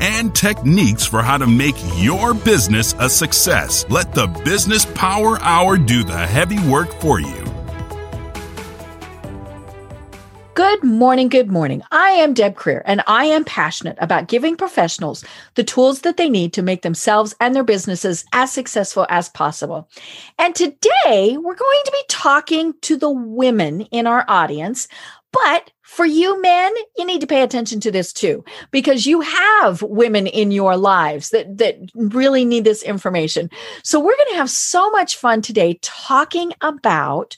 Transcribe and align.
and 0.00 0.34
techniques 0.34 1.04
for 1.04 1.22
how 1.22 1.38
to 1.38 1.46
make 1.46 1.76
your 1.96 2.34
business 2.34 2.94
a 2.98 3.08
success. 3.08 3.84
Let 3.88 4.12
the 4.12 4.26
Business 4.26 4.84
Power 4.84 5.38
Hour 5.40 5.76
do 5.76 6.04
the 6.04 6.26
heavy 6.26 6.58
work 6.68 6.92
for 7.00 7.20
you. 7.20 7.44
Good 10.54 10.84
morning, 10.84 11.28
good 11.28 11.50
morning. 11.50 11.82
I 11.90 12.10
am 12.10 12.32
Deb 12.32 12.54
Krier, 12.54 12.82
and 12.84 13.02
I 13.08 13.24
am 13.24 13.44
passionate 13.44 13.98
about 14.00 14.28
giving 14.28 14.56
professionals 14.56 15.24
the 15.56 15.64
tools 15.64 16.02
that 16.02 16.16
they 16.16 16.28
need 16.28 16.52
to 16.52 16.62
make 16.62 16.82
themselves 16.82 17.34
and 17.40 17.56
their 17.56 17.64
businesses 17.64 18.24
as 18.32 18.52
successful 18.52 19.04
as 19.08 19.28
possible. 19.28 19.88
And 20.38 20.54
today 20.54 21.36
we're 21.36 21.56
going 21.56 21.80
to 21.84 21.90
be 21.90 22.04
talking 22.08 22.72
to 22.82 22.96
the 22.96 23.10
women 23.10 23.80
in 23.80 24.06
our 24.06 24.24
audience, 24.28 24.86
but 25.34 25.70
for 25.82 26.06
you 26.06 26.40
men, 26.40 26.72
you 26.96 27.04
need 27.04 27.20
to 27.20 27.26
pay 27.26 27.42
attention 27.42 27.80
to 27.80 27.90
this 27.90 28.12
too, 28.12 28.44
because 28.70 29.04
you 29.06 29.20
have 29.20 29.82
women 29.82 30.26
in 30.26 30.50
your 30.50 30.76
lives 30.76 31.30
that, 31.30 31.58
that 31.58 31.76
really 31.94 32.44
need 32.44 32.64
this 32.64 32.82
information. 32.82 33.50
So 33.82 33.98
we're 34.00 34.16
going 34.16 34.30
to 34.30 34.38
have 34.38 34.50
so 34.50 34.90
much 34.90 35.16
fun 35.16 35.42
today 35.42 35.78
talking 35.82 36.52
about 36.60 37.36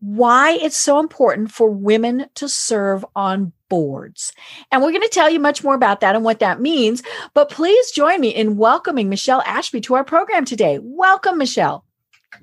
why 0.00 0.52
it's 0.52 0.76
so 0.76 1.00
important 1.00 1.50
for 1.50 1.70
women 1.70 2.26
to 2.34 2.48
serve 2.48 3.04
on 3.16 3.52
boards. 3.70 4.32
And 4.70 4.82
we're 4.82 4.92
going 4.92 5.02
to 5.02 5.08
tell 5.08 5.30
you 5.30 5.40
much 5.40 5.64
more 5.64 5.74
about 5.74 6.00
that 6.00 6.14
and 6.14 6.24
what 6.24 6.40
that 6.40 6.60
means. 6.60 7.02
But 7.32 7.50
please 7.50 7.90
join 7.90 8.20
me 8.20 8.28
in 8.28 8.58
welcoming 8.58 9.08
Michele 9.08 9.42
Ashby 9.46 9.80
to 9.82 9.94
our 9.94 10.04
program 10.04 10.44
today. 10.44 10.78
Welcome, 10.82 11.38
Michele. 11.38 11.84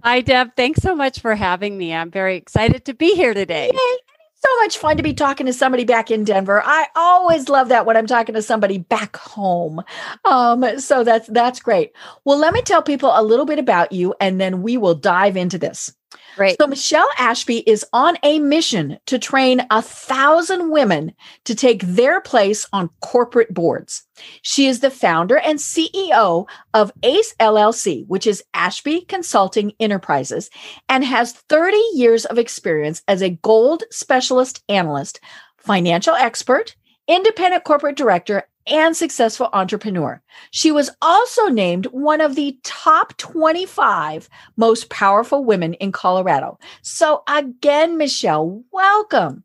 Hi, 0.04 0.22
Deb. 0.22 0.56
Thanks 0.56 0.82
so 0.82 0.96
much 0.96 1.20
for 1.20 1.36
having 1.36 1.78
me. 1.78 1.94
I'm 1.94 2.10
very 2.10 2.36
excited 2.36 2.86
to 2.86 2.94
be 2.94 3.14
here 3.16 3.34
today. 3.34 3.72
Yay 3.74 4.11
so 4.44 4.56
much 4.62 4.78
fun 4.78 4.98
to 4.98 5.04
be 5.04 5.14
talking 5.14 5.46
to 5.46 5.54
somebody 5.54 5.84
back 5.84 6.10
in 6.10 6.24
Denver. 6.24 6.62
I 6.66 6.88
always 6.96 7.50
love 7.50 7.70
that 7.70 7.86
when 7.86 7.96
I'm 7.96 8.08
talking 8.08 8.34
to 8.36 8.42
somebody 8.42 8.80
back 8.80 9.16
home. 9.18 9.82
Um, 10.26 10.80
so 10.80 11.04
that's 11.04 11.28
that's 11.28 11.60
great. 11.60 11.92
Well, 12.26 12.38
let 12.38 12.54
me 12.54 12.62
tell 12.62 12.82
people 12.82 13.12
a 13.14 13.24
little 13.24 13.46
bit 13.46 13.60
about 13.60 13.92
you, 13.92 14.16
and 14.20 14.42
then 14.42 14.62
we 14.62 14.78
will 14.78 14.96
dive 14.96 15.38
into 15.38 15.58
this. 15.58 15.94
Right. 16.38 16.56
So 16.60 16.68
Michele 16.68 17.08
Ashby 17.18 17.60
is 17.60 17.86
on 17.94 18.18
a 18.24 18.40
mission 18.40 18.98
to 19.08 19.20
train 19.20 19.66
a 19.70 19.82
thousand 19.82 20.72
women 20.72 21.14
to 21.46 21.56
take 21.56 21.82
their 21.84 22.22
place 22.22 22.66
on 22.72 22.90
corporate 23.02 23.54
boards. 23.54 24.04
She 24.42 24.68
is 24.68 24.80
the 24.80 24.92
founder 24.92 25.38
and 25.38 25.60
CEO 25.60 26.48
of 26.74 26.92
ACE 27.04 27.34
LLC, 27.40 28.06
which 28.08 28.28
is 28.28 28.44
Ashby 28.54 29.02
Consulting 29.02 29.74
Enterprises, 29.80 30.50
and 30.88 31.04
has 31.04 31.34
30 31.34 31.78
years 31.94 32.26
of 32.26 32.38
experience 32.38 33.02
as 33.08 33.22
a 33.22 33.32
gold 33.42 33.84
specialist 33.92 34.64
analyst, 34.70 35.20
financial 35.58 36.16
expert, 36.16 36.76
independent 37.08 37.64
corporate 37.64 37.98
director, 37.98 38.44
and 38.68 38.96
successful 38.96 39.50
entrepreneur. 39.54 40.22
She 40.52 40.72
was 40.72 40.90
also 41.02 41.48
named 41.48 41.88
one 41.88 42.22
of 42.22 42.36
the 42.36 42.58
top 42.64 43.18
25 43.18 44.30
most 44.58 44.90
powerful 44.90 45.44
women 45.44 45.74
in 45.76 45.92
Colorado. 45.92 46.60
So 46.82 47.24
again, 47.28 47.98
Michele, 47.98 48.64
welcome. 48.72 49.44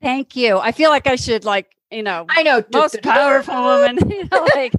Thank 0.00 0.36
you. 0.36 0.58
I 0.58 0.72
feel 0.72 0.90
like 0.90 1.06
I 1.06 1.16
should 1.16 1.44
like, 1.44 1.76
you 1.90 2.02
know, 2.02 2.26
I 2.30 2.42
know 2.42 2.64
most 2.72 3.02
powerful 3.02 3.54
woman, 3.54 3.98
you 4.10 4.28
know, 4.30 4.46
like 4.54 4.74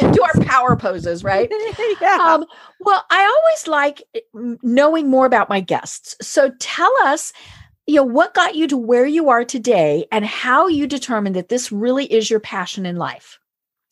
do 0.00 0.22
our 0.22 0.44
power 0.44 0.76
poses, 0.76 1.24
right? 1.24 1.50
yeah. 2.00 2.18
Um, 2.20 2.44
well, 2.80 3.04
I 3.10 3.24
always 3.24 3.66
like 3.66 4.02
knowing 4.62 5.08
more 5.08 5.26
about 5.26 5.48
my 5.48 5.60
guests. 5.60 6.16
So 6.20 6.50
tell 6.58 6.92
us 7.04 7.32
you 7.86 7.96
know 7.96 8.04
what 8.04 8.34
got 8.34 8.54
you 8.54 8.66
to 8.68 8.76
where 8.76 9.06
you 9.06 9.28
are 9.28 9.44
today 9.44 10.06
and 10.10 10.24
how 10.24 10.66
you 10.66 10.86
determined 10.86 11.36
that 11.36 11.48
this 11.48 11.70
really 11.70 12.06
is 12.06 12.30
your 12.30 12.40
passion 12.40 12.86
in 12.86 12.96
life 12.96 13.38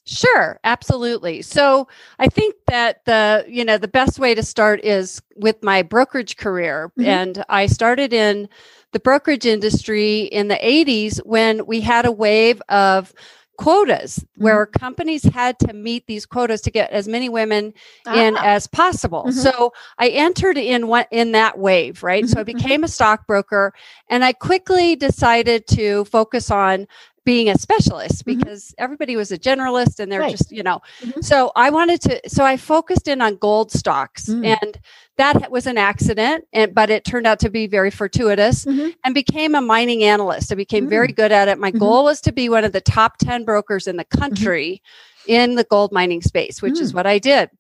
Sure, 0.05 0.59
absolutely. 0.65 1.43
So 1.43 1.87
I 2.19 2.27
think 2.27 2.57
that 2.67 3.05
the 3.05 3.45
you 3.47 3.65
know 3.65 3.79
the 3.79 3.87
best 3.87 4.19
way 4.19 4.35
to 4.35 4.43
start 4.43 4.85
is 4.85 5.23
with 5.37 5.63
my 5.63 5.83
brokerage 5.83 6.37
career, 6.37 6.91
mm-hmm. 6.99 7.09
and 7.09 7.45
I 7.49 7.67
started 7.67 8.13
in 8.13 8.49
the 8.91 8.99
brokerage 8.99 9.47
industry 9.47 10.23
in 10.23 10.49
the 10.49 10.57
80s 10.57 11.19
when 11.25 11.67
we 11.67 11.81
had 11.81 12.05
a 12.05 12.13
wave 12.13 12.61
of 12.69 13.15
quotas 13.63 14.19
mm-hmm. 14.19 14.43
where 14.43 14.67
companies 14.67 15.23
had 15.25 15.59
to 15.61 15.73
meet 15.73 16.07
these 16.07 16.27
quotas 16.27 16.61
to 16.63 16.71
get 16.71 16.91
as 16.91 17.07
many 17.07 17.29
women 17.29 17.73
ah. 18.07 18.15
in 18.15 18.37
as 18.39 18.67
possible. 18.67 19.25
Mm-hmm. 19.25 19.39
So 19.39 19.73
I 19.99 20.09
entered 20.09 20.59
in 20.59 20.89
one 20.89 21.05
in 21.11 21.33
that 21.33 21.59
wave, 21.59 22.03
right? 22.03 22.25
Mm-hmm. 22.25 22.33
So 22.33 22.41
I 22.41 22.45
mm-hmm. 22.45 22.57
became 22.57 22.85
a 22.85 22.89
stockbroker 22.89 23.73
and 24.09 24.25
I 24.25 24.33
quickly 24.33 24.97
decided 24.97 25.67
to 25.69 26.05
focus 26.07 26.51
on 26.51 26.87
being 27.25 27.49
a 27.49 27.57
specialist 27.57 28.25
mm-hmm. 28.25 28.39
because 28.39 28.67
mm-hmm. 28.67 28.85
everybody 28.85 29.17
was 29.17 29.31
a 29.31 29.39
generalist 29.39 30.01
and 30.01 30.11
they're 30.11 30.21
right. 30.21 30.37
just 30.37 30.51
you 30.51 30.63
know 30.63 30.81
mm-hmm. 31.01 31.21
so 31.21 31.53
i 31.57 31.71
wanted 31.71 32.01
to 32.01 32.21
so 32.29 32.45
i 32.45 32.57
focused 32.57 33.09
in 33.09 33.21
on 33.21 33.37
gold 33.37 33.71
stocks 33.71 34.29
mm. 34.29 34.45
and 34.45 34.79
that 35.17 35.51
was 35.51 35.67
an 35.67 35.79
accident 35.79 36.45
and 36.53 36.75
but 36.75 36.91
it 36.91 37.05
turned 37.05 37.27
out 37.27 37.39
to 37.39 37.51
be 37.51 37.67
very 37.67 37.91
fortuitous 37.91 38.65
mm-hmm. 38.65 38.91
and 39.05 39.15
became 39.15 39.55
a 39.55 39.61
mining 39.61 40.03
analyst 40.03 40.51
i 40.53 40.55
became 40.55 40.89
very 40.89 41.09
mm. 41.09 41.17
good 41.17 41.33
at 41.33 41.49
it 41.49 41.59
my 41.59 41.71
mm-hmm. 41.71 41.79
goal 41.79 42.05
was 42.05 42.21
to 42.21 42.33
be 42.33 42.49
one 42.49 42.65
of 42.65 42.73
the 42.73 42.81
top 42.81 43.19
10 43.19 43.45
brokers 43.45 43.87
in 43.87 43.97
the 43.97 44.05
country 44.05 44.83
in 45.27 45.55
the 45.55 45.65
gold 45.65 45.93
mining 45.93 46.23
space 46.23 46.61
which 46.61 46.81
is 46.81 46.93
mm. 46.93 46.97
what 46.97 47.07
i 47.07 47.19
did 47.19 47.51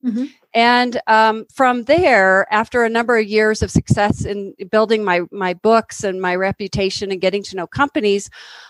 and 0.54 1.00
um, 1.06 1.46
from 1.52 1.84
there, 1.84 2.46
after 2.52 2.84
a 2.84 2.90
number 2.90 3.16
of 3.16 3.26
years 3.26 3.62
of 3.62 3.70
success 3.70 4.24
in 4.24 4.54
building 4.70 5.02
my 5.04 5.22
my 5.30 5.54
books 5.54 6.04
and 6.04 6.20
my 6.20 6.36
reputation 6.36 7.10
and 7.10 7.20
getting 7.20 7.42
to 7.44 7.56
know 7.56 7.66
companies, 7.66 8.28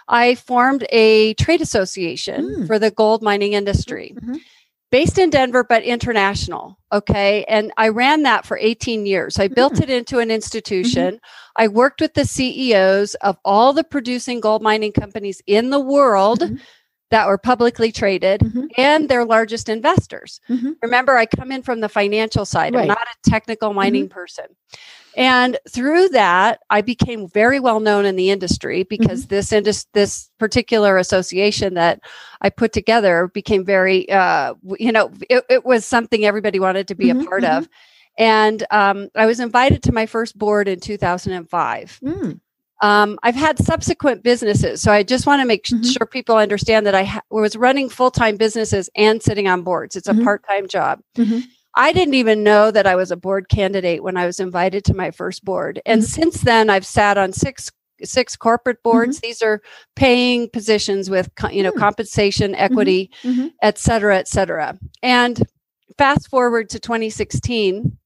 I 0.08 0.36
formed 0.36 0.86
a 0.90 1.34
trade 1.34 1.60
association 1.60 2.44
mm. 2.44 2.66
for 2.66 2.78
the 2.78 2.90
gold 2.90 3.22
mining 3.22 3.54
industry. 3.54 4.14
Mm-hmm. 4.16 4.36
Based 4.92 5.16
in 5.16 5.30
Denver, 5.30 5.64
but 5.64 5.82
international. 5.84 6.78
Okay. 6.92 7.44
And 7.44 7.72
I 7.78 7.88
ran 7.88 8.24
that 8.24 8.44
for 8.44 8.58
18 8.58 9.06
years. 9.06 9.38
I 9.38 9.48
built 9.48 9.76
mm. 9.76 9.84
it 9.84 9.88
into 9.88 10.18
an 10.18 10.30
institution. 10.30 11.14
Mm-hmm. 11.14 11.62
I 11.64 11.68
worked 11.68 12.02
with 12.02 12.12
the 12.12 12.26
CEOs 12.26 13.14
of 13.22 13.38
all 13.42 13.72
the 13.72 13.84
producing 13.84 14.40
gold 14.40 14.60
mining 14.60 14.92
companies 14.92 15.40
in 15.46 15.70
the 15.70 15.80
world 15.80 16.40
mm-hmm 16.40 16.56
that 17.12 17.26
were 17.26 17.36
publicly 17.36 17.92
traded 17.92 18.40
mm-hmm. 18.40 18.66
and 18.78 19.10
their 19.10 19.26
largest 19.26 19.68
investors. 19.68 20.40
Mm-hmm. 20.48 20.70
Remember, 20.80 21.14
I 21.14 21.26
come 21.26 21.52
in 21.52 21.62
from 21.62 21.80
the 21.80 21.88
financial 21.90 22.46
side. 22.46 22.74
Right. 22.74 22.82
I'm 22.82 22.88
not 22.88 22.98
a 23.00 23.30
technical 23.30 23.74
mining 23.74 24.04
mm-hmm. 24.04 24.14
person. 24.14 24.46
And 25.14 25.58
through 25.68 26.08
that, 26.08 26.60
I 26.70 26.80
became 26.80 27.28
very 27.28 27.60
well 27.60 27.80
known 27.80 28.06
in 28.06 28.16
the 28.16 28.30
industry 28.30 28.84
because 28.84 29.26
mm-hmm. 29.26 29.34
this 29.34 29.52
indus- 29.52 29.86
this 29.92 30.30
particular 30.38 30.96
association 30.96 31.74
that 31.74 32.00
I 32.40 32.48
put 32.48 32.72
together 32.72 33.28
became 33.28 33.62
very, 33.62 34.10
uh, 34.10 34.54
you 34.78 34.90
know, 34.90 35.12
it, 35.28 35.44
it, 35.50 35.64
was 35.66 35.84
something 35.84 36.24
everybody 36.24 36.60
wanted 36.60 36.88
to 36.88 36.94
be 36.94 37.10
a 37.10 37.14
mm-hmm. 37.14 37.26
part 37.26 37.44
of. 37.44 37.64
Mm-hmm. 37.64 38.22
And 38.24 38.66
um, 38.70 39.10
I 39.14 39.26
was 39.26 39.38
invited 39.38 39.82
to 39.82 39.92
my 39.92 40.06
first 40.06 40.38
board 40.38 40.66
in 40.66 40.80
2005. 40.80 42.00
Mm. 42.02 42.40
Um, 42.82 43.18
I've 43.22 43.36
had 43.36 43.64
subsequent 43.64 44.24
businesses, 44.24 44.82
so 44.82 44.90
I 44.90 45.04
just 45.04 45.24
want 45.24 45.40
to 45.40 45.46
make 45.46 45.64
mm-hmm. 45.64 45.82
sure 45.84 46.04
people 46.04 46.36
understand 46.36 46.84
that 46.86 46.96
I 46.96 47.04
ha- 47.04 47.22
was 47.30 47.56
running 47.56 47.88
full 47.88 48.10
time 48.10 48.36
businesses 48.36 48.90
and 48.96 49.22
sitting 49.22 49.46
on 49.46 49.62
boards. 49.62 49.94
It's 49.94 50.08
a 50.08 50.12
mm-hmm. 50.12 50.24
part 50.24 50.44
time 50.46 50.66
job. 50.66 51.00
Mm-hmm. 51.16 51.40
I 51.74 51.92
didn't 51.92 52.14
even 52.14 52.42
know 52.42 52.70
that 52.72 52.86
I 52.86 52.96
was 52.96 53.12
a 53.12 53.16
board 53.16 53.48
candidate 53.48 54.02
when 54.02 54.16
I 54.16 54.26
was 54.26 54.40
invited 54.40 54.84
to 54.86 54.94
my 54.94 55.12
first 55.12 55.44
board, 55.44 55.80
and 55.86 56.02
mm-hmm. 56.02 56.22
since 56.22 56.40
then 56.40 56.68
I've 56.68 56.84
sat 56.84 57.16
on 57.16 57.32
six 57.32 57.70
six 58.02 58.34
corporate 58.34 58.82
boards. 58.82 59.18
Mm-hmm. 59.18 59.28
These 59.28 59.42
are 59.42 59.62
paying 59.94 60.50
positions 60.50 61.08
with 61.08 61.30
you 61.52 61.62
know 61.62 61.72
mm. 61.72 61.78
compensation, 61.78 62.52
mm-hmm. 62.52 62.64
equity, 62.64 63.10
et 63.62 63.78
cetera, 63.78 64.18
et 64.18 64.26
cetera. 64.26 64.76
And 65.04 65.40
fast 65.98 66.28
forward 66.28 66.68
to 66.70 66.80
2016 66.80 67.96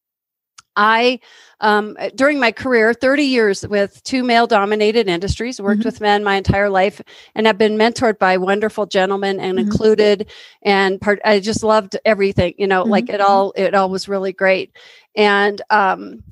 I, 0.77 1.21
um, 1.61 1.97
during 2.15 2.39
my 2.39 2.53
career, 2.53 2.93
30 2.93 3.25
years 3.25 3.67
with 3.67 4.03
two 4.05 4.23
male 4.23 4.47
dominated 4.47 5.09
industries, 5.09 5.61
worked 5.61 5.81
mm-hmm. 5.81 5.89
with 5.89 6.01
men 6.01 6.23
my 6.23 6.37
entire 6.37 6.69
life 6.69 7.01
and 7.35 7.47
have 7.47 7.59
been 7.59 7.77
mentored 7.79 8.19
by 8.19 8.37
wonderful 8.37 8.87
gentlemen 8.87 9.41
and 9.41 9.59
mm-hmm. 9.59 9.71
included 9.71 10.31
and 10.63 11.01
part, 11.01 11.21
I 11.25 11.41
just 11.41 11.63
loved 11.63 11.97
everything, 12.05 12.55
you 12.59 12.67
know, 12.67 12.83
mm-hmm. 12.83 12.91
like 12.91 13.09
it 13.09 13.21
all, 13.21 13.53
it 13.57 13.75
all 13.75 13.89
was 13.89 14.09
really 14.09 14.33
great. 14.33 14.77
And, 15.15 15.61
um, 15.71 16.23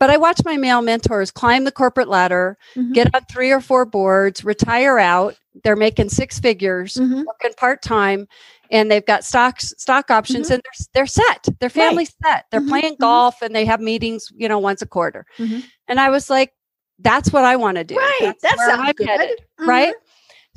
but 0.00 0.10
I 0.10 0.16
watch 0.16 0.40
my 0.44 0.56
male 0.56 0.82
mentors 0.82 1.30
climb 1.30 1.62
the 1.64 1.70
corporate 1.72 2.08
ladder, 2.08 2.56
Mhm. 2.76 2.92
get 2.94 3.14
on 3.14 3.22
three 3.30 3.52
or 3.52 3.60
four 3.60 3.84
boards, 3.84 4.44
retire 4.44 4.98
out. 4.98 5.36
They're 5.62 5.76
making 5.76 6.08
six 6.08 6.40
figures, 6.40 6.94
Mhm. 6.94 7.24
working 7.26 7.52
part 7.56 7.82
time, 7.82 8.26
and 8.70 8.90
they've 8.90 9.04
got 9.06 9.24
stocks, 9.24 9.72
stock 9.78 10.10
options, 10.10 10.46
Mm-hmm. 10.46 10.54
and 10.54 10.62
they're 10.64 10.86
they're 10.94 11.06
set. 11.06 11.46
Their 11.60 11.70
family's 11.70 12.12
set. 12.24 12.46
They're 12.50 12.60
Mhm. 12.60 12.68
playing 12.68 12.94
Mhm. 12.94 12.98
golf, 13.00 13.42
and 13.42 13.54
they 13.54 13.64
have 13.66 13.80
meetings, 13.80 14.32
you 14.34 14.48
know, 14.48 14.58
once 14.58 14.82
a 14.82 14.86
quarter. 14.86 15.24
Mhm. 15.38 15.64
And 15.88 16.00
I 16.00 16.10
was 16.10 16.30
like, 16.30 16.52
that's 16.98 17.32
what 17.32 17.44
I 17.44 17.56
want 17.56 17.76
to 17.78 17.84
do. 17.84 17.96
Right. 17.96 18.34
That 18.42 18.56
where 18.58 18.68
sounds 18.70 18.88
I'm 18.88 18.92
good. 18.94 19.08
headed, 19.08 19.38
right? 19.60 19.94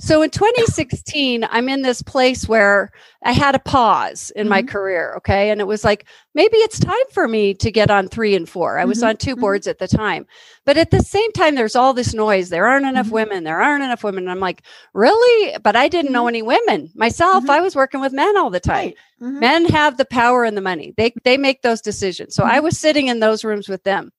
So 0.03 0.21
in 0.21 0.31
2016, 0.31 1.45
I'm 1.49 1.69
in 1.69 1.81
this 1.81 2.01
place 2.01 2.45
where 2.45 2.91
I 3.23 3.31
had 3.31 3.55
a 3.55 3.59
pause 3.59 4.33
in 4.35 4.49
my 4.49 4.61
Mhm. 4.61 4.67
career. 4.67 5.13
Okay. 5.15 5.49
And 5.49 5.61
it 5.61 5.63
was 5.67 5.85
like, 5.85 6.03
maybe 6.35 6.57
it's 6.57 6.77
time 6.77 7.05
for 7.13 7.25
me 7.25 7.53
to 7.53 7.71
get 7.71 7.89
on 7.89 8.09
three 8.09 8.35
and 8.35 8.47
four. 8.49 8.77
I 8.79 8.83
was 8.83 8.99
Mhm. 9.01 9.07
on 9.07 9.15
2 9.17 9.37
Mhm. 9.37 9.39
boards 9.39 9.65
at 9.65 9.79
the 9.79 9.87
time. 9.87 10.25
But 10.65 10.75
at 10.75 10.91
the 10.91 10.99
same 10.99 11.31
time, 11.31 11.55
there's 11.55 11.77
all 11.77 11.93
this 11.93 12.13
noise. 12.13 12.49
There 12.49 12.67
aren't 12.67 12.85
enough 12.85 13.07
Mhm. 13.07 13.11
women. 13.11 13.43
There 13.45 13.61
aren't 13.61 13.85
enough 13.85 14.03
women. 14.03 14.25
And 14.25 14.31
I'm 14.31 14.41
like, 14.41 14.63
really? 14.93 15.57
But 15.63 15.77
I 15.77 15.87
didn't 15.87 16.11
know 16.11 16.27
any 16.27 16.41
women 16.41 16.89
myself. 16.95 17.45
Mhm. 17.45 17.49
I 17.51 17.61
was 17.61 17.73
working 17.73 18.01
with 18.01 18.11
men 18.11 18.35
all 18.35 18.49
the 18.49 18.59
time. 18.59 18.91
Right. 19.21 19.39
Men 19.39 19.65
have 19.67 19.95
the 19.95 20.03
power 20.05 20.43
and 20.43 20.57
the 20.57 20.61
money. 20.61 20.93
They 20.97 21.13
they 21.23 21.37
make 21.37 21.61
those 21.61 21.79
decisions. 21.79 22.35
So 22.35 22.43
I 22.43 22.59
was 22.59 22.77
sitting 22.77 23.07
in 23.07 23.21
those 23.21 23.45
rooms 23.45 23.69
with 23.69 23.83
them 23.83 24.11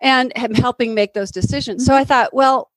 and 0.00 0.32
helping 0.56 0.94
make 0.94 1.12
those 1.12 1.30
decisions. 1.30 1.82
Mm-hmm. 1.82 1.92
So 1.92 1.98
I 1.98 2.04
thought, 2.04 2.32
well, 2.32 2.70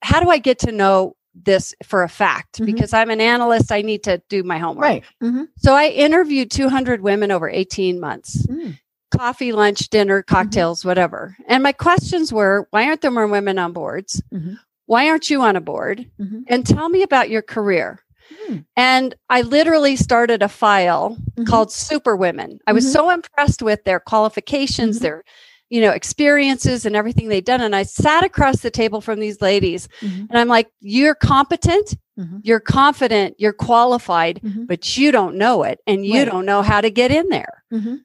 how 0.00 0.20
do 0.20 0.30
I 0.30 0.38
get 0.38 0.58
to 0.60 0.72
know 0.72 1.16
this 1.34 1.74
for 1.84 2.02
a 2.02 2.08
fact? 2.08 2.60
Mhm. 2.60 2.66
Because 2.66 2.92
I'm 2.92 3.10
an 3.10 3.20
analyst, 3.20 3.72
I 3.72 3.82
need 3.82 4.02
to 4.04 4.22
do 4.28 4.42
my 4.42 4.58
homework. 4.58 4.82
Right. 4.84 5.04
Mhm. 5.22 5.48
So 5.58 5.74
I 5.74 5.88
interviewed 5.88 6.50
200 6.50 7.00
women 7.02 7.30
over 7.30 7.48
18 7.48 8.00
months. 8.00 8.46
Mm. 8.46 8.78
Coffee, 9.10 9.52
lunch, 9.52 9.88
dinner, 9.90 10.22
cocktails, 10.22 10.84
whatever. 10.84 11.36
And 11.46 11.62
my 11.62 11.72
questions 11.72 12.32
were, 12.32 12.66
why 12.70 12.86
aren't 12.86 13.02
there 13.02 13.10
more 13.10 13.26
women 13.26 13.58
on 13.58 13.72
boards? 13.72 14.22
Mhm. 14.32 14.58
Why 14.86 15.08
aren't 15.08 15.30
you 15.30 15.42
on 15.42 15.56
a 15.56 15.60
board? 15.60 16.06
Mhm. 16.20 16.44
And 16.48 16.66
tell 16.66 16.88
me 16.88 17.02
about 17.02 17.30
your 17.30 17.42
career. 17.42 18.00
Mm. 18.48 18.64
And 18.76 19.14
I 19.28 19.42
literally 19.42 19.96
started 19.96 20.42
a 20.42 20.48
file 20.48 21.18
called 21.46 21.70
Super 21.70 22.16
Women. 22.16 22.58
I 22.66 22.72
was 22.72 22.90
so 22.90 23.10
impressed 23.10 23.62
with 23.62 23.84
their 23.84 24.00
qualifications, 24.00 25.00
their 25.00 25.22
you 25.72 25.80
know 25.80 25.90
experiences 25.90 26.84
and 26.84 26.94
everything 26.94 27.28
they'd 27.28 27.46
done 27.46 27.62
and 27.62 27.74
I 27.74 27.82
sat 27.84 28.24
across 28.24 28.60
the 28.60 28.70
table 28.70 29.00
from 29.00 29.20
these 29.20 29.40
ladies 29.40 29.88
Mhm. 30.02 30.26
and 30.28 30.38
I'm 30.38 30.48
like 30.48 30.68
you're 30.80 31.14
competent, 31.14 31.96
Mhm. 32.18 32.40
you're 32.42 32.60
confident, 32.60 33.36
you're 33.38 33.54
qualified, 33.54 34.40
Mhm. 34.44 34.66
but 34.66 34.98
you 34.98 35.10
don't 35.10 35.36
know 35.36 35.62
it 35.62 35.78
and 35.86 36.04
you 36.04 36.18
Right. 36.20 36.30
don't 36.30 36.44
know 36.44 36.60
how 36.60 36.82
to 36.82 36.90
get 36.90 37.10
in 37.10 37.28
there. 37.30 37.64
Mhm. 37.72 38.00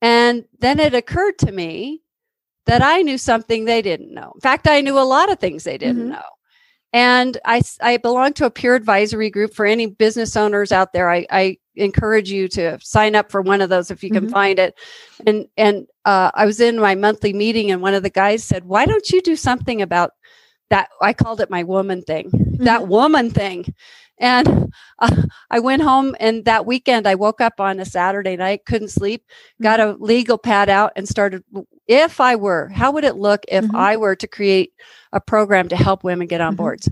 And 0.00 0.44
then 0.58 0.80
it 0.80 0.94
occurred 0.94 1.38
to 1.40 1.52
me 1.52 2.00
that 2.64 2.80
I 2.82 3.02
knew 3.02 3.18
something 3.18 3.66
they 3.66 3.82
didn't 3.82 4.14
know. 4.14 4.32
In 4.34 4.40
fact, 4.40 4.66
I 4.66 4.80
knew 4.80 4.98
a 4.98 5.10
lot 5.16 5.30
of 5.30 5.38
things 5.38 5.64
they 5.64 5.76
didn't 5.76 6.06
Mhm. 6.06 6.12
know. 6.12 6.28
And 6.92 7.38
I, 7.44 7.62
I 7.80 7.96
belong 7.96 8.34
to 8.34 8.46
a 8.46 8.50
peer 8.50 8.74
advisory 8.74 9.30
group 9.30 9.54
for 9.54 9.64
any 9.64 9.86
business 9.86 10.36
owners 10.36 10.72
out 10.72 10.92
there. 10.92 11.10
I, 11.10 11.26
I 11.30 11.58
encourage 11.74 12.30
you 12.30 12.48
to 12.48 12.78
sign 12.82 13.14
up 13.14 13.30
for 13.30 13.40
one 13.40 13.62
of 13.62 13.70
those 13.70 13.90
if 13.90 14.04
you 14.04 14.10
can 14.10 14.26
Mhm. 14.26 14.30
find 14.30 14.58
it. 14.58 14.78
And 15.26 15.46
and 15.56 15.86
uh, 16.04 16.30
I 16.34 16.44
was 16.44 16.60
in 16.60 16.78
my 16.78 16.94
monthly 16.94 17.32
meeting, 17.32 17.70
and 17.70 17.80
one 17.80 17.94
of 17.94 18.02
the 18.02 18.10
guys 18.10 18.44
said, 18.44 18.64
"Why 18.66 18.84
don't 18.84 19.08
you 19.10 19.22
do 19.22 19.36
something 19.36 19.80
about 19.80 20.10
that?" 20.68 20.88
I 21.00 21.12
called 21.14 21.40
it 21.40 21.48
my 21.50 21.62
woman 21.62 22.02
thing. 22.02 22.30
That 22.58 22.88
woman 22.88 23.30
thing. 23.30 23.72
And 24.22 24.72
uh, 25.00 25.22
I 25.50 25.58
went 25.58 25.82
home, 25.82 26.14
and 26.20 26.44
that 26.46 26.64
weekend 26.64 27.06
I 27.08 27.16
woke 27.16 27.40
up 27.40 27.60
on 27.60 27.80
a 27.80 27.84
Saturday 27.84 28.36
night, 28.36 28.64
couldn't 28.64 28.88
sleep, 28.90 29.24
got 29.60 29.80
a 29.80 29.96
legal 29.98 30.38
pad 30.38 30.68
out, 30.70 30.92
and 30.96 31.08
started. 31.08 31.42
If 31.88 32.20
I 32.20 32.36
were, 32.36 32.68
how 32.68 32.92
would 32.92 33.04
it 33.04 33.16
look 33.16 33.44
if 33.48 33.64
Mhm. 33.64 33.74
I 33.74 33.96
were 33.96 34.14
to 34.16 34.28
create 34.28 34.72
a 35.12 35.20
program 35.20 35.68
to 35.70 35.76
help 35.76 36.04
women 36.04 36.28
get 36.28 36.40
on 36.40 36.54
Mhm. 36.54 36.58
boards? 36.58 36.88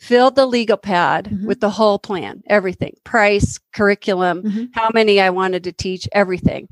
Filled 0.00 0.34
the 0.34 0.44
legal 0.46 0.76
pad 0.76 1.28
Mhm. 1.32 1.46
with 1.46 1.60
the 1.60 1.70
whole 1.70 2.00
plan, 2.00 2.42
everything, 2.48 2.94
price, 3.04 3.60
curriculum, 3.72 4.42
Mhm. 4.42 4.68
how 4.74 4.90
many 4.92 5.20
I 5.20 5.30
wanted 5.30 5.62
to 5.64 5.72
teach, 5.72 6.08
everything. 6.10 6.68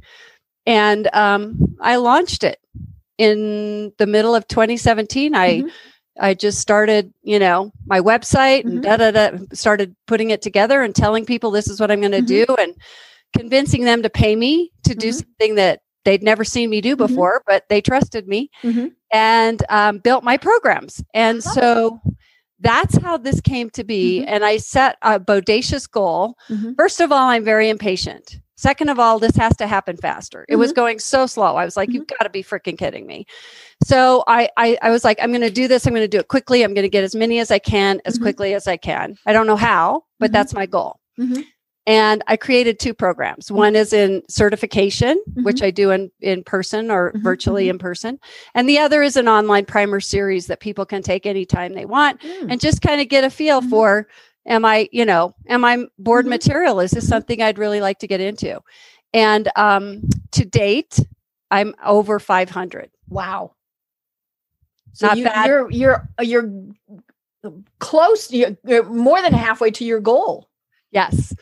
And 0.66 1.08
um, 1.14 1.76
I 1.80 1.96
launched 1.96 2.42
it 2.42 2.58
in 3.18 3.92
the 3.98 4.06
middle 4.08 4.34
of 4.34 4.48
2017. 4.48 5.36
I 5.36 5.60
Mhm. 5.62 5.70
I 6.20 6.34
just 6.34 6.58
started, 6.60 7.12
you 7.22 7.38
know, 7.38 7.72
my 7.86 8.00
website 8.00 8.64
and 8.64 8.78
Mhm. 8.78 8.82
da 8.82 8.96
da 8.98 9.10
da. 9.10 9.38
Started 9.52 9.96
putting 10.06 10.30
it 10.30 10.42
together 10.42 10.82
and 10.82 10.94
telling 10.94 11.24
people 11.24 11.50
this 11.50 11.68
is 11.68 11.80
what 11.80 11.90
I'm 11.90 12.00
going 12.00 12.12
to 12.12 12.22
Mhm. 12.22 12.46
do, 12.46 12.56
and 12.58 12.74
convincing 13.36 13.84
them 13.84 14.02
to 14.02 14.10
pay 14.10 14.36
me 14.36 14.70
to 14.84 14.94
do 14.94 15.08
Mhm. 15.08 15.14
something 15.14 15.54
that 15.56 15.80
they'd 16.04 16.22
never 16.22 16.44
seen 16.44 16.68
me 16.70 16.80
do 16.80 16.94
Mhm. 16.94 16.98
before, 16.98 17.42
but 17.46 17.64
they 17.68 17.80
trusted 17.80 18.28
me 18.28 18.50
Mhm. 18.62 18.92
and 19.12 19.62
um, 19.68 19.98
built 19.98 20.22
my 20.24 20.36
programs. 20.36 21.02
And 21.14 21.42
so 21.42 22.00
that's 22.60 22.96
how 22.98 23.16
this 23.16 23.40
came 23.40 23.70
to 23.70 23.84
be. 23.84 24.20
Mhm. 24.20 24.24
And 24.28 24.44
I 24.44 24.58
set 24.58 24.96
a 25.02 25.18
bodacious 25.18 25.90
goal. 25.90 26.36
First 26.76 27.00
of 27.00 27.10
all, 27.12 27.28
I'm 27.28 27.44
very 27.44 27.68
impatient. 27.70 28.38
Second 28.60 28.90
of 28.90 28.98
all, 28.98 29.18
this 29.18 29.34
has 29.36 29.56
to 29.56 29.66
happen 29.66 29.96
faster. 29.96 30.44
It 30.46 30.56
was 30.56 30.74
going 30.74 30.98
so 30.98 31.24
slow. 31.24 31.56
I 31.56 31.64
was 31.64 31.78
like, 31.78 31.88
you've 31.90 32.06
got 32.06 32.24
to 32.24 32.28
be 32.28 32.42
freaking 32.42 32.76
kidding 32.76 33.06
me. 33.06 33.24
So 33.82 34.22
I, 34.26 34.50
I, 34.58 34.76
I 34.82 34.90
was 34.90 35.02
like, 35.02 35.18
I'm 35.22 35.30
going 35.30 35.40
to 35.40 35.48
do 35.50 35.66
this. 35.66 35.86
I'm 35.86 35.94
going 35.94 36.04
to 36.04 36.08
do 36.08 36.18
it 36.18 36.28
quickly. 36.28 36.62
I'm 36.62 36.74
going 36.74 36.82
to 36.82 36.90
get 36.90 37.02
as 37.02 37.14
many 37.14 37.38
as 37.38 37.50
I 37.50 37.58
can, 37.58 38.02
as 38.04 38.18
Mhm. 38.18 38.22
quickly 38.22 38.52
as 38.52 38.68
I 38.68 38.76
can. 38.76 39.16
I 39.24 39.32
don't 39.32 39.46
know 39.46 39.56
how, 39.56 40.04
but 40.18 40.28
Mhm. 40.28 40.34
that's 40.34 40.52
my 40.52 40.66
goal. 40.66 41.00
Mhm. 41.18 41.42
And 41.86 42.22
I 42.26 42.36
created 42.36 42.78
two 42.78 42.92
programs. 42.92 43.50
One 43.50 43.74
is 43.74 43.94
in 43.94 44.20
certification, 44.28 45.18
which 45.36 45.62
I 45.62 45.70
do 45.70 45.90
in, 45.90 46.10
in 46.20 46.44
person 46.44 46.90
or 46.90 47.12
virtually 47.16 47.70
in 47.70 47.78
person. 47.78 48.18
And 48.54 48.68
the 48.68 48.78
other 48.78 49.02
is 49.02 49.16
an 49.16 49.26
online 49.26 49.64
primer 49.64 50.00
series 50.00 50.48
that 50.48 50.60
people 50.60 50.84
can 50.84 51.00
take 51.02 51.24
anytime 51.24 51.72
they 51.72 51.86
want 51.86 52.20
Mm. 52.20 52.50
and 52.52 52.60
just 52.60 52.82
kind 52.82 53.00
of 53.00 53.08
get 53.08 53.24
a 53.24 53.30
feel 53.30 53.62
for 53.62 54.06
am 54.46 54.64
I, 54.64 54.88
you 54.92 55.04
know, 55.04 55.34
am 55.48 55.64
I 55.64 55.86
board 55.98 56.26
Mhm. 56.26 56.30
material? 56.30 56.80
Is 56.80 56.92
this 56.92 57.04
Mhm. 57.04 57.08
something 57.08 57.42
I'd 57.42 57.58
really 57.58 57.80
like 57.80 57.98
to 58.00 58.06
get 58.08 58.20
into? 58.20 58.60
And 59.12 59.48
um, 59.56 60.02
to 60.32 60.44
date, 60.44 61.00
I'm 61.50 61.74
over 61.84 62.18
500. 62.20 62.90
Wow. 63.08 63.54
So 64.92 65.06
Not 65.06 65.18
you, 65.18 65.24
bad. 65.24 65.46
you're 65.46 65.70
you're 65.70 66.08
you're 66.20 66.50
close. 67.78 68.30
You're, 68.32 68.56
you're 68.64 68.84
more 68.84 69.20
than 69.22 69.32
halfway 69.32 69.70
to 69.72 69.84
your 69.84 70.00
goal. 70.00 70.48
Yes. 70.90 71.34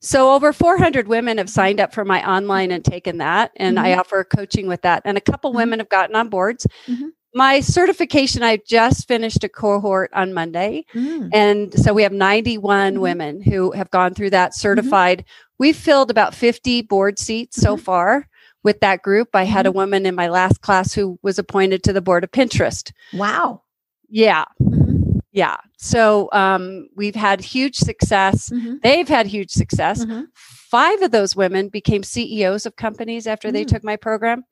So 0.00 0.32
over 0.34 0.52
400 0.52 1.08
women 1.08 1.38
have 1.38 1.48
signed 1.48 1.80
up 1.80 1.94
for 1.94 2.04
my 2.04 2.28
online 2.28 2.70
and 2.70 2.84
taken 2.84 3.18
that. 3.18 3.52
And 3.56 3.78
I 3.78 3.94
offer 3.96 4.24
coaching 4.24 4.66
with 4.66 4.82
that. 4.82 5.02
And 5.04 5.16
a 5.16 5.20
couple 5.20 5.52
Mhm. 5.52 5.56
women 5.56 5.78
have 5.78 5.88
gotten 5.88 6.14
on 6.16 6.28
boards. 6.28 6.66
Mhm. 6.88 7.12
My 7.36 7.60
certification, 7.60 8.42
I 8.42 8.58
just 8.66 9.06
finished 9.06 9.44
a 9.44 9.48
cohort 9.50 10.10
on 10.14 10.32
Monday. 10.32 10.86
Mm. 10.94 11.28
And 11.34 11.74
so 11.78 11.92
we 11.92 12.02
have 12.02 12.12
91 12.12 12.94
Mhm. 12.94 13.00
women 13.00 13.42
who 13.42 13.72
have 13.72 13.90
gone 13.90 14.14
through 14.14 14.30
that 14.30 14.54
certified. 14.54 15.22
We've 15.58 15.76
filled 15.76 16.10
about 16.10 16.34
50 16.34 16.80
board 16.80 17.18
seats 17.18 17.60
so 17.60 17.76
Mhm. 17.76 17.80
far 17.80 18.28
with 18.64 18.80
that 18.80 19.02
group. 19.02 19.28
I 19.34 19.44
had 19.44 19.66
a 19.66 19.68
Mm-hmm. 19.68 19.76
woman 19.76 20.06
in 20.06 20.14
my 20.14 20.28
last 20.28 20.62
class 20.62 20.94
who 20.94 21.18
was 21.22 21.38
appointed 21.38 21.82
to 21.84 21.92
the 21.92 22.00
board 22.00 22.24
of 22.24 22.30
Pinterest. 22.30 22.90
Wow. 23.12 23.60
Yeah. 24.08 24.46
Mhm. 24.62 25.20
Yeah. 25.32 25.58
So 25.76 26.30
um, 26.32 26.88
we've 26.96 27.14
had 27.14 27.42
huge 27.42 27.76
success. 27.76 28.48
Mhm. 28.48 28.80
They've 28.82 29.08
had 29.08 29.26
huge 29.26 29.50
success. 29.50 30.06
Mhm. 30.06 30.28
Five 30.34 31.02
of 31.02 31.10
those 31.10 31.36
women 31.36 31.68
became 31.68 32.02
CEOs 32.02 32.64
of 32.64 32.76
companies 32.76 33.26
after 33.26 33.52
they 33.52 33.64
Mm. 33.66 33.68
took 33.68 33.84
my 33.84 33.96
program. 33.96 34.44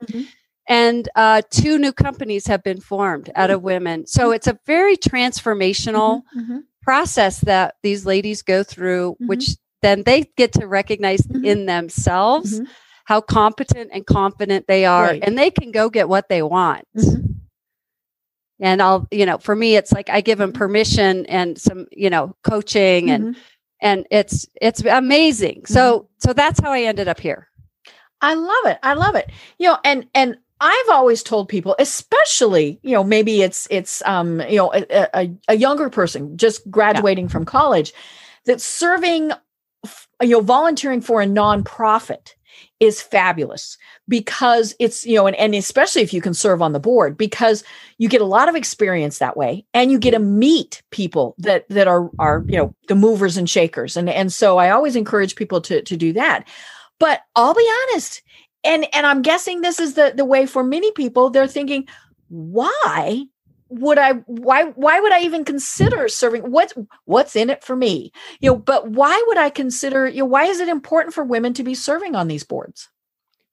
And 0.68 1.08
uh, 1.14 1.42
two 1.50 1.78
new 1.78 1.92
companies 1.92 2.46
have 2.46 2.62
been 2.62 2.80
formed 2.80 3.30
out 3.34 3.50
of 3.50 3.62
women. 3.62 4.06
So 4.06 4.30
it's 4.30 4.46
a 4.46 4.58
very 4.66 4.96
transformational 4.96 6.22
Mhm. 6.36 6.64
process 6.82 7.40
that 7.40 7.74
these 7.82 8.06
ladies 8.06 8.42
go 8.42 8.62
through, 8.62 9.16
Mhm. 9.20 9.26
which 9.28 9.50
then 9.82 10.02
they 10.04 10.24
get 10.36 10.52
to 10.52 10.66
recognize 10.66 11.20
Mhm. 11.22 11.44
in 11.44 11.66
themselves 11.66 12.60
how 13.04 13.20
competent 13.20 13.90
and 13.92 14.06
confident 14.06 14.66
they 14.66 14.86
are, 14.86 15.08
Right. 15.08 15.22
and 15.22 15.36
they 15.36 15.50
can 15.50 15.70
go 15.70 15.90
get 15.90 16.08
what 16.08 16.30
they 16.30 16.42
want. 16.42 16.86
And 18.60 18.80
I'll, 18.80 19.06
you 19.10 19.26
know, 19.26 19.36
for 19.38 19.54
me, 19.54 19.76
it's 19.76 19.92
like 19.92 20.08
I 20.08 20.20
give 20.20 20.38
them 20.38 20.52
permission 20.52 21.26
and 21.26 21.58
some, 21.58 21.86
you 21.90 22.08
know, 22.08 22.36
coaching, 22.44 23.10
and 23.10 23.36
and 23.80 24.06
it's 24.10 24.46
it's 24.60 24.82
amazing. 24.84 25.66
So 25.66 26.08
so 26.18 26.32
that's 26.32 26.60
how 26.60 26.70
I 26.72 26.82
ended 26.82 27.08
up 27.08 27.20
here. 27.20 27.48
I 28.22 28.34
love 28.34 28.66
it. 28.66 28.78
I 28.82 28.94
love 28.94 29.16
it. 29.16 29.30
You 29.58 29.68
know, 29.68 29.78
and 29.84 30.06
and 30.14 30.36
I've 30.64 30.88
always 30.88 31.22
told 31.22 31.50
people, 31.50 31.76
especially 31.78 32.80
you 32.82 32.92
know, 32.92 33.04
maybe 33.04 33.42
it's 33.42 33.68
it's 33.70 34.02
um 34.06 34.40
you 34.48 34.56
know 34.56 34.72
a, 34.72 35.08
a, 35.14 35.30
a 35.48 35.56
younger 35.56 35.90
person 35.90 36.38
just 36.38 36.68
graduating 36.70 37.28
from 37.28 37.44
college, 37.44 37.92
that 38.46 38.62
serving, 38.62 39.30
you 40.22 40.28
know, 40.28 40.40
volunteering 40.40 41.02
for 41.02 41.20
a 41.20 41.26
nonprofit 41.26 42.32
is 42.80 43.02
fabulous 43.02 43.76
because 44.08 44.74
it's 44.78 45.04
you 45.04 45.16
know 45.16 45.26
and, 45.26 45.36
and 45.36 45.54
especially 45.54 46.00
if 46.00 46.14
you 46.14 46.22
can 46.22 46.32
serve 46.32 46.62
on 46.62 46.72
the 46.72 46.80
board 46.80 47.18
because 47.18 47.62
you 47.98 48.08
get 48.08 48.22
a 48.22 48.26
lot 48.26 48.48
of 48.48 48.56
experience 48.56 49.18
that 49.18 49.36
way 49.36 49.66
and 49.74 49.92
you 49.92 49.98
get 49.98 50.12
to 50.12 50.18
meet 50.18 50.82
people 50.90 51.34
that 51.36 51.68
that 51.68 51.88
are 51.88 52.10
are 52.18 52.42
you 52.48 52.56
know 52.56 52.74
the 52.88 52.94
movers 52.94 53.36
and 53.36 53.50
shakers. 53.50 53.98
And 53.98 54.08
and 54.08 54.32
so 54.32 54.56
i 54.56 54.70
always 54.70 54.96
encourage 54.96 55.36
people 55.36 55.60
to 55.60 55.82
to 55.82 55.94
do 55.94 56.14
that. 56.14 56.48
But 56.98 57.20
i'll 57.36 57.52
be 57.52 57.70
honest 57.90 58.22
and 58.64 58.86
and 58.94 59.06
i'm 59.06 59.22
guessing 59.22 59.60
this 59.60 59.78
is 59.78 59.94
the 59.94 60.12
the 60.16 60.24
way 60.24 60.46
for 60.46 60.64
many 60.64 60.90
people 60.92 61.30
they're 61.30 61.46
thinking 61.46 61.86
why 62.28 63.26
would 63.68 63.98
I 63.98 64.12
why 64.26 64.64
why 64.64 65.00
would 65.00 65.12
I 65.12 65.20
even 65.22 65.44
consider 65.44 66.08
serving 66.08 66.42
what's 66.50 66.74
what's 67.06 67.34
in 67.34 67.50
it 67.50 67.64
for 67.64 67.74
me? 67.74 68.12
You 68.40 68.52
know, 68.52 68.56
but 68.56 68.90
why 68.90 69.22
would 69.26 69.38
I 69.38 69.50
consider, 69.50 70.06
you 70.06 70.20
know, 70.20 70.26
why 70.26 70.44
is 70.44 70.60
it 70.60 70.68
important 70.68 71.14
for 71.14 71.24
women 71.24 71.54
to 71.54 71.64
be 71.64 71.74
serving 71.74 72.14
on 72.14 72.28
these 72.28 72.44
boards? 72.44 72.88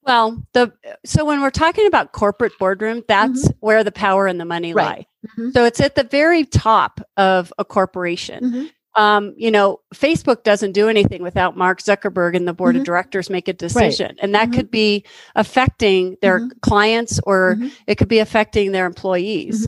Well, 0.04 0.42
the 0.52 0.72
so 1.04 1.24
when 1.24 1.40
we're 1.40 1.50
talking 1.50 1.86
about 1.86 2.12
corporate 2.12 2.52
boardroom, 2.58 3.04
that's 3.08 3.44
mm-hmm. 3.44 3.56
where 3.60 3.84
the 3.84 3.92
power 3.92 4.26
and 4.26 4.40
the 4.40 4.44
money 4.44 4.74
right. 4.74 4.84
lie. 4.84 5.06
Mm-hmm. 5.28 5.50
So 5.50 5.64
it's 5.64 5.80
at 5.80 5.94
the 5.94 6.04
very 6.04 6.44
top 6.44 7.00
of 7.16 7.52
a 7.58 7.64
corporation. 7.64 8.44
Mm-hmm. 8.44 8.66
Um, 8.94 9.34
you 9.36 9.50
know, 9.50 9.80
Facebook 9.94 10.42
doesn't 10.42 10.72
do 10.72 10.88
anything 10.88 11.22
without 11.22 11.56
Mark 11.56 11.80
Zuckerberg 11.80 12.36
and 12.36 12.46
the 12.46 12.52
board 12.52 12.76
of 12.76 12.80
mm-hmm. 12.80 12.86
directors 12.86 13.30
make 13.30 13.48
a 13.48 13.52
decision. 13.52 14.08
Right. 14.08 14.18
And 14.20 14.34
that 14.34 14.48
mm-hmm. 14.48 14.58
could 14.58 14.70
be 14.70 15.04
affecting 15.34 16.16
their 16.20 16.40
mm-hmm. 16.40 16.58
clients 16.60 17.18
or 17.24 17.56
it 17.86 17.96
could 17.96 18.08
be 18.08 18.18
affecting 18.18 18.72
their 18.72 18.86
employees. 18.86 19.66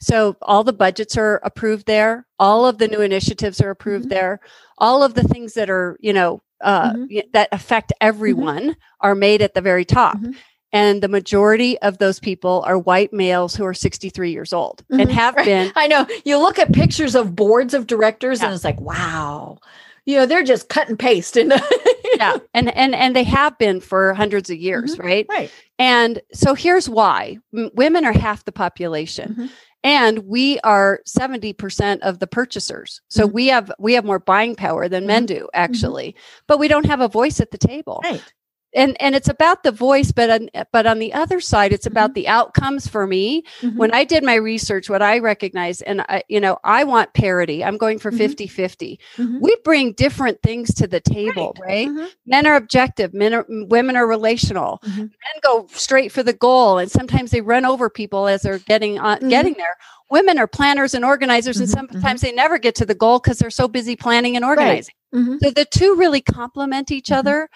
So 0.00 0.36
all 0.42 0.64
the 0.64 0.72
budgets 0.72 1.16
are 1.16 1.40
approved 1.44 1.86
there. 1.86 2.26
All 2.38 2.66
of 2.66 2.78
the 2.78 2.88
new 2.88 3.00
initiatives 3.00 3.60
are 3.60 3.70
approved 3.70 4.10
there. 4.10 4.40
All 4.78 5.02
of 5.02 5.14
the 5.14 5.22
things 5.22 5.54
that 5.54 5.70
are, 5.70 5.96
you 6.00 6.12
know, 6.12 6.42
uh, 6.60 6.92
mm-hmm. 6.92 7.18
that 7.32 7.48
affect 7.52 7.90
mm-hmm. 7.90 8.06
everyone 8.08 8.62
mm-hmm. 8.62 8.80
are 9.00 9.14
made 9.14 9.42
at 9.42 9.54
the 9.54 9.60
very 9.60 9.84
top. 9.84 10.18
Mm-hmm. 10.74 10.86
And 10.86 11.02
the 11.02 11.08
majority 11.08 11.78
of 11.80 11.98
those 11.98 12.18
people 12.18 12.64
are 12.66 12.78
white 12.78 13.12
males 13.12 13.54
who 13.54 13.64
are 13.64 13.74
63 13.74 14.32
years 14.32 14.52
old 14.52 14.84
and 14.90 15.02
mm-hmm. 15.02 15.10
have 15.10 15.36
been. 15.36 15.72
I 15.76 15.86
know. 15.86 16.06
You 16.24 16.38
look 16.38 16.58
at 16.58 16.72
pictures 16.72 17.14
of 17.14 17.36
boards 17.36 17.74
of 17.74 17.86
directors 17.86 18.40
yeah. 18.40 18.46
and 18.46 18.54
it's 18.54 18.64
like, 18.64 18.80
wow, 18.80 19.58
you 20.04 20.16
know, 20.16 20.26
they're 20.26 20.42
just 20.42 20.68
cut 20.68 20.88
and 20.88 20.98
paste. 20.98 21.36
And 21.36 21.52
yeah. 22.16 22.36
And, 22.52 22.74
and, 22.74 22.94
and 22.94 23.14
they 23.14 23.24
have 23.24 23.56
been 23.58 23.80
for 23.80 24.14
hundreds 24.14 24.50
of 24.50 24.58
years, 24.58 24.94
mm-hmm. 24.94 25.06
right? 25.06 25.26
Right. 25.28 25.52
And 25.78 26.20
so 26.32 26.54
here's 26.54 26.88
why 26.88 27.38
M- 27.56 27.70
women 27.74 28.04
are 28.04 28.12
half 28.12 28.44
the 28.44 28.52
population 28.52 29.50
and 29.84 30.20
we 30.20 30.58
are 30.60 31.00
70% 31.06 32.00
of 32.00 32.18
the 32.18 32.26
purchasers 32.26 33.00
so 33.08 33.26
mm-hmm. 33.26 33.34
we 33.34 33.46
have 33.48 33.72
we 33.78 33.92
have 33.92 34.04
more 34.04 34.18
buying 34.18 34.56
power 34.56 34.88
than 34.88 35.02
mm-hmm. 35.02 35.08
men 35.08 35.26
do 35.26 35.34
mm-hmm. 35.34 35.46
actually 35.52 36.12
mm-hmm. 36.12 36.44
but 36.46 36.58
we 36.58 36.68
don't 36.68 36.86
have 36.86 37.00
a 37.00 37.08
voice 37.08 37.38
at 37.38 37.50
the 37.50 37.58
table 37.58 38.00
right 38.04 38.32
and 38.74 39.00
and 39.00 39.14
it's 39.14 39.28
about 39.28 39.62
the 39.62 39.72
voice 39.72 40.12
but 40.12 40.30
on, 40.30 40.50
but 40.72 40.86
on 40.86 40.98
the 40.98 41.12
other 41.12 41.40
side 41.40 41.72
it's 41.72 41.86
about 41.86 42.10
mm-hmm. 42.10 42.14
the 42.14 42.28
outcomes 42.28 42.86
for 42.86 43.06
me 43.06 43.42
mm-hmm. 43.60 43.76
when 43.76 43.94
i 43.94 44.04
did 44.04 44.22
my 44.24 44.34
research 44.34 44.90
what 44.90 45.02
i 45.02 45.18
recognize 45.18 45.80
and 45.82 46.02
I, 46.02 46.22
you 46.28 46.40
know 46.40 46.58
i 46.64 46.84
want 46.84 47.12
parity 47.14 47.64
i'm 47.64 47.78
going 47.78 47.98
for 47.98 48.10
50 48.10 48.46
50 48.46 49.00
mm-hmm. 49.16 49.38
we 49.40 49.56
bring 49.64 49.92
different 49.92 50.42
things 50.42 50.74
to 50.74 50.86
the 50.86 51.00
table 51.00 51.54
right, 51.60 51.68
right? 51.68 51.88
Mm-hmm. 51.88 52.06
men 52.26 52.46
are 52.46 52.56
objective 52.56 53.14
men 53.14 53.34
are 53.34 53.46
women 53.48 53.96
are 53.96 54.06
relational 54.06 54.80
mm-hmm. 54.84 55.00
men 55.00 55.40
go 55.42 55.66
straight 55.72 56.12
for 56.12 56.22
the 56.22 56.32
goal 56.32 56.78
and 56.78 56.90
sometimes 56.90 57.30
they 57.30 57.40
run 57.40 57.64
over 57.64 57.88
people 57.88 58.26
as 58.26 58.42
they're 58.42 58.58
getting 58.58 58.98
on 58.98 59.18
mm-hmm. 59.18 59.28
getting 59.28 59.54
there 59.54 59.76
women 60.10 60.38
are 60.38 60.46
planners 60.46 60.94
and 60.94 61.04
organizers 61.04 61.58
and 61.58 61.68
sometimes 61.68 62.20
they 62.20 62.30
never 62.30 62.58
get 62.58 62.74
to 62.74 62.86
the 62.86 62.94
goal 62.94 63.18
because 63.18 63.38
they're 63.38 63.50
so 63.50 63.66
busy 63.66 63.96
planning 63.96 64.36
and 64.36 64.44
organizing 64.44 64.94
right. 65.12 65.40
so 65.42 65.50
the 65.50 65.64
two 65.64 65.96
really 65.96 66.20
complement 66.20 66.90
each 66.90 67.10
other 67.10 67.48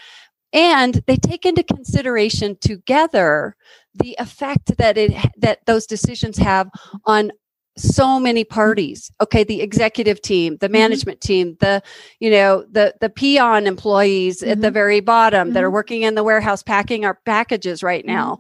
and 0.53 1.03
they 1.07 1.17
take 1.17 1.45
into 1.45 1.63
consideration 1.63 2.57
together 2.61 3.57
the 3.95 4.17
effect 4.19 4.77
that 4.79 4.97
it 4.97 5.13
that 5.37 5.65
those 5.67 5.87
decisions 5.87 6.39
have 6.39 6.71
on 7.05 7.31
so 7.77 8.19
many 8.19 8.45
parties 8.45 9.11
okay 9.21 9.45
the 9.45 9.61
executive 9.61 10.21
team 10.21 10.57
the 10.57 10.67
mm-hmm. 10.67 10.73
management 10.75 11.21
team 11.21 11.57
the 11.61 11.83
you 12.19 12.31
know 12.31 12.65
the 12.71 12.95
the 13.01 13.09
peon 13.09 13.67
employees 13.67 14.41
mm-hmm. 14.41 14.51
at 14.51 14.61
the 14.61 14.67
mm-hmm. 14.69 14.75
very 14.75 15.01
bottom 15.01 15.49
mm-hmm. 15.49 15.55
that 15.55 15.63
are 15.63 15.69
mm-hmm. 15.69 15.75
working 15.75 16.03
in 16.03 16.15
the 16.15 16.25
warehouse 16.25 16.63
packing 16.63 17.05
our 17.05 17.19
packages 17.25 17.83
right 17.83 18.05
now 18.05 18.39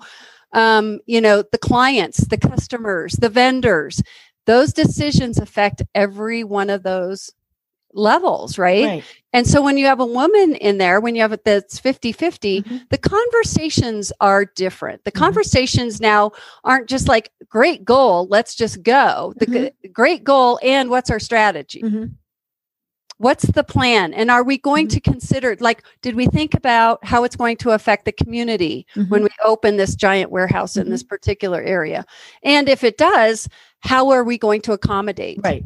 um, 0.54 0.98
you 1.06 1.20
know 1.20 1.42
the 1.52 1.58
clients 1.58 2.26
the 2.28 2.38
customers 2.38 3.12
the 3.14 3.28
vendors 3.28 4.02
those 4.46 4.72
decisions 4.72 5.38
affect 5.38 5.82
every 5.94 6.42
one 6.42 6.70
of 6.70 6.82
those 6.82 7.30
levels, 7.92 8.58
right? 8.58 8.84
right? 8.84 9.04
And 9.32 9.46
so 9.46 9.60
when 9.62 9.76
you 9.76 9.86
have 9.86 10.00
a 10.00 10.06
woman 10.06 10.54
in 10.54 10.78
there, 10.78 11.00
when 11.00 11.14
you 11.14 11.22
have 11.22 11.32
it 11.32 11.44
that's 11.44 11.78
50 11.78 12.12
50, 12.12 12.62
mm-hmm. 12.62 12.76
the 12.90 12.98
conversations 12.98 14.12
are 14.20 14.44
different. 14.44 15.04
The 15.04 15.12
mm-hmm. 15.12 15.24
conversations 15.24 16.00
now 16.00 16.32
aren't 16.64 16.88
just 16.88 17.08
like, 17.08 17.30
great 17.48 17.84
goal, 17.84 18.26
let's 18.30 18.54
just 18.54 18.82
go. 18.82 19.34
The 19.38 19.46
mm-hmm. 19.46 19.64
g- 19.82 19.88
great 19.88 20.24
goal, 20.24 20.58
and 20.62 20.90
what's 20.90 21.10
our 21.10 21.20
strategy? 21.20 21.82
Mm-hmm. 21.82 22.06
What's 23.18 23.50
the 23.50 23.64
plan? 23.64 24.14
And 24.14 24.30
are 24.30 24.44
we 24.44 24.58
going 24.58 24.86
mm-hmm. 24.86 24.94
to 24.94 25.00
consider, 25.00 25.56
like, 25.58 25.82
did 26.02 26.14
we 26.14 26.26
think 26.26 26.54
about 26.54 27.04
how 27.04 27.24
it's 27.24 27.34
going 27.34 27.56
to 27.58 27.70
affect 27.70 28.04
the 28.04 28.12
community 28.12 28.86
when 28.94 29.06
mm-hmm. 29.06 29.22
we 29.24 29.28
open 29.44 29.76
this 29.76 29.96
giant 29.96 30.30
warehouse 30.30 30.76
in 30.76 30.88
this 30.88 31.02
particular 31.02 31.60
area? 31.60 32.04
And 32.44 32.68
if 32.68 32.84
it 32.84 32.96
does, 32.96 33.48
how 33.80 34.10
are 34.10 34.22
we 34.22 34.38
going 34.38 34.60
to 34.62 34.72
accommodate? 34.72 35.40
Right. 35.42 35.64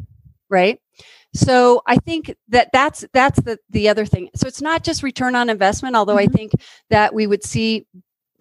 Right 0.49 0.79
so 1.33 1.81
i 1.87 1.95
think 1.95 2.35
that 2.47 2.69
that's 2.71 3.05
that's 3.13 3.41
the 3.41 3.57
the 3.69 3.89
other 3.89 4.05
thing 4.05 4.29
so 4.35 4.47
it's 4.47 4.61
not 4.61 4.83
just 4.83 5.03
return 5.03 5.35
on 5.35 5.49
investment 5.49 5.95
although 5.95 6.15
mm-hmm. 6.15 6.33
i 6.33 6.37
think 6.37 6.51
that 6.89 7.13
we 7.13 7.27
would 7.27 7.43
see 7.43 7.85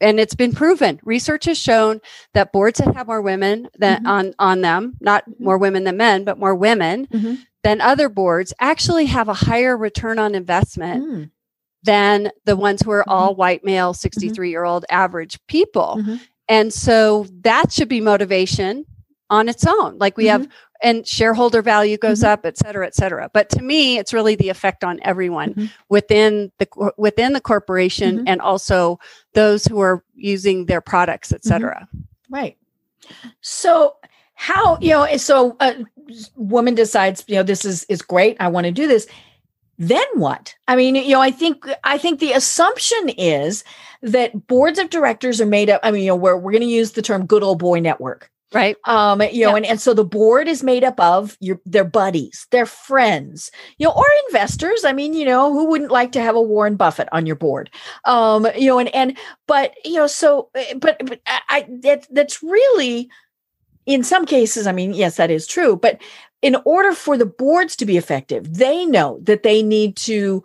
and 0.01 0.19
it's 0.19 0.35
been 0.35 0.53
proven 0.53 1.01
research 1.05 1.47
has 1.47 1.57
shown 1.57 2.01
that 2.35 2.53
boards 2.53 2.79
that 2.79 2.95
have 2.95 3.07
more 3.07 3.23
women 3.23 3.69
than 3.79 3.99
mm-hmm. 3.99 4.07
on 4.07 4.35
on 4.39 4.61
them 4.61 4.95
not 5.01 5.25
mm-hmm. 5.25 5.45
more 5.45 5.59
women 5.59 5.85
than 5.85 5.97
men 5.97 6.25
but 6.25 6.39
more 6.39 6.55
women 6.55 7.07
mm-hmm. 7.07 7.35
than 7.63 7.81
other 7.81 8.09
boards 8.09 8.53
actually 8.61 9.07
have 9.07 9.29
a 9.29 9.35
higher 9.35 9.77
return 9.77 10.19
on 10.19 10.35
investment 10.35 11.05
mm. 11.05 11.31
than 11.83 12.31
the 12.45 12.57
ones 12.57 12.83
who 12.83 12.91
are 12.91 13.09
all 13.09 13.31
mm-hmm. 13.31 13.41
white 13.41 13.65
male 13.65 13.95
63 13.95 14.51
year 14.51 14.65
old 14.65 14.85
average 14.91 15.39
people 15.47 15.97
mm-hmm. 15.99 16.17
and 16.49 16.73
so 16.73 17.27
that 17.41 17.73
should 17.73 17.89
be 17.89 18.01
motivation 18.01 18.85
on 19.31 19.49
its 19.49 19.67
own 19.67 19.97
like 19.99 20.17
we 20.19 20.27
have 20.27 20.47
and 20.83 21.07
shareholder 21.07 21.63
value 21.63 21.97
goes 21.97 22.21
mm-hmm. 22.21 22.33
up 22.33 22.47
et 22.47 22.57
cetera 22.57 22.87
et 22.87 22.95
cetera 22.95 23.31
but 23.33 23.49
to 23.49 23.63
me 23.63 23.99
it's 23.99 24.13
really 24.13 24.35
the 24.35 24.49
effect 24.49 24.85
on 24.85 24.99
everyone 25.03 25.55
mm-hmm. 25.55 25.67
within 25.89 26.51
the 26.59 26.93
within 26.97 27.33
the 27.33 27.41
corporation 27.41 28.19
mm-hmm. 28.19 28.29
and 28.29 28.41
also 28.41 28.99
those 29.35 29.65
who 29.67 29.81
are 29.81 30.05
using 30.15 30.67
their 30.67 30.81
products 30.81 31.33
et 31.33 31.37
mm-hmm. 31.37 31.49
cetera 31.49 31.89
right 32.31 32.57
so 33.41 33.97
how 34.35 34.79
you 34.81 34.91
know 34.91 35.17
so 35.17 35.57
a 35.61 35.85
woman 36.37 36.75
decides 36.75 37.25
you 37.29 37.35
know 37.35 37.43
this 37.43 37.65
is 37.65 37.85
is 37.85 38.03
great 38.03 38.37
i 38.41 38.49
want 38.49 38.65
to 38.65 38.73
do 38.73 38.87
this 38.87 39.07
then 39.79 40.05
what 40.15 40.55
i 40.69 40.77
mean 40.77 40.95
you 40.95 41.11
know 41.11 41.21
i 41.21 41.31
think 41.31 41.65
i 41.85 41.97
think 41.97 42.21
the 42.21 42.33
assumption 42.33 43.09
is 43.11 43.65
that 44.03 44.47
boards 44.47 44.79
of 44.79 44.91
directors 44.91 45.41
are 45.41 45.47
made 45.47 45.71
up 45.71 45.81
i 45.85 45.91
mean 45.91 46.03
you 46.03 46.09
know 46.09 46.17
we're, 46.17 46.37
we're 46.37 46.53
going 46.53 46.61
to 46.61 46.67
use 46.67 46.93
the 46.93 47.03
term 47.03 47.25
good 47.25 47.43
old 47.43 47.59
boy 47.59 47.79
network 47.79 48.31
right? 48.53 48.77
Um 48.85 49.21
you 49.23 49.45
know 49.45 49.51
yeah. 49.51 49.57
and, 49.57 49.67
and 49.67 49.81
so 49.81 49.95
the 49.95 50.05
board 50.05 50.49
is 50.49 50.63
made 50.63 50.85
up 50.85 50.99
of 51.01 51.37
your 51.41 51.61
their 51.65 51.85
buddies 51.85 52.47
their 52.51 52.67
friends 52.67 53.51
you 53.79 53.87
know 53.87 53.93
or 53.93 54.05
investors. 54.29 54.85
I 54.85 54.93
mean 54.93 55.15
you 55.15 55.25
know 55.25 55.53
who 55.53 55.67
wouldn't 55.67 55.91
like 55.91 56.13
to 56.13 56.21
have 56.21 56.37
a 56.37 56.43
warren 56.43 56.77
buffett 56.77 57.09
on 57.13 57.27
your 57.27 57.37
board? 57.37 57.71
Um 58.05 58.47
you 58.57 58.69
know 58.69 58.79
and 58.79 58.95
and 58.95 59.19
but 59.47 59.75
you 59.85 59.95
know 59.95 60.07
so 60.07 60.51
eh, 60.55 60.75
but, 60.77 61.01
but 61.05 61.21
i 61.27 61.67
that 61.83 62.07
that's 62.11 62.43
really 62.43 63.09
in 63.87 64.05
some 64.05 64.25
cases 64.25 64.67
i 64.67 64.73
mean 64.73 64.95
yes 64.95 65.17
that 65.17 65.31
is 65.31 65.47
true 65.47 65.77
but 65.77 66.01
in 66.41 66.57
order 66.65 66.93
for 66.93 67.17
the 67.17 67.27
boards 67.27 67.77
to 67.77 67.87
be 67.87 67.97
effective 67.97 68.55
they 68.55 68.87
know 68.87 69.19
that 69.23 69.43
they 69.43 69.63
need 69.63 69.97
to 69.97 70.43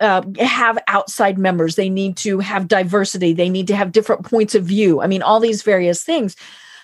uh, 0.00 0.22
have 0.40 0.78
outside 0.88 1.38
members. 1.38 1.76
They 1.76 1.88
need 1.88 2.16
to 2.18 2.40
have 2.40 2.66
diversity. 2.66 3.32
They 3.32 3.48
need 3.48 3.68
to 3.68 3.76
have 3.76 3.92
different 3.92 4.24
points 4.24 4.54
of 4.54 4.64
view. 4.64 5.00
I 5.00 5.06
mean 5.06 5.22
all 5.22 5.40
these 5.40 5.62
various 5.62 6.02
things 6.02 6.36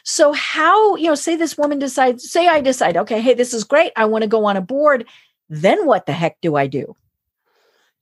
so, 0.05 0.33
how, 0.33 0.97
you 0.97 1.07
know, 1.07 1.15
say 1.15 1.37
this 1.37 1.59
woman 1.59 1.79
decides, 1.79 2.31
say 2.31 2.49
I 2.49 2.61
decide, 2.61 2.97
okay, 2.97 3.21
hey, 3.21 3.35
this 3.35 3.55
is 3.55 3.65
great. 3.65 3.93
I 3.97 4.07
want 4.07 4.23
to 4.23 4.29
go 4.29 4.45
on 4.47 4.57
a 4.57 4.61
board. 4.61 5.07
Then 5.49 5.87
what 5.87 6.07
the 6.07 6.13
heck 6.13 6.41
do 6.41 6.57
I 6.57 6.67
do? 6.67 6.97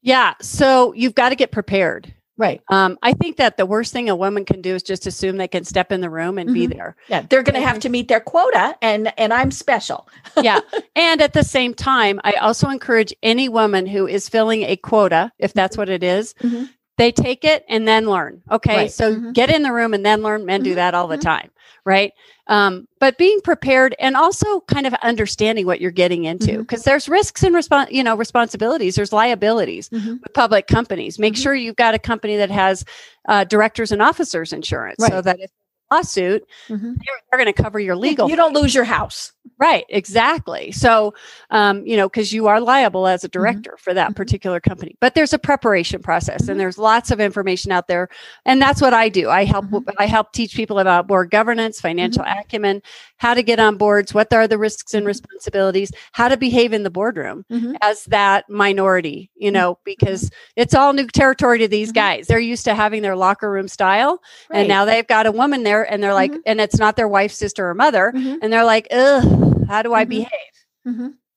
Yeah. 0.02 0.34
So, 0.40 0.92
you've 0.94 1.14
got 1.14 1.30
to 1.30 1.36
get 1.36 1.52
prepared. 1.52 2.12
Right. 2.38 2.60
Um, 2.68 2.98
I 3.02 3.14
think 3.14 3.38
that 3.38 3.56
the 3.56 3.64
worst 3.64 3.94
thing 3.94 4.10
a 4.10 4.16
woman 4.16 4.44
can 4.44 4.60
do 4.60 4.74
is 4.74 4.82
just 4.82 5.06
assume 5.06 5.38
they 5.38 5.48
can 5.48 5.64
step 5.64 5.90
in 5.90 6.02
the 6.02 6.10
room 6.10 6.36
and 6.36 6.50
mm-hmm. 6.50 6.54
be 6.54 6.66
there. 6.66 6.96
Yeah, 7.08 7.22
they're 7.22 7.42
going 7.42 7.58
to 7.58 7.66
have 7.66 7.78
to 7.80 7.88
meet 7.88 8.08
their 8.08 8.20
quota, 8.20 8.76
and 8.82 9.10
and 9.18 9.32
I'm 9.32 9.50
special. 9.50 10.06
yeah, 10.42 10.60
and 10.94 11.22
at 11.22 11.32
the 11.32 11.42
same 11.42 11.72
time, 11.72 12.20
I 12.24 12.32
also 12.32 12.68
encourage 12.68 13.14
any 13.22 13.48
woman 13.48 13.86
who 13.86 14.06
is 14.06 14.28
filling 14.28 14.64
a 14.64 14.76
quota, 14.76 15.32
if 15.38 15.54
that's 15.54 15.76
mm-hmm. 15.76 15.80
what 15.80 15.88
it 15.88 16.02
is, 16.02 16.34
mm-hmm. 16.42 16.64
They 16.98 17.12
take 17.12 17.44
it 17.44 17.64
and 17.68 17.86
then 17.86 18.08
learn. 18.08 18.42
Okay, 18.50 18.76
right. 18.76 18.92
so 18.92 19.14
mm-hmm. 19.14 19.32
get 19.32 19.50
in 19.50 19.62
the 19.62 19.72
room 19.72 19.94
and 19.94 20.04
then 20.04 20.22
learn. 20.22 20.44
Men 20.44 20.62
do 20.62 20.70
mm-hmm. 20.70 20.76
that 20.76 20.94
all 20.94 21.08
the 21.08 21.16
mm-hmm. 21.16 21.22
time 21.22 21.50
right? 21.86 22.12
Um, 22.48 22.86
but 23.00 23.16
being 23.16 23.40
prepared 23.40 23.94
and 23.98 24.16
also 24.16 24.60
kind 24.62 24.86
of 24.86 24.94
understanding 24.94 25.66
what 25.66 25.80
you're 25.80 25.90
getting 25.90 26.24
into 26.24 26.58
because 26.58 26.80
mm-hmm. 26.80 26.90
there's 26.90 27.08
risks 27.08 27.42
and 27.42 27.54
respons- 27.54 27.90
you 27.90 28.04
know 28.04 28.16
responsibilities 28.16 28.94
there's 28.94 29.12
liabilities 29.12 29.88
mm-hmm. 29.88 30.14
with 30.22 30.32
public 30.32 30.68
companies 30.68 31.18
make 31.18 31.34
mm-hmm. 31.34 31.42
sure 31.42 31.54
you've 31.54 31.76
got 31.76 31.94
a 31.94 31.98
company 31.98 32.36
that 32.36 32.50
has 32.50 32.84
uh, 33.28 33.42
directors 33.44 33.90
and 33.90 34.00
officers 34.00 34.52
insurance 34.52 34.98
right. 35.00 35.10
so 35.10 35.22
that 35.22 35.40
if 35.40 35.50
lawsuit, 35.90 36.42
Mhm. 36.68 36.80
they're, 36.80 37.16
they're 37.30 37.38
going 37.44 37.52
to 37.52 37.62
cover 37.62 37.78
your 37.78 37.96
legal. 37.96 38.28
You 38.28 38.36
don't 38.36 38.54
lose 38.54 38.74
your 38.74 38.84
house. 38.84 39.32
Right, 39.58 39.84
exactly. 39.88 40.70
So, 40.72 41.14
um, 41.50 41.86
you 41.86 41.96
know, 41.96 42.08
because 42.08 42.32
you 42.32 42.46
are 42.46 42.60
liable 42.60 43.06
as 43.06 43.24
a 43.24 43.28
director 43.28 43.76
for 43.78 43.94
that 43.94 44.10
Mhm. 44.10 44.16
particular 44.16 44.60
company. 44.60 44.96
But 45.00 45.14
there's 45.14 45.32
a 45.32 45.38
preparation 45.38 46.02
process, 46.02 46.42
Mhm. 46.42 46.48
and 46.50 46.60
there's 46.60 46.76
lots 46.76 47.10
of 47.10 47.20
information 47.20 47.72
out 47.72 47.88
there, 47.88 48.08
and 48.44 48.60
that's 48.60 48.82
what 48.82 48.92
I 48.92 49.08
do. 49.08 49.30
I 49.30 49.44
help. 49.44 49.66
Mhm. 49.66 49.84
I 49.98 50.06
help 50.06 50.32
teach 50.32 50.54
people 50.54 50.78
about 50.78 51.06
board 51.06 51.30
governance, 51.30 51.80
financial 51.80 52.24
Mm-hmm. 52.24 52.38
acumen, 52.40 52.82
how 53.18 53.34
to 53.34 53.42
get 53.42 53.58
on 53.60 53.76
boards, 53.76 54.12
what 54.14 54.32
are 54.32 54.46
the 54.48 54.58
risks 54.58 54.94
and 54.94 55.04
Mhm. 55.04 55.08
responsibilities, 55.08 55.90
how 56.12 56.28
to 56.28 56.36
behave 56.36 56.72
in 56.72 56.82
the 56.82 56.90
boardroom 56.90 57.44
Mhm. 57.50 57.76
as 57.82 58.04
that 58.06 58.48
minority. 58.48 59.30
You 59.36 59.50
know, 59.50 59.78
because 59.84 60.30
it's 60.56 60.74
all 60.74 60.92
new 60.92 61.06
territory 61.06 61.58
to 61.60 61.68
these 61.68 61.90
Mhm. 61.90 61.94
guys. 61.94 62.26
They're 62.26 62.38
used 62.38 62.64
to 62.66 62.74
having 62.74 63.02
their 63.02 63.16
locker 63.16 63.50
room 63.50 63.68
style, 63.68 64.20
Right. 64.50 64.60
and 64.60 64.68
now 64.68 64.84
they've 64.84 65.06
got 65.06 65.26
a 65.26 65.32
woman 65.32 65.62
there, 65.62 65.82
and 65.90 66.02
they're 66.02 66.14
like, 66.14 66.32
Mhm. 66.32 66.42
and 66.46 66.60
it's 66.60 66.78
not 66.78 66.96
their 66.96 67.08
wife, 67.08 67.32
sister, 67.32 67.68
or 67.68 67.74
mother 67.74 68.12
and 68.42 68.52
they're 68.52 68.64
like, 68.64 68.86
ugh, 68.90 69.64
how 69.68 69.82
do 69.82 69.94
I 69.94 70.04
behave? 70.04 70.30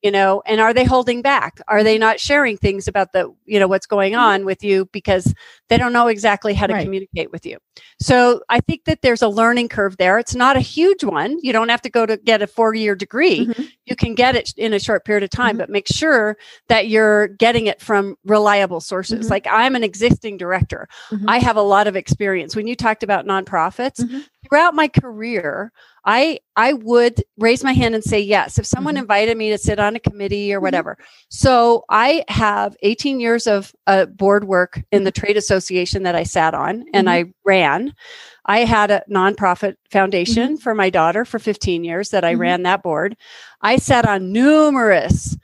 You 0.02 0.12
know, 0.12 0.42
and 0.46 0.62
are 0.62 0.74
they 0.74 0.86
holding 0.86 1.22
back? 1.22 1.60
Are 1.68 1.84
they 1.84 1.98
not 1.98 2.22
sharing 2.22 2.56
things 2.56 2.88
about 2.88 3.12
the, 3.12 3.34
you 3.46 3.60
know, 3.60 3.68
what's 3.68 3.86
going 3.86 4.14
Mhm. 4.14 4.20
on 4.20 4.46
with 4.46 4.64
you 4.64 4.86
because 4.94 5.34
they 5.68 5.78
don't 5.78 5.92
know 5.92 6.08
exactly 6.08 6.54
how 6.54 6.68
to 6.68 6.74
Right. 6.74 6.84
communicate 6.84 7.32
with 7.32 7.46
you? 7.46 7.58
So 8.00 8.42
I 8.48 8.62
think 8.62 8.86
that 8.86 9.02
there's 9.02 9.22
a 9.22 9.28
learning 9.28 9.68
curve 9.68 9.98
there. 9.98 10.18
It's 10.18 10.36
not 10.36 10.56
a 10.56 10.62
huge 10.62 11.04
one. 11.04 11.38
You 11.42 11.52
don't 11.52 11.68
have 11.68 11.82
to 11.82 11.90
go 11.90 12.06
to 12.06 12.16
get 12.16 12.42
a 12.42 12.48
four 12.48 12.74
year 12.74 12.96
degree. 12.96 13.48
Mhm. 13.48 13.72
You 13.88 13.96
can 13.98 14.16
get 14.16 14.38
it 14.38 14.54
in 14.56 14.74
a 14.74 14.80
short 14.80 15.04
period 15.04 15.24
of 15.24 15.32
time, 15.32 15.56
Mhm. 15.56 15.60
but 15.60 15.70
make 15.70 15.88
sure 15.88 16.38
that 16.70 16.88
you're 16.88 17.28
getting 17.28 17.68
it 17.68 17.82
from 17.82 18.16
reliable 18.24 18.80
sources. 18.80 19.28
Mhm. 19.28 19.32
Like 19.32 19.48
I'm 19.52 19.76
an 19.76 19.84
existing 19.84 20.38
director. 20.38 20.88
Mhm. 21.12 21.26
I 21.28 21.40
have 21.40 21.58
a 21.58 21.62
lot 21.62 21.88
of 21.88 21.98
experience. 21.98 22.56
When 22.56 22.68
you 22.68 22.76
talked 22.76 23.04
about 23.04 23.26
nonprofits, 23.26 24.00
Mhm. 24.00 24.24
Throughout 24.48 24.74
my 24.76 24.88
career, 24.88 25.72
I 26.06 26.40
I 26.56 26.74
would 26.74 27.24
raise 27.38 27.64
my 27.64 27.74
hand 27.74 27.94
and 27.96 28.04
say 28.04 28.20
yes 28.20 28.58
if 28.58 28.66
someone 28.66 28.96
Mhm. 28.96 29.00
invited 29.00 29.38
me 29.38 29.50
to 29.50 29.58
sit 29.58 29.80
on 29.80 29.96
a 29.96 30.00
committee 30.00 30.54
or 30.54 30.60
Mhm. 30.60 30.64
whatever. 30.64 30.98
So 31.30 31.84
I 31.90 32.24
have 32.30 32.76
18 32.82 33.20
years 33.20 33.48
of 33.48 33.74
uh, 33.88 34.06
board 34.06 34.46
work 34.46 34.82
in 34.92 35.04
the 35.04 35.12
trade 35.12 35.38
association 35.38 36.04
that 36.04 36.16
I 36.16 36.24
sat 36.24 36.54
on 36.54 36.86
and 36.94 37.08
Mhm. 37.08 37.12
I 37.12 37.26
ran. 37.46 37.94
I 38.46 38.60
had 38.66 38.92
a 38.92 39.04
nonprofit 39.12 39.76
foundation 39.92 40.58
for 40.58 40.74
my 40.74 40.90
daughter 40.90 41.26
for 41.26 41.40
15 41.40 41.84
years 41.84 42.10
that 42.10 42.24
I 42.26 42.34
ran 42.34 42.64
that 42.64 42.82
board. 42.84 43.16
I 43.62 43.78
sat 43.78 44.08
on 44.08 44.32
numerous 44.32 45.38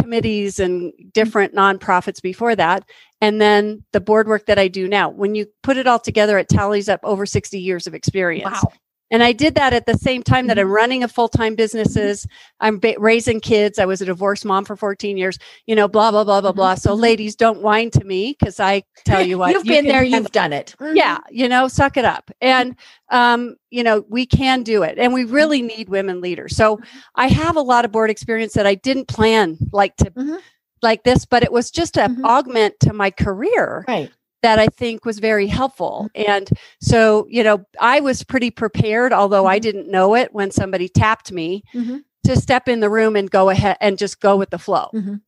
committees 0.00 0.58
and 0.58 0.92
different 1.12 1.54
nonprofits 1.54 2.22
before 2.22 2.56
that. 2.56 2.84
And 3.20 3.40
then 3.40 3.84
the 3.92 4.00
board 4.00 4.26
work 4.26 4.46
that 4.46 4.58
I 4.58 4.68
do 4.68 4.88
now, 4.88 5.10
when 5.10 5.34
you 5.34 5.46
put 5.62 5.76
it 5.76 5.86
all 5.86 5.98
together, 5.98 6.38
it 6.38 6.48
tallies 6.48 6.88
up 6.88 7.00
over 7.02 7.26
60 7.26 7.58
years 7.58 7.86
of 7.86 7.94
experience. 7.94 8.50
Wow. 8.50 8.72
And 9.12 9.22
I 9.22 9.32
did 9.32 9.54
that 9.54 9.72
at 9.72 9.86
the 9.86 9.96
same 9.96 10.22
time 10.24 10.48
that 10.48 10.58
I'm 10.58 10.70
running 10.70 11.04
a 11.04 11.08
full 11.08 11.28
time 11.28 11.54
businesses. 11.54 12.26
I'm 12.58 12.78
ba- 12.80 12.96
raising 12.98 13.40
kids. 13.40 13.78
I 13.78 13.84
was 13.84 14.00
a 14.02 14.06
divorced 14.06 14.44
mom 14.44 14.64
for 14.64 14.74
14 14.74 15.16
years, 15.16 15.38
you 15.66 15.76
know, 15.76 15.86
blah, 15.86 16.10
blah, 16.10 16.24
blah, 16.24 16.40
blah, 16.40 16.52
Mhm, 16.52 16.56
blah. 16.56 16.74
So, 16.74 16.96
mhm. 16.96 17.00
ladies, 17.00 17.36
don't 17.36 17.62
whine 17.62 17.90
to 17.90 18.04
me 18.04 18.34
because 18.38 18.58
I 18.58 18.82
tell 19.04 19.22
you 19.24 19.38
what. 19.38 19.50
you've 19.52 19.64
you 19.66 19.72
been 19.72 19.86
there, 19.86 20.02
handle 20.02 20.20
you've 20.20 20.32
done 20.32 20.52
it. 20.52 20.74
yeah 20.94 21.18
you 21.30 21.48
know 21.48 21.68
suck 21.68 21.96
it 21.96 22.04
up 22.04 22.30
and 22.40 22.74
um 23.10 23.54
you 23.70 23.82
know 23.84 24.04
we 24.08 24.24
can 24.26 24.62
do 24.62 24.82
it 24.82 24.98
and 24.98 25.12
we 25.12 25.24
really 25.24 25.60
need 25.62 25.88
women 25.88 26.20
leaders 26.20 26.56
so 26.56 26.80
i 27.14 27.28
have 27.28 27.56
a 27.56 27.60
lot 27.60 27.84
of 27.84 27.92
board 27.92 28.08
experience 28.10 28.54
that 28.54 28.66
i 28.66 28.74
didn't 28.74 29.06
plan 29.08 29.56
like 29.72 29.94
to 29.96 30.10
Mhm. 30.10 30.38
like 30.82 31.02
this 31.04 31.24
but 31.26 31.42
it 31.42 31.52
was 31.52 31.70
just 31.70 31.94
to 31.94 32.00
Mhm. 32.00 32.24
augment 32.24 32.74
to 32.80 32.92
my 32.92 33.10
career 33.10 33.84
Right. 33.86 34.10
That 34.42 34.58
i 34.58 34.66
think 34.66 35.04
was 35.04 35.18
very 35.18 35.46
helpful 35.46 36.08
and 36.14 36.48
so 36.80 37.26
you 37.30 37.42
know 37.42 37.64
i 37.80 38.00
was 38.00 38.22
pretty 38.24 38.50
prepared 38.50 39.12
although 39.12 39.46
i 39.46 39.58
Mhm. 39.58 39.62
didn't 39.62 39.88
know 39.90 40.14
it 40.14 40.32
when 40.34 40.50
somebody 40.50 40.88
tapped 40.88 41.32
me 41.32 41.62
Mhm. 41.74 42.02
to 42.24 42.36
step 42.36 42.68
in 42.68 42.80
the 42.80 42.90
room 42.90 43.16
and 43.16 43.30
go 43.30 43.48
ahead 43.50 43.76
and 43.80 43.98
just 43.98 44.20
go 44.20 44.36
with 44.36 44.50
the 44.50 44.58
flow 44.58 44.88
Mhm. 44.94 45.20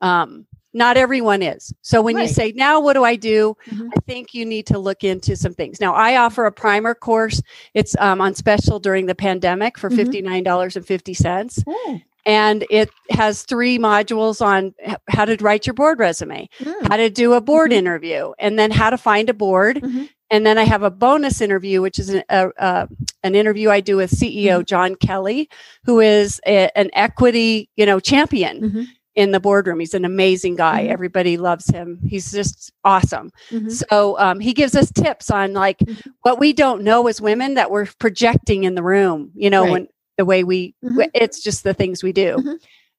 um 0.00 0.46
not 0.74 0.96
everyone 0.98 1.42
is 1.42 1.72
so 1.82 2.02
when 2.02 2.16
you 2.18 2.28
say 2.28 2.52
now 2.54 2.78
what 2.80 2.92
do 2.92 3.02
i 3.04 3.16
do 3.16 3.56
Mhm. 3.70 3.88
I 3.96 4.00
think 4.06 4.34
you 4.34 4.44
need 4.44 4.66
to 4.66 4.78
look 4.78 5.02
into 5.02 5.34
some 5.36 5.54
things. 5.54 5.80
Now, 5.80 5.94
I 5.94 6.16
offer 6.16 6.44
a 6.46 6.52
primer 6.52 6.94
course. 6.94 7.42
It's 7.74 7.96
um, 7.98 8.20
on 8.20 8.34
special 8.34 8.78
during 8.78 9.06
the 9.06 9.14
pandemic 9.14 9.78
for 9.78 9.88
Mhm. 9.90 9.96
$59.50. 9.96 11.64
Ooh. 11.68 12.00
And 12.26 12.64
it 12.70 12.90
has 13.10 13.42
three 13.44 13.78
modules 13.78 14.44
on 14.44 14.74
how 15.08 15.24
to 15.24 15.36
write 15.42 15.66
your 15.66 15.74
board 15.74 15.98
resume, 15.98 16.48
Mm. 16.60 16.88
how 16.88 16.96
to 16.96 17.08
do 17.10 17.32
a 17.34 17.40
board 17.40 17.70
Mhm. 17.70 17.76
interview, 17.76 18.32
and 18.38 18.58
then 18.58 18.70
how 18.70 18.90
to 18.90 18.98
find 18.98 19.30
a 19.30 19.34
board. 19.34 19.80
Mhm. 19.80 20.08
And 20.30 20.44
then 20.44 20.58
I 20.58 20.64
have 20.64 20.82
a 20.82 20.90
bonus 20.90 21.40
interview, 21.40 21.80
which 21.80 21.98
is 21.98 22.10
an, 22.10 22.22
a, 22.28 22.50
uh, 22.58 22.86
an 23.22 23.34
interview 23.34 23.70
I 23.70 23.80
do 23.80 23.96
with 23.96 24.10
CEO 24.10 24.62
John 24.62 24.94
Kelly, 24.94 25.48
who 25.84 26.00
is 26.00 26.38
a- 26.46 26.70
an 26.76 26.90
equity, 26.92 27.70
you 27.76 27.86
know, 27.86 27.98
champion 27.98 28.60
Mhm. 28.60 28.86
in 29.14 29.30
the 29.30 29.40
boardroom. 29.40 29.80
He's 29.80 29.94
an 29.94 30.04
amazing 30.04 30.56
guy. 30.56 30.84
Mhm. 30.84 30.90
Everybody 30.90 31.38
loves 31.38 31.70
him. 31.70 31.98
He's 32.06 32.30
just 32.30 32.70
awesome. 32.84 33.30
Mhm. 33.50 33.72
So 33.88 34.18
um, 34.18 34.38
he 34.40 34.52
gives 34.52 34.74
us 34.76 34.92
tips 34.92 35.30
on 35.30 35.54
like 35.54 35.78
Mhm. 35.78 36.02
what 36.22 36.38
we 36.38 36.52
don't 36.52 36.82
know 36.82 37.06
as 37.06 37.22
women 37.22 37.54
that 37.54 37.70
we're 37.70 37.86
projecting 37.98 38.64
in 38.64 38.74
the 38.74 38.82
room. 38.82 39.30
You 39.34 39.48
know, 39.48 39.62
Right. 39.62 39.70
when 39.70 39.88
the 40.18 40.24
way 40.26 40.44
we 40.44 40.74
Mhm. 40.84 41.08
it's 41.14 41.42
just 41.42 41.64
the 41.64 41.72
things 41.72 42.02
we 42.02 42.12
do. 42.12 42.36
Mhm. 42.36 42.58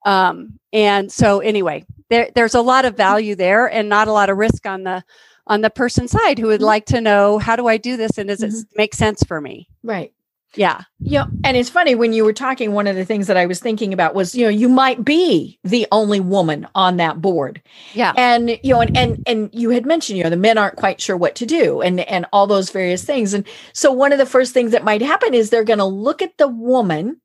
Um, 0.10 0.60
and 0.74 1.12
so 1.12 1.40
anyway, 1.42 1.86
there 2.10 2.30
there's 2.34 2.56
a 2.56 2.62
lot 2.62 2.86
of 2.86 2.96
value 2.98 3.36
there 3.36 3.68
and 3.68 3.90
not 3.90 4.08
a 4.08 4.12
lot 4.14 4.30
of 4.30 4.38
risk 4.38 4.66
on 4.66 4.84
the 4.84 5.04
on 5.46 5.62
the 5.62 5.70
person 5.70 6.08
side 6.08 6.40
who 6.40 6.48
would 6.48 6.62
Mhm. 6.62 6.66
like 6.66 6.86
to 6.86 7.02
know 7.02 7.38
how 7.38 7.56
do 7.56 7.68
I 7.68 7.78
do 7.78 7.98
this 7.98 8.18
and 8.18 8.30
does 8.30 8.42
it 8.44 8.52
Mhm. 8.52 8.56
s- 8.60 8.66
make 8.76 8.94
sense 8.96 9.24
for 9.24 9.42
me? 9.42 9.68
Right. 9.84 10.12
Yeah. 10.56 10.82
Yeah, 11.00 11.26
and 11.44 11.56
it's 11.56 11.70
funny 11.70 11.96
when 11.96 12.12
you 12.12 12.26
were 12.26 12.34
talking. 12.34 12.74
One 12.74 12.88
of 12.88 12.96
the 12.96 13.06
things 13.06 13.28
that 13.28 13.38
I 13.38 13.46
was 13.46 13.60
thinking 13.60 13.94
about 13.94 14.16
was, 14.16 14.34
you 14.36 14.44
know, 14.44 14.50
you 14.50 14.68
might 14.68 15.06
be 15.06 15.60
the 15.64 15.88
only 15.92 16.20
woman 16.20 16.68
on 16.76 16.98
that 16.98 17.22
board, 17.22 17.62
Yeah. 17.94 18.14
and 18.18 18.50
you 18.64 18.74
know, 18.74 18.82
and 18.82 18.92
and 18.96 19.18
and 19.26 19.50
you 19.54 19.70
had 19.70 19.86
mentioned, 19.86 20.18
you 20.18 20.24
know, 20.24 20.30
the 20.30 20.36
men 20.38 20.58
aren't 20.58 20.76
quite 20.76 21.00
sure 21.00 21.16
what 21.16 21.36
to 21.36 21.46
do, 21.46 21.82
and 21.82 22.00
and 22.02 22.26
all 22.34 22.48
those 22.48 22.70
various 22.72 23.04
things. 23.04 23.34
And 23.34 23.46
so, 23.74 23.92
one 23.94 24.12
of 24.12 24.18
the 24.18 24.26
first 24.26 24.54
things 24.54 24.72
that 24.72 24.84
might 24.84 25.02
happen 25.02 25.34
is 25.34 25.50
they're 25.50 25.64
going 25.64 25.80
to 25.80 25.86
look 25.86 26.22
at 26.22 26.38
the 26.38 26.48
woman 26.48 27.22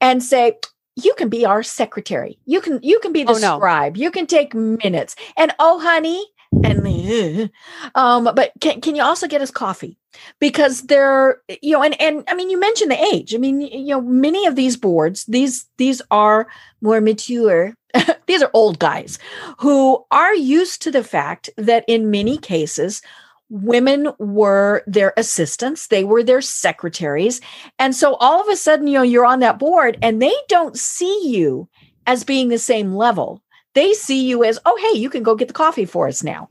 and 0.00 0.22
say, 0.22 0.58
"You 0.96 1.14
can 1.16 1.28
be 1.28 1.46
our 1.46 1.62
secretary. 1.62 2.38
You 2.46 2.60
can 2.60 2.80
you 2.82 2.98
can 3.00 3.12
be 3.12 3.22
the 3.24 3.32
Oh, 3.32 3.38
no. 3.38 3.56
scribe. 3.56 3.96
You 3.96 4.10
can 4.10 4.26
take 4.26 4.54
minutes." 4.54 5.14
And 5.36 5.54
oh, 5.58 5.78
honey, 5.78 6.24
and 6.64 7.50
um, 7.94 8.24
but 8.24 8.52
can 8.60 8.80
can 8.80 8.94
you 8.94 9.02
also 9.02 9.26
get 9.26 9.42
us 9.42 9.50
coffee? 9.50 10.00
because 10.38 10.82
they're 10.82 11.40
you 11.62 11.72
know 11.72 11.82
and 11.82 12.00
and 12.00 12.24
i 12.28 12.34
mean 12.34 12.50
you 12.50 12.58
mentioned 12.58 12.90
the 12.90 13.04
age. 13.14 13.34
I 13.34 13.38
mean 13.38 13.60
you 13.60 13.88
know 13.88 14.00
many 14.00 14.46
of 14.46 14.56
these 14.56 14.76
boards 14.76 15.24
these 15.26 15.66
these 15.78 16.02
are 16.10 16.46
more 16.80 17.00
mature. 17.00 17.74
These 18.26 18.44
are 18.44 18.50
old 18.54 18.78
guys 18.78 19.18
who 19.58 20.04
are 20.12 20.32
used 20.32 20.80
to 20.82 20.92
the 20.92 21.02
fact 21.02 21.50
that 21.56 21.84
in 21.88 22.12
many 22.12 22.38
cases 22.38 23.02
women 23.48 24.12
were 24.20 24.84
their 24.86 25.12
assistants. 25.16 25.88
They 25.88 26.04
were 26.04 26.22
their 26.22 26.40
secretaries. 26.40 27.40
And 27.80 27.92
so 27.92 28.14
all 28.14 28.40
of 28.40 28.46
a 28.46 28.54
sudden 28.54 28.86
you 28.86 28.94
know 28.94 29.02
you're 29.02 29.26
on 29.26 29.40
that 29.40 29.58
board 29.58 29.98
and 30.02 30.22
they 30.22 30.34
don't 30.48 30.78
see 30.78 31.28
you 31.28 31.68
as 32.06 32.22
being 32.22 32.48
the 32.48 32.58
same 32.58 32.94
level 32.94 33.42
they 33.74 33.92
see 33.92 34.26
you 34.26 34.44
as 34.44 34.58
oh 34.66 34.76
hey 34.92 34.98
you 34.98 35.10
can 35.10 35.22
go 35.22 35.34
get 35.34 35.48
the 35.48 35.54
coffee 35.54 35.84
for 35.84 36.08
us 36.08 36.22
now 36.22 36.48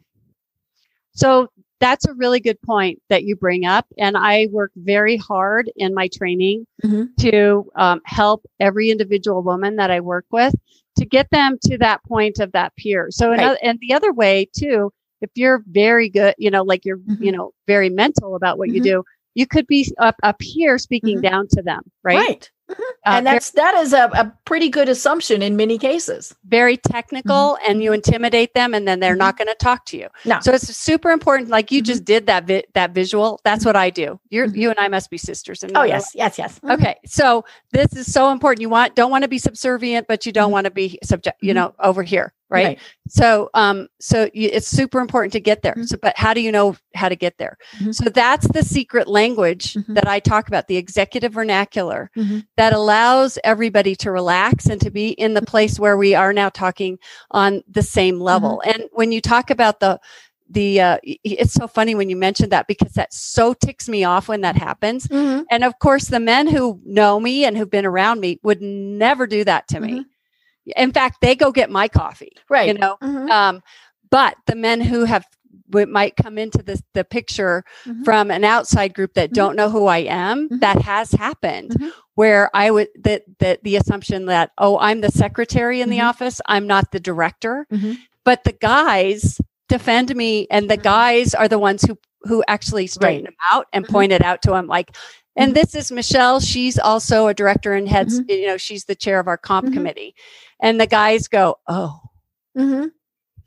So 1.13 1.47
that's 1.79 2.05
a 2.05 2.13
really 2.13 2.39
good 2.39 2.62
point 2.62 3.01
that 3.10 3.23
you 3.23 3.36
bring 3.36 3.65
up. 3.65 3.86
And 3.97 4.15
I 4.17 4.47
work 4.51 4.71
very 4.75 5.17
hard 5.17 5.71
in 5.75 5.93
my 5.93 6.08
training 6.10 6.65
Mhm. 6.84 7.10
to 7.19 7.71
um, 7.75 8.01
help 8.05 8.45
every 8.60 8.89
individual 8.91 9.41
woman 9.41 9.75
that 9.77 9.89
I 9.91 9.99
work 10.01 10.25
with 10.32 10.53
to 10.97 11.05
get 11.05 11.29
them 11.32 11.58
to 11.63 11.77
that 11.77 12.03
point 12.03 12.39
of 12.39 12.51
that 12.51 12.75
peer. 12.75 13.08
So, 13.12 13.29
Right. 13.29 13.39
another, 13.39 13.58
and 13.63 13.79
the 13.79 13.93
other 13.93 14.12
way 14.13 14.49
too, 14.53 14.91
if 15.21 15.29
you're 15.36 15.63
very 15.67 16.10
good, 16.10 16.36
you 16.38 16.51
know, 16.51 16.63
like 16.63 16.86
you're, 16.86 16.97
Mhm. 16.99 17.21
you 17.23 17.32
know, 17.32 17.51
very 17.67 17.89
mental 17.89 18.36
about 18.36 18.58
what 18.58 18.69
you 18.69 18.82
Mhm. 18.82 18.84
do, 18.91 19.03
you 19.36 19.47
could 19.47 19.67
be 19.67 19.89
up, 19.99 20.15
up 20.23 20.41
here 20.41 20.77
speaking 20.77 21.19
Mhm. 21.19 21.23
down 21.29 21.47
to 21.49 21.62
them, 21.62 21.82
right? 22.03 22.27
Mhm. 22.27 22.49
Uh, 22.69 22.75
and 23.05 23.25
that's 23.25 23.51
that 23.51 23.73
is 23.75 23.93
a, 23.93 24.05
a 24.13 24.32
pretty 24.45 24.69
good 24.69 24.89
assumption 24.89 25.41
in 25.41 25.55
many 25.55 25.77
cases 25.77 26.36
very 26.45 26.77
technical 26.77 27.58
and 27.67 27.82
you 27.82 27.93
intimidate 27.93 28.53
them 28.53 28.73
and 28.73 28.88
then 28.88 28.99
they're 28.99 29.15
Mhm. 29.15 29.19
not 29.19 29.38
going 29.38 29.47
to 29.47 29.55
talk 29.55 29.86
to 29.86 29.97
you. 29.97 30.08
No. 30.25 30.39
So 30.41 30.53
it's 30.53 30.67
super 30.75 31.10
important. 31.10 31.49
Like 31.49 31.71
you 31.71 31.82
Mhm. 31.82 31.86
just 31.86 32.03
did 32.05 32.27
that 32.27 32.45
vi- 32.45 32.65
that 32.73 32.91
visual. 32.91 33.39
That's 33.43 33.65
what 33.65 33.75
I 33.75 33.89
do. 33.89 34.19
You're 34.29 34.47
Mhm. 34.47 34.58
you 34.58 34.69
and 34.69 34.79
I 34.79 34.88
must 34.89 35.10
be 35.10 35.17
sisters. 35.17 35.63
And 35.63 35.75
oh 35.77 35.84
yes 35.84 36.12
yes 36.13 36.38
yes 36.38 36.60
like- 36.62 36.79
Okay. 36.79 36.95
So 37.05 37.45
this 37.71 37.93
is 37.95 38.12
so 38.12 38.32
important. 38.32 38.62
You 38.62 38.69
want 38.69 38.95
don't 38.95 39.12
want 39.12 39.23
to 39.23 39.29
be 39.29 39.39
subservient, 39.39 40.08
but 40.08 40.25
you 40.25 40.32
don't 40.32 40.49
Mhm. 40.49 40.53
want 40.53 40.65
to 40.65 40.71
be 40.71 40.99
subject, 41.03 41.38
you 41.41 41.53
know, 41.53 41.73
over 41.79 42.03
here. 42.03 42.34
Right. 42.49 42.65
Right. 42.65 42.79
So 43.07 43.49
um 43.53 43.88
so 43.99 44.29
you, 44.33 44.49
it's 44.51 44.67
super 44.67 44.99
important 44.99 45.33
to 45.33 45.39
get 45.39 45.62
there. 45.62 45.75
Mhm. 45.75 45.88
So 45.88 45.97
but 46.01 46.17
how 46.17 46.33
do 46.33 46.41
you 46.41 46.51
know 46.51 46.75
how 46.95 47.09
to 47.09 47.15
get 47.15 47.38
there? 47.38 47.57
Mhm. 47.79 47.93
So 47.93 48.09
that's 48.09 48.47
the 48.47 48.63
secret 48.63 49.07
language 49.07 49.73
Mhm. 49.75 49.95
that 49.95 50.07
I 50.07 50.19
talk 50.19 50.47
about, 50.47 50.67
the 50.67 50.77
executive 50.77 51.33
vernacular 51.33 52.09
Mhm. 52.17 52.45
that 52.57 52.73
allows 52.73 53.38
everybody 53.43 53.95
to 53.97 54.12
relax 54.12 54.65
and 54.67 54.81
to 54.81 54.89
be 54.91 55.09
in 55.09 55.33
the 55.35 55.41
place 55.43 55.79
where 55.79 55.97
we 55.97 56.15
are 56.15 56.33
now 56.33 56.49
talking 56.49 56.97
on 57.31 57.62
the 57.69 57.83
same 57.83 58.19
level. 58.19 58.62
And 58.65 58.83
when 58.93 59.12
you 59.12 59.21
talk 59.21 59.49
about 59.49 59.79
the 59.79 59.99
the 60.51 60.81
uh, 60.81 60.97
it's 61.03 61.53
so 61.53 61.67
funny 61.67 61.93
when 61.93 62.09
you 62.09 62.15
mentioned 62.15 62.51
that 62.51 62.65
because 62.67 62.93
that 62.93 63.13
so 63.13 63.53
ticks 63.53 63.88
me 63.88 64.03
off 64.03 64.27
when 64.27 64.41
that 64.41 64.55
happens. 64.55 65.07
And 65.12 65.63
of 65.63 65.77
course, 65.77 66.05
the 66.07 66.19
men 66.19 66.47
who 66.47 66.79
know 66.85 67.19
me 67.19 67.45
and 67.45 67.55
who've 67.55 67.69
been 67.69 67.85
around 67.85 68.19
me 68.19 68.39
would 68.41 68.59
never 68.59 69.27
do 69.27 69.43
that 69.43 69.67
to 69.67 69.79
me. 69.79 70.05
In 70.75 70.91
fact, 70.91 71.17
they 71.21 71.36
go 71.36 71.51
get 71.51 71.69
my 71.69 71.88
coffee. 71.88 72.32
Right. 72.49 72.67
You 72.67 72.73
know, 72.75 72.97
Mhm. 73.01 73.29
um, 73.29 73.62
but 74.10 74.36
the 74.47 74.55
men 74.55 74.82
who 74.82 75.05
have 75.05 75.25
might 75.71 76.15
come 76.15 76.38
into 76.39 76.63
the, 76.63 76.82
the 76.95 77.03
picture 77.03 77.63
Mhm. 77.86 78.03
from 78.03 78.32
an 78.32 78.43
outside 78.43 78.93
group 78.95 79.13
that 79.13 79.34
don't 79.34 79.55
know 79.55 79.69
who 79.69 79.86
I 79.86 79.99
am, 79.99 80.49
Mhm. 80.49 80.62
that 80.62 80.82
has 80.82 81.12
happened 81.12 81.71
Mhm. 81.79 81.91
where 82.15 82.49
I 82.55 82.71
would 82.71 82.88
that 83.03 83.21
that 83.39 83.63
the 83.63 83.75
assumption 83.75 84.25
that 84.25 84.49
oh 84.58 84.79
I'm 84.79 85.01
the 85.01 85.12
secretary 85.12 85.82
in 85.82 85.89
the 85.89 85.99
Mhm. 85.99 86.10
office, 86.10 86.41
I'm 86.47 86.65
not 86.65 86.91
the 86.91 86.99
director, 86.99 87.67
Mhm. 87.71 87.97
but 88.25 88.43
the 88.45 88.53
guys 88.53 89.39
defend 89.67 90.15
me, 90.15 90.47
and 90.49 90.69
the 90.69 90.77
guys 90.77 91.36
are 91.36 91.47
the 91.47 91.60
ones 91.60 91.84
who 91.84 91.97
who 92.23 92.43
actually 92.47 92.88
straighten 92.88 93.25
Right. 93.25 93.29
him 93.29 93.38
out 93.51 93.67
and 93.71 93.88
point 93.88 94.12
it 94.12 94.23
out 94.23 94.41
to 94.43 94.55
him 94.55 94.65
like. 94.67 94.95
And 95.36 95.55
this 95.55 95.73
is 95.73 95.89
Michele. 95.89 96.41
She's 96.41 96.77
also 96.77 97.27
a 97.27 97.34
director 97.34 97.71
and 97.73 97.88
heads, 97.88 98.19
you 98.27 98.47
know, 98.47 98.58
she's 98.58 98.86
the 98.86 98.95
chair 98.95 99.19
of 99.21 99.27
our 99.29 99.38
comp 99.38 99.71
committee. 99.71 100.13
And 100.62 100.80
the 100.80 100.88
guys 100.88 101.28
go, 101.28 101.58
Oh, 101.67 102.00
Mhm. 102.58 102.91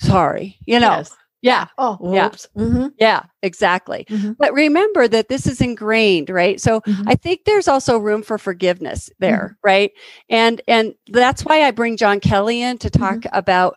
sorry. 0.00 0.58
You 0.66 0.80
know, 0.80 0.90
Yes. 0.98 1.16
yeah, 1.42 1.66
Oh, 1.78 1.98
Yeah. 2.12 2.24
whoops. 2.28 2.48
Mhm. 2.56 2.92
yeah, 2.98 3.24
exactly. 3.42 4.06
Mhm. 4.10 4.36
But 4.38 4.52
remember 4.54 5.08
that 5.08 5.28
this 5.28 5.46
is 5.46 5.60
ingrained, 5.60 6.30
right? 6.30 6.60
So 6.60 6.80
Mhm. 6.82 7.04
I 7.06 7.14
think 7.16 7.40
there's 7.44 7.68
also 7.68 7.98
room 7.98 8.22
for 8.22 8.38
forgiveness 8.38 9.10
there, 9.18 9.56
right? 9.64 9.92
And 10.28 10.60
and 10.68 10.94
that's 11.08 11.44
why 11.44 11.62
I 11.62 11.70
bring 11.70 11.96
John 11.96 12.20
Kelly 12.20 12.62
in 12.62 12.78
to 12.78 12.90
talk 12.90 13.24
about 13.32 13.76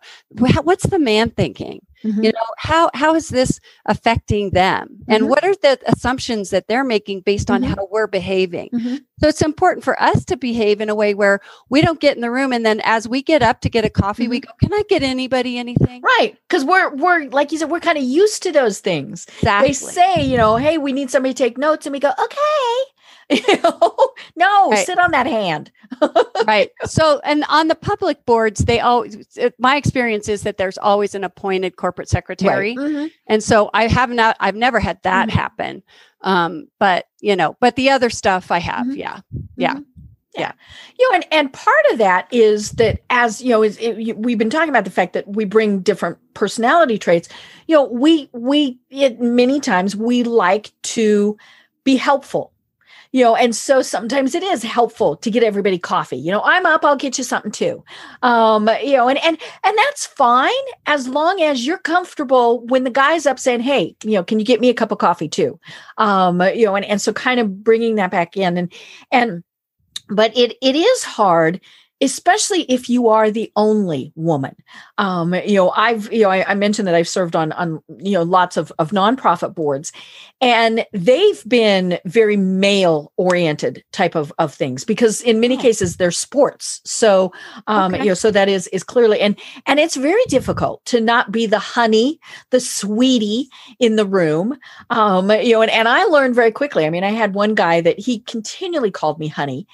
what's 0.64 0.88
the 0.88 1.00
man 1.00 1.30
thinking? 1.32 1.85
Mhm. 2.04 2.24
You 2.24 2.32
know, 2.32 2.46
how 2.58 2.90
how 2.94 3.16
is 3.16 3.30
this 3.30 3.60
affecting 3.86 4.52
them? 4.52 4.98
And 5.08 5.24
Mhm. 5.24 5.28
what 5.30 5.44
are 5.44 5.56
the 5.56 5.80
assumptions 5.88 6.50
that 6.50 6.68
they're 6.68 6.84
making 6.84 7.22
based 7.22 7.50
on 7.50 7.62
Mhm. 7.64 7.76
how 7.76 7.88
we're 7.92 8.08
behaving? 8.08 8.70
Mhm. 8.74 9.04
So 9.22 9.28
it's 9.30 9.42
important 9.42 9.84
for 9.84 10.00
us 10.02 10.26
to 10.26 10.38
behave 10.38 10.82
in 10.82 10.90
a 10.90 10.96
way 10.96 11.14
where 11.14 11.40
we 11.70 11.82
don't 11.82 12.00
get 12.02 12.16
in 12.16 12.22
the 12.22 12.30
room 12.32 12.52
and 12.54 12.66
then 12.66 12.82
as 12.84 13.08
we 13.08 13.22
get 13.24 13.42
up 13.42 13.62
to 13.62 13.70
get 13.70 13.86
a 13.86 13.90
coffee, 13.90 14.28
we 14.28 14.42
go, 14.42 14.52
"Can 14.62 14.74
I 14.74 14.84
get 14.90 15.04
anybody 15.04 15.58
anything?" 15.58 16.02
Right. 16.02 16.36
Because 16.48 16.66
we're 16.66 16.94
we're 16.96 17.30
like 17.30 17.52
you 17.52 17.58
said, 17.58 17.72
we're 17.72 17.80
kind 17.80 17.98
of 17.98 18.04
used 18.04 18.44
to 18.44 18.52
those 18.52 18.80
things. 18.80 19.26
Exactly. 19.40 19.68
They 19.70 19.74
say, 19.74 20.24
you 20.24 20.38
know, 20.38 20.58
hey, 20.58 20.78
we 20.78 20.92
need 20.94 21.10
somebody 21.10 21.34
to 21.34 21.44
take 21.44 21.58
notes, 21.58 21.86
and 21.86 21.94
we 21.94 22.00
go, 22.00 22.12
okay. 22.22 22.92
You 23.48 23.60
know, 23.64 24.10
no, 24.36 24.70
Right. 24.72 24.86
sit 24.86 25.00
on 25.00 25.12
that 25.12 25.28
hand. 25.28 25.72
right. 26.48 26.70
So, 26.86 27.20
and 27.24 27.46
on 27.50 27.68
the 27.68 27.76
public 27.76 28.26
boards, 28.26 28.66
they 28.66 28.80
always, 28.80 29.16
it- 29.38 29.56
my 29.60 29.76
experience 29.78 30.28
is 30.28 30.44
that 30.44 30.58
there's 30.58 30.78
always 30.78 31.16
an 31.16 31.24
appointed 31.24 31.76
corporate 31.78 32.10
secretary. 32.10 32.76
Mhm. 32.76 33.12
And 33.28 33.44
so 33.44 33.70
I 33.74 33.88
have 33.88 34.10
not, 34.10 34.36
I've 34.40 34.56
never 34.56 34.80
had 34.80 35.02
that 35.04 35.30
Mhm. 35.30 35.32
happen. 35.32 35.84
Um, 36.22 36.68
but 36.80 37.06
you 37.22 37.36
know, 37.36 37.56
but 37.60 37.76
the 37.76 37.92
other 37.92 38.10
stuff 38.10 38.52
I 38.52 38.60
have, 38.60 38.88
Mhm. 38.88 38.98
yeah. 38.98 39.20
Yeah. 39.58 39.76
Mhm. 39.76 39.86
Yeah. 40.38 40.52
You 41.00 41.10
know, 41.10 41.16
and, 41.16 41.26
and 41.32 41.54
part 41.54 41.86
of 41.94 42.00
that 42.00 42.28
is 42.30 42.72
that 42.72 43.04
as 43.10 43.42
you 43.42 43.52
know, 43.52 43.64
is 43.64 43.78
it, 43.78 43.98
you- 43.98 44.16
we've 44.16 44.38
been 44.38 44.50
talking 44.50 44.68
about 44.70 44.84
the 44.84 44.92
fact 44.92 45.14
that 45.14 45.28
we 45.28 45.46
bring 45.46 45.80
different 45.80 46.18
personality 46.34 46.98
traits. 46.98 47.30
You 47.68 47.76
know, 47.78 47.84
we 47.86 48.30
we 48.34 48.80
it, 48.90 49.22
many 49.22 49.62
times 49.62 49.96
we 49.96 50.24
like 50.24 50.72
to 50.84 51.38
be 51.86 51.96
helpful. 51.96 52.52
You 53.16 53.24
know, 53.24 53.36
and 53.38 53.56
so 53.56 53.82
sometimes 53.82 54.36
it 54.36 54.44
is 54.44 54.62
helpful 54.62 55.16
to 55.16 55.32
get 55.32 55.42
everybody 55.42 55.80
coffee. 55.80 56.18
You 56.18 56.32
know, 56.32 56.42
I'm 56.44 56.66
up, 56.66 56.84
I'll 56.84 56.98
get 56.98 57.18
you 57.18 57.24
something 57.24 57.50
too. 57.50 57.82
Um, 58.24 58.70
you 58.84 58.98
know, 58.98 59.08
and 59.08 59.18
and 59.24 59.38
and 59.64 59.78
that's 59.78 60.06
fine 60.06 60.52
as 60.86 61.08
long 61.08 61.42
as 61.42 61.66
you're 61.66 61.78
comfortable 61.78 62.66
when 62.66 62.84
the 62.84 62.90
guy's 62.90 63.26
up 63.26 63.40
saying, 63.40 63.62
"Hey, 63.62 63.96
you 64.04 64.12
know, 64.12 64.24
can 64.26 64.38
you 64.38 64.44
get 64.44 64.60
me 64.60 64.68
a 64.68 64.74
cup 64.74 64.92
of 64.92 64.98
coffee 64.98 65.30
too?" 65.30 65.58
Um, 65.98 66.42
you 66.42 66.66
know, 66.66 66.76
and 66.76 66.84
and 66.84 67.02
so 67.02 67.14
kind 67.14 67.40
of 67.40 67.64
bringing 67.64 67.96
that 67.96 68.12
back 68.12 68.36
in 68.36 68.58
and 68.58 68.74
and 69.14 69.46
but 70.10 70.36
it 70.36 70.58
it 70.62 70.76
is 70.76 71.04
hard 71.06 71.62
especially 72.02 72.64
if 72.64 72.90
you 72.90 73.08
are 73.08 73.32
the 73.32 73.52
only 73.56 74.12
woman 74.16 74.54
um 74.98 75.34
you 75.34 75.56
know 75.56 75.70
i've 75.72 76.12
you 76.12 76.24
know 76.24 76.30
i, 76.30 76.44
I 76.52 76.54
mentioned 76.54 76.88
that 76.88 76.96
i've 76.96 77.08
served 77.08 77.36
on 77.36 77.54
on 77.54 77.82
you 78.00 78.12
know 78.12 78.24
lots 78.24 78.58
of 78.58 78.72
of 78.80 78.92
nonprofit 78.92 79.56
boards 79.56 79.94
and 80.42 80.86
they've 80.92 81.44
been 81.48 81.98
very 82.06 82.36
male 82.36 83.12
oriented 83.18 83.84
type 83.94 84.16
of 84.16 84.34
of 84.38 84.54
things 84.54 84.84
because 84.84 85.22
in 85.22 85.40
many 85.40 85.56
Oh. 85.58 85.62
cases 85.62 85.96
they're 85.98 86.12
sports. 86.12 86.82
So 86.86 87.32
um 87.68 87.94
Okay. 87.94 88.04
you 88.04 88.10
know 88.10 88.14
so 88.16 88.32
that 88.32 88.50
is 88.50 88.68
is 88.68 88.84
clearly 88.84 89.20
and 89.22 89.40
and 89.66 89.80
it's 89.80 89.96
very 89.96 90.24
difficult 90.28 90.84
to 90.86 91.00
not 91.00 91.32
be 91.32 91.46
the 91.46 91.60
honey 91.60 92.20
the 92.52 92.60
sweetie 92.60 93.48
in 93.80 93.96
the 93.96 94.06
room. 94.06 94.58
Um 94.90 95.32
you 95.32 95.54
know 95.54 95.62
and, 95.62 95.72
and 95.72 95.88
i 95.88 96.04
learned 96.04 96.36
very 96.36 96.52
quickly. 96.52 96.86
I 96.86 96.90
mean 96.90 97.04
i 97.06 97.12
had 97.12 97.34
one 97.34 97.56
guy 97.56 97.80
that 97.82 97.98
he 97.98 98.20
continually 98.20 98.92
called 98.92 99.20
me 99.20 99.28
honey. 99.30 99.66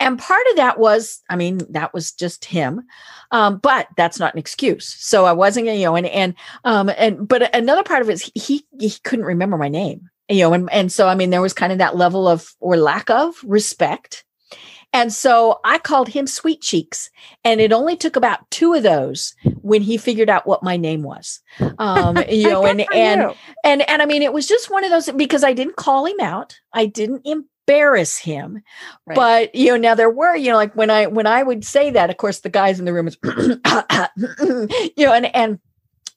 And 0.00 0.18
part 0.18 0.46
of 0.50 0.56
that 0.56 0.78
was 0.80 1.22
i 1.30 1.36
mean 1.36 1.60
that 1.70 1.94
was 1.94 2.10
just 2.12 2.44
him. 2.44 2.82
Um 3.30 3.58
but 3.58 3.86
that's 3.96 4.18
not 4.18 4.34
an 4.34 4.38
excuse. 4.40 4.86
So 4.98 5.24
i 5.26 5.32
wasn't 5.32 5.66
you 5.66 5.84
know 5.84 5.94
and 5.96 6.06
and 6.06 6.34
um 6.64 6.90
and 6.98 7.26
but 7.28 7.54
another 7.54 7.84
part 7.84 8.02
of 8.02 8.10
it 8.10 8.14
is 8.14 8.30
he 8.34 8.66
he 8.80 8.90
couldn't 9.04 9.24
remember 9.24 9.56
my 9.56 9.68
name 9.68 10.10
you 10.28 10.40
know 10.40 10.52
and 10.52 10.70
and 10.72 10.92
so 10.92 11.08
i 11.08 11.14
mean 11.14 11.30
there 11.30 11.42
was 11.42 11.52
kind 11.52 11.72
of 11.72 11.78
that 11.78 11.96
level 11.96 12.28
of 12.28 12.54
or 12.60 12.76
lack 12.76 13.10
of 13.10 13.36
respect 13.44 14.24
and 14.92 15.12
so 15.12 15.60
I 15.64 15.78
called 15.78 16.08
him 16.08 16.26
Sweet 16.26 16.62
Cheeks, 16.62 17.10
and 17.44 17.60
it 17.60 17.72
only 17.72 17.94
took 17.96 18.16
about 18.16 18.50
two 18.50 18.72
of 18.72 18.82
those 18.82 19.34
when 19.60 19.82
he 19.82 19.98
figured 19.98 20.30
out 20.30 20.46
what 20.46 20.62
my 20.62 20.78
name 20.78 21.02
was. 21.02 21.40
Um, 21.78 22.16
you 22.28 22.48
know, 22.48 22.64
and 22.64 22.86
and 22.94 23.20
you. 23.22 23.34
and 23.64 23.88
and 23.88 24.00
I 24.00 24.06
mean, 24.06 24.22
it 24.22 24.32
was 24.32 24.46
just 24.46 24.70
one 24.70 24.84
of 24.84 24.90
those 24.90 25.10
because 25.10 25.44
I 25.44 25.52
didn't 25.52 25.76
call 25.76 26.06
him 26.06 26.20
out. 26.20 26.58
I 26.72 26.86
didn't 26.86 27.26
embarrass 27.26 28.16
him. 28.16 28.62
Right. 29.06 29.14
But 29.14 29.54
you 29.54 29.68
know, 29.68 29.76
now 29.76 29.94
there 29.94 30.10
were, 30.10 30.34
you 30.34 30.50
know, 30.50 30.56
like 30.56 30.74
when 30.74 30.88
I 30.88 31.06
when 31.06 31.26
I 31.26 31.42
would 31.42 31.66
say 31.66 31.90
that, 31.90 32.08
of 32.08 32.16
course, 32.16 32.40
the 32.40 32.48
guys 32.48 32.78
in 32.78 32.86
the 32.86 32.94
room 32.94 33.04
was 33.04 33.18
you 34.96 35.06
know, 35.06 35.12
and 35.12 35.34
and 35.36 35.58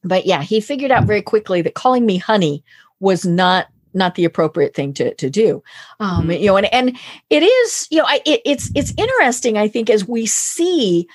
but 0.03 0.25
yeah, 0.25 0.43
he 0.43 0.61
figured 0.61 0.91
out 0.91 1.05
very 1.05 1.21
quickly 1.21 1.61
that 1.61 1.73
calling 1.73 2.05
me 2.05 2.17
honey 2.17 2.63
was 3.01 3.25
not 3.25 3.67
not 3.93 4.15
the 4.15 4.25
appropriate 4.25 4.73
thing 4.75 4.93
to 4.93 5.13
to 5.15 5.29
do. 5.29 5.63
Um 5.99 6.27
Mhm. 6.27 6.39
you 6.39 6.45
know 6.47 6.57
and 6.57 6.73
and 6.73 6.97
it 7.29 7.43
is 7.43 7.87
you 7.91 7.97
know 7.99 8.05
I, 8.07 8.21
it, 8.25 8.41
it's 8.45 8.69
it's 8.75 8.93
interesting 8.97 9.57
i 9.57 9.67
think 9.67 9.89
as 9.89 10.07
we 10.07 10.25
see 10.25 11.07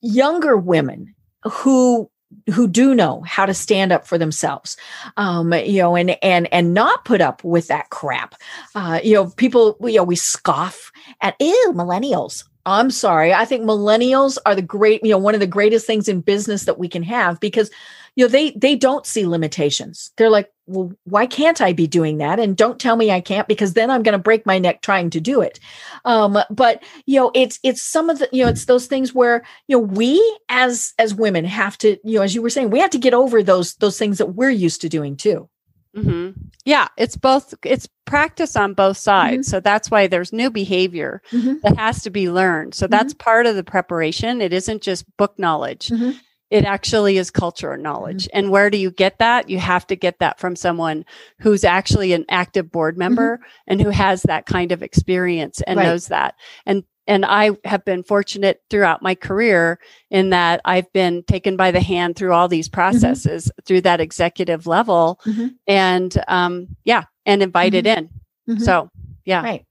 younger 0.00 0.56
women 0.56 1.14
who 1.50 2.10
who 2.52 2.66
do 2.66 2.94
know 2.94 3.22
how 3.26 3.46
to 3.46 3.54
stand 3.54 3.92
up 3.92 4.06
for 4.06 4.18
themselves 4.18 4.76
um 5.16 5.52
you 5.52 5.78
know 5.80 5.94
and 5.96 6.16
and 6.22 6.52
and 6.52 6.74
not 6.74 7.04
put 7.04 7.20
up 7.20 7.42
with 7.44 7.68
that 7.68 7.90
crap. 7.90 8.34
Uh 8.74 9.00
you 9.04 9.14
know 9.14 9.26
people 9.36 9.76
you 9.82 9.96
know 9.96 10.04
we 10.04 10.16
scoff 10.16 10.90
at 11.20 11.36
ew 11.40 11.72
millennials. 11.74 12.44
I'm 12.66 12.90
sorry 12.90 13.32
i 13.34 13.44
think 13.44 13.62
millennials 13.64 14.38
are 14.46 14.54
the 14.54 14.62
great 14.62 15.02
you 15.04 15.10
know 15.10 15.18
one 15.18 15.34
of 15.34 15.40
the 15.40 15.46
greatest 15.46 15.86
things 15.86 16.08
in 16.08 16.20
business 16.22 16.64
that 16.64 16.78
we 16.78 16.88
can 16.88 17.02
have 17.02 17.38
because 17.40 17.70
you 18.16 18.24
know 18.24 18.28
they 18.28 18.50
they 18.52 18.74
don't 18.76 19.06
see 19.06 19.26
limitations. 19.26 20.10
They're 20.16 20.30
like 20.30 20.50
well 20.66 20.92
why 21.04 21.26
can't 21.26 21.60
i 21.60 21.72
be 21.72 21.86
doing 21.86 22.18
that 22.18 22.38
and 22.40 22.56
don't 22.56 22.78
tell 22.80 22.96
me 22.96 23.10
i 23.10 23.20
can't 23.20 23.48
because 23.48 23.74
then 23.74 23.90
i'm 23.90 24.02
going 24.02 24.12
to 24.12 24.18
break 24.18 24.46
my 24.46 24.58
neck 24.58 24.80
trying 24.82 25.10
to 25.10 25.20
do 25.20 25.40
it 25.40 25.60
um 26.04 26.38
but 26.50 26.82
you 27.06 27.20
know 27.20 27.30
it's 27.34 27.58
it's 27.62 27.82
some 27.82 28.08
of 28.10 28.18
the 28.18 28.28
you 28.32 28.42
know 28.42 28.48
it's 28.48 28.64
those 28.64 28.86
things 28.86 29.14
where 29.14 29.44
you 29.68 29.76
know 29.76 29.82
we 29.84 30.38
as 30.48 30.92
as 30.98 31.14
women 31.14 31.44
have 31.44 31.76
to 31.78 31.98
you 32.04 32.16
know 32.18 32.22
as 32.22 32.34
you 32.34 32.42
were 32.42 32.50
saying 32.50 32.70
we 32.70 32.78
have 32.78 32.90
to 32.90 32.98
get 32.98 33.14
over 33.14 33.42
those 33.42 33.74
those 33.76 33.98
things 33.98 34.18
that 34.18 34.34
we're 34.34 34.50
used 34.50 34.80
to 34.80 34.88
doing 34.88 35.16
too 35.16 35.48
hmm 35.94 36.30
Yeah, 36.64 36.88
it's 36.96 37.16
both. 37.16 37.54
It's 37.62 37.86
practice 38.06 38.56
on 38.56 38.72
both 38.74 38.96
sides. 38.96 39.48
So 39.48 39.60
that's 39.60 39.90
why 39.90 40.06
there's 40.08 40.32
new 40.32 40.50
behavior 40.50 41.20
Mhm. 41.30 41.60
that 41.62 41.76
has 41.76 42.02
to 42.02 42.10
be 42.10 42.30
learned. 42.30 42.74
So 42.74 42.86
that's 42.88 43.12
part 43.14 43.46
of 43.46 43.54
the 43.54 43.62
preparation. 43.62 44.40
It 44.40 44.52
isn't 44.52 44.82
just 44.82 45.04
book 45.18 45.38
knowledge. 45.38 45.90
It 46.54 46.64
actually 46.64 47.18
is 47.18 47.32
cultural 47.32 47.76
knowledge. 47.82 48.24
Mm-hmm. 48.26 48.38
And 48.38 48.50
where 48.50 48.70
do 48.70 48.78
you 48.78 48.92
get 48.92 49.18
that? 49.18 49.50
You 49.50 49.58
have 49.58 49.88
to 49.88 49.96
get 49.96 50.20
that 50.20 50.38
from 50.38 50.54
someone 50.54 51.04
who's 51.40 51.64
actually 51.64 52.12
an 52.12 52.24
active 52.28 52.70
board 52.70 52.94
mm-hmm. 52.94 53.00
member 53.00 53.40
and 53.66 53.80
who 53.82 53.90
has 53.90 54.22
that 54.22 54.46
kind 54.46 54.70
of 54.70 54.80
experience 54.80 55.60
and 55.62 55.78
Right. 55.78 55.86
knows 55.86 56.06
that. 56.08 56.36
And 56.64 56.84
and 57.08 57.24
I 57.26 57.50
have 57.64 57.84
been 57.84 58.02
fortunate 58.04 58.62
throughout 58.70 59.02
my 59.02 59.14
career 59.16 59.78
in 60.10 60.30
that 60.30 60.60
I've 60.64 60.90
been 60.92 61.24
taken 61.24 61.56
by 61.56 61.72
the 61.72 61.80
hand 61.80 62.14
through 62.14 62.32
all 62.32 62.46
these 62.46 62.68
mm-hmm. 62.68 62.80
processes 62.80 63.50
through 63.66 63.80
that 63.82 64.00
executive 64.00 64.66
level 64.68 65.20
Mhm. 65.26 65.54
and 65.66 66.16
um 66.28 66.68
yeah 66.84 67.02
and 67.26 67.42
invited 67.42 67.86
in 67.88 68.10
so 68.58 68.90
yeah 69.24 69.42
Right. 69.42 69.64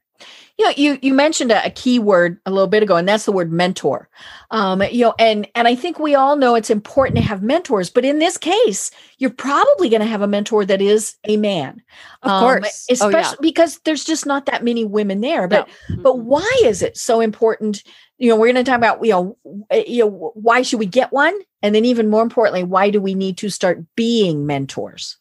You 0.58 0.66
know, 0.66 0.74
you 0.78 1.00
you 1.02 1.14
mentioned 1.16 1.52
a, 1.52 1.66
a 1.66 1.72
key 1.72 1.98
word 1.98 2.40
a 2.46 2.52
little 2.52 2.68
bit 2.68 2.84
ago, 2.84 2.96
and 2.96 3.08
that's 3.08 3.26
the 3.26 3.32
word 3.32 3.52
mentor. 3.52 4.08
Um, 4.52 4.84
you 4.84 5.06
know, 5.06 5.16
and 5.18 5.48
and 5.56 5.68
I 5.68 5.74
think 5.74 5.98
we 5.98 6.14
all 6.14 6.36
know 6.36 6.54
it's 6.54 6.70
important 6.70 7.18
to 7.18 7.24
have 7.24 7.42
mentors, 7.42 7.90
but 7.90 8.06
in 8.06 8.20
this 8.20 8.38
case, 8.38 8.92
you're 9.18 9.32
probably 9.32 9.90
going 9.90 10.02
to 10.02 10.08
have 10.08 10.22
a 10.22 10.28
mentor 10.28 10.64
that 10.66 10.80
is 10.80 11.16
a 11.24 11.38
man, 11.38 11.82
of 12.22 12.30
Um, 12.32 12.44
course 12.44 12.86
oh, 12.90 12.94
especially 12.94 13.38
yeah. 13.40 13.50
because 13.50 13.80
there's 13.84 14.04
just 14.04 14.28
not 14.28 14.46
that 14.46 14.64
many 14.64 14.86
women 14.86 15.22
there. 15.22 15.48
But 15.48 15.68
No. 15.90 16.04
but 16.04 16.20
why 16.20 16.62
is 16.64 16.84
it 16.84 16.98
so 16.98 17.20
important? 17.20 17.84
You 18.20 18.30
know, 18.30 18.36
we're 18.36 18.54
going 18.54 18.64
to 18.64 18.70
talk 18.70 18.78
about 18.78 19.04
you 19.04 19.12
know 19.12 19.38
uh, 19.72 19.82
you 19.88 20.04
know 20.06 20.32
why 20.36 20.62
should 20.62 20.80
we 20.80 20.86
get 20.86 21.12
one, 21.12 21.34
and 21.64 21.74
then 21.74 21.84
even 21.84 22.12
more 22.12 22.22
importantly, 22.22 22.64
why 22.64 22.92
do 22.92 23.02
we 23.02 23.16
need 23.16 23.38
to 23.40 23.50
start 23.50 23.84
being 23.96 24.46
mentors? 24.46 25.18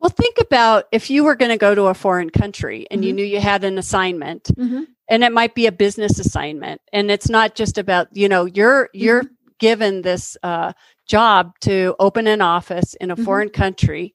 Well, 0.00 0.10
think 0.10 0.36
about 0.40 0.84
if 0.92 1.10
you 1.10 1.24
were 1.24 1.34
going 1.34 1.50
to 1.50 1.56
go 1.58 1.74
to 1.74 1.84
a 1.86 1.94
foreign 1.94 2.30
country 2.30 2.86
and 2.90 3.04
you 3.04 3.12
Mhm. 3.12 3.16
knew 3.16 3.24
you 3.24 3.40
had 3.40 3.64
an 3.64 3.78
assignment 3.78 4.44
Mhm. 4.56 4.86
and 5.08 5.24
it 5.24 5.32
might 5.32 5.54
be 5.54 5.66
a 5.66 5.72
business 5.72 6.18
assignment 6.20 6.80
and 6.92 7.10
it's 7.10 7.28
not 7.28 7.54
just 7.56 7.78
about, 7.78 8.08
you 8.12 8.28
know, 8.28 8.44
you're 8.44 8.90
you're 8.94 9.24
given 9.58 10.02
this 10.02 10.36
uh, 10.44 10.72
job 11.08 11.52
to 11.62 11.96
open 11.98 12.28
an 12.28 12.40
office 12.40 12.94
in 13.00 13.10
a 13.10 13.16
Mhm. 13.16 13.24
foreign 13.24 13.48
country 13.48 14.14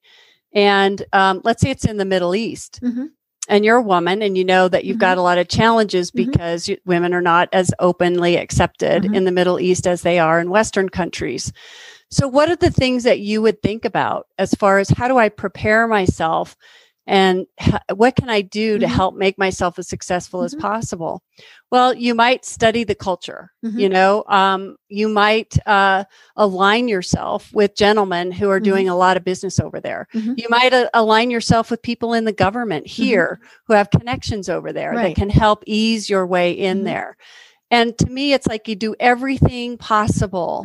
and 0.55 1.03
um, 1.11 1.41
let's 1.43 1.61
say 1.61 1.69
it's 1.71 1.83
in 1.85 1.97
the 1.97 2.05
Middle 2.05 2.33
East 2.33 2.79
Mhm. 2.81 3.09
and 3.49 3.65
you're 3.65 3.77
a 3.77 3.81
woman 3.81 4.21
and 4.21 4.37
you 4.37 4.45
know 4.45 4.69
that 4.69 4.85
you've 4.85 4.99
got 4.99 5.17
a 5.17 5.21
lot 5.21 5.37
of 5.37 5.49
challenges 5.49 6.11
because 6.11 6.69
you, 6.69 6.77
women 6.85 7.13
are 7.13 7.21
not 7.21 7.49
as 7.51 7.73
openly 7.79 8.37
accepted 8.37 9.03
in 9.03 9.25
the 9.25 9.31
Middle 9.33 9.59
East 9.59 9.85
as 9.85 10.01
they 10.03 10.17
are 10.17 10.39
in 10.39 10.49
Western 10.49 10.87
countries. 10.87 11.51
So, 12.13 12.27
what 12.27 12.49
are 12.49 12.55
the 12.55 12.69
things 12.69 13.03
that 13.05 13.19
you 13.21 13.41
would 13.41 13.61
think 13.63 13.85
about 13.85 14.27
as 14.37 14.53
far 14.53 14.77
as 14.77 14.89
how 14.89 15.07
do 15.07 15.17
I 15.17 15.29
prepare 15.29 15.87
myself 15.87 16.55
and 17.07 17.47
what 17.95 18.15
can 18.15 18.29
I 18.29 18.41
do 18.41 18.77
to 18.77 18.85
Mhm. 18.85 18.89
help 18.89 19.15
make 19.15 19.37
myself 19.37 19.79
as 19.79 19.87
successful 19.89 20.43
as 20.43 20.53
Mhm. 20.55 20.59
possible? 20.59 21.23
Well, 21.71 21.95
you 21.95 22.13
might 22.13 22.45
study 22.45 22.83
the 22.83 22.93
culture. 22.95 23.49
Mhm. 23.65 23.79
You 23.79 23.89
know, 23.89 24.23
um, 24.29 24.75
you 24.89 25.09
might 25.09 25.57
uh, 25.65 26.03
align 26.37 26.87
yourself 26.87 27.49
with 27.51 27.75
gentlemen 27.75 28.31
who 28.31 28.49
are 28.51 28.59
Mhm. 28.61 28.63
doing 28.63 28.89
a 28.89 28.95
lot 28.95 29.17
of 29.17 29.25
business 29.25 29.59
over 29.59 29.79
there. 29.81 30.07
Mhm. 30.13 30.35
You 30.37 30.47
might 30.49 30.71
uh, 30.71 30.89
align 30.93 31.31
yourself 31.31 31.71
with 31.71 31.81
people 31.81 32.13
in 32.13 32.25
the 32.25 32.31
government 32.31 32.85
here 32.85 33.39
who 33.67 33.73
have 33.73 33.89
connections 33.89 34.49
over 34.49 34.71
there 34.71 34.89
Mm-hmm. 34.91 34.97
Right. 34.97 35.15
that 35.15 35.19
can 35.19 35.29
help 35.31 35.63
ease 35.65 36.09
your 36.11 36.27
way 36.27 36.51
in 36.51 36.83
there. 36.83 37.17
And 37.71 37.97
to 37.97 38.05
me, 38.05 38.33
it's 38.33 38.45
like 38.47 38.67
you 38.67 38.75
do 38.75 38.93
everything 38.99 39.77
possible. 39.77 40.63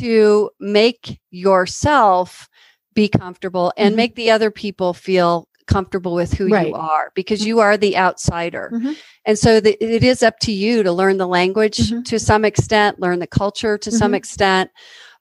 To 0.00 0.50
make 0.60 1.20
yourself 1.30 2.48
be 2.94 3.08
comfortable 3.08 3.72
and 3.76 3.92
Mhm. 3.92 3.96
make 3.96 4.14
the 4.14 4.30
other 4.30 4.50
people 4.50 4.94
feel 4.94 5.48
comfortable 5.66 6.14
with 6.14 6.32
who 6.34 6.46
Right. 6.48 6.68
you 6.68 6.74
are 6.74 7.10
because 7.14 7.44
you 7.44 7.58
are 7.58 7.76
the 7.76 7.96
outsider. 7.96 8.70
Mhm. 8.72 8.96
And 9.24 9.38
so 9.38 9.58
the, 9.60 9.76
it 9.84 10.04
is 10.04 10.22
up 10.22 10.38
to 10.40 10.52
you 10.52 10.82
to 10.84 10.92
learn 10.92 11.16
the 11.18 11.26
language 11.26 11.78
Mhm. 11.90 12.04
to 12.04 12.18
some 12.20 12.44
extent, 12.44 13.00
learn 13.00 13.18
the 13.18 13.26
culture 13.26 13.76
to 13.78 13.90
some 13.90 14.12
Mhm. 14.12 14.16
extent, 14.16 14.70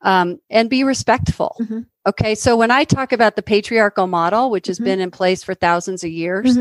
um, 0.03 0.37
and 0.51 0.69
be 0.69 0.83
respectful. 0.83 1.55
Mhm. 1.59 1.87
Okay. 2.07 2.35
So 2.35 2.55
when 2.55 2.69
I 2.69 2.83
talk 2.83 3.11
about 3.11 3.35
the 3.35 3.41
patriarchal 3.41 4.05
model, 4.05 4.51
which 4.51 4.67
has 4.67 4.77
been 4.77 4.99
in 4.99 5.09
place 5.09 5.43
for 5.43 5.53
thousands 5.55 6.03
of 6.03 6.11
years. 6.11 6.57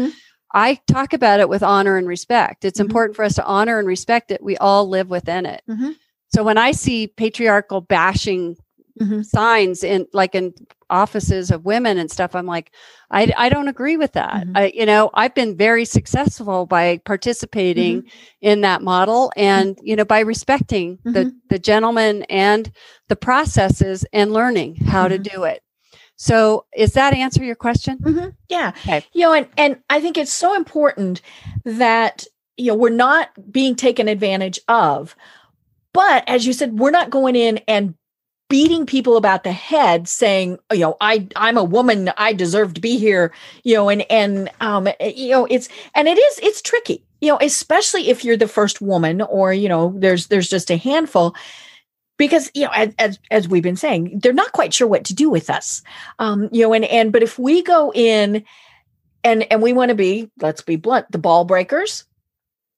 I 0.57 0.79
talk 0.87 1.13
about 1.13 1.41
it 1.41 1.49
with 1.49 1.65
honor 1.65 1.97
and 1.97 2.07
respect. 2.07 2.65
It's 2.65 2.79
important 2.79 3.17
for 3.17 3.25
us 3.25 3.35
to 3.35 3.45
honor 3.45 3.81
and 3.81 3.89
respect 3.89 4.31
it. 4.31 4.41
We 4.41 4.57
all 4.59 4.89
live 4.89 5.11
within 5.11 5.47
it. 5.47 5.63
So 6.35 6.43
when 6.43 6.59
I 6.59 6.73
see 6.73 7.07
patriarchal 7.07 7.81
bashing 7.81 8.57
Mhm. 9.01 9.25
signs 9.25 9.85
in 9.85 10.07
like 10.13 10.35
in 10.35 10.53
offices 10.91 11.51
of 11.51 11.65
women 11.65 11.97
and 11.99 12.11
stuff, 12.11 12.35
I'm 12.35 12.47
like, 12.47 12.73
I, 13.11 13.33
I 13.37 13.49
don't 13.49 13.69
agree 13.69 13.97
with 13.97 14.13
that. 14.13 14.47
Mhm. 14.47 14.53
I, 14.57 14.73
you 14.75 14.85
know, 14.87 15.11
I've 15.15 15.35
been 15.35 15.57
very 15.57 15.85
successful 15.85 16.67
by 16.67 16.99
participating 17.05 18.03
Mm-hmm. 18.03 18.09
in 18.41 18.61
that 18.63 18.83
model 18.83 19.33
and, 19.37 19.79
you 19.83 19.95
know, 19.97 20.05
by 20.05 20.21
respecting 20.21 20.99
the, 21.05 21.27
Mhm. 21.27 21.33
the 21.51 21.59
gentleman 21.61 22.25
and 22.25 22.71
the 23.09 23.17
processes 23.17 24.05
and 24.13 24.33
learning 24.33 24.77
how 24.77 25.07
to 25.09 25.19
Mhm. 25.19 25.33
do 25.35 25.45
it. 25.45 25.63
So 26.17 26.65
is 26.77 26.93
that 26.95 27.15
answer 27.15 27.45
your 27.45 27.57
question? 27.57 27.99
hmm 27.99 28.29
Yeah. 28.49 28.73
Okay. 28.85 29.05
You 29.13 29.23
know, 29.23 29.33
and, 29.33 29.47
and 29.57 29.77
I 29.89 30.01
think 30.01 30.17
it's 30.19 30.33
so 30.33 30.55
important 30.55 31.21
that, 31.65 32.27
you 32.57 32.67
know, 32.73 32.77
we're 32.77 32.91
not 32.91 33.31
being 33.51 33.75
taken 33.77 34.09
advantage 34.09 34.59
of. 34.69 35.15
But 35.95 36.25
as 36.29 36.47
you 36.47 36.53
said, 36.53 36.79
we're 36.79 36.91
not 36.91 37.09
going 37.09 37.37
in 37.37 37.59
and 37.67 37.95
beating 38.51 38.85
people 38.85 39.17
about 39.17 39.45
the 39.45 39.53
head 39.53 40.07
saying, 40.07 40.59
you 40.71 40.81
know, 40.81 40.97
I 41.01 41.27
I'm 41.35 41.57
a 41.57 41.65
woman, 41.65 42.11
I 42.19 42.35
deserve 42.35 42.75
to 42.75 42.81
be 42.81 42.99
here, 42.99 43.33
you 43.63 43.75
know, 43.75 43.89
and 43.89 44.05
and 44.11 44.51
um 44.61 44.87
you 45.01 45.31
know, 45.31 45.47
it's 45.49 45.71
and 45.95 46.07
it 46.07 46.19
is 46.19 46.41
it's 46.43 46.61
tricky. 46.61 47.03
You 47.23 47.31
know, 47.31 47.39
especially 47.41 48.11
if 48.11 48.23
you're 48.23 48.37
the 48.37 48.49
first 48.49 48.83
woman 48.83 49.23
or, 49.23 49.55
you 49.55 49.71
know, 49.71 49.95
there's 49.97 50.27
there's 50.27 50.51
just 50.51 50.71
a 50.71 50.77
handful 50.77 51.35
because 52.19 52.51
you 52.55 52.65
know 52.65 52.71
as, 52.75 52.95
as 52.99 53.19
as 53.31 53.49
we've 53.49 53.63
been 53.63 53.77
saying 53.77 54.21
they're 54.23 54.33
not 54.33 54.53
quite 54.53 54.73
sure 54.73 54.87
what 54.87 55.05
to 55.05 55.15
do 55.15 55.29
with 55.29 55.51
us 55.51 55.83
um 56.19 56.49
you 56.53 56.63
know 56.63 56.73
and 56.73 56.85
and 56.85 57.13
but 57.13 57.23
if 57.23 57.39
we 57.39 57.63
go 57.63 57.93
in 57.93 58.45
and 59.25 59.51
and 59.51 59.63
we 59.63 59.73
want 59.73 59.89
to 59.89 59.95
be 59.95 60.31
let's 60.41 60.63
be 60.63 60.77
blunt 60.77 61.11
the 61.11 61.19
ball 61.19 61.45
breakers 61.45 62.05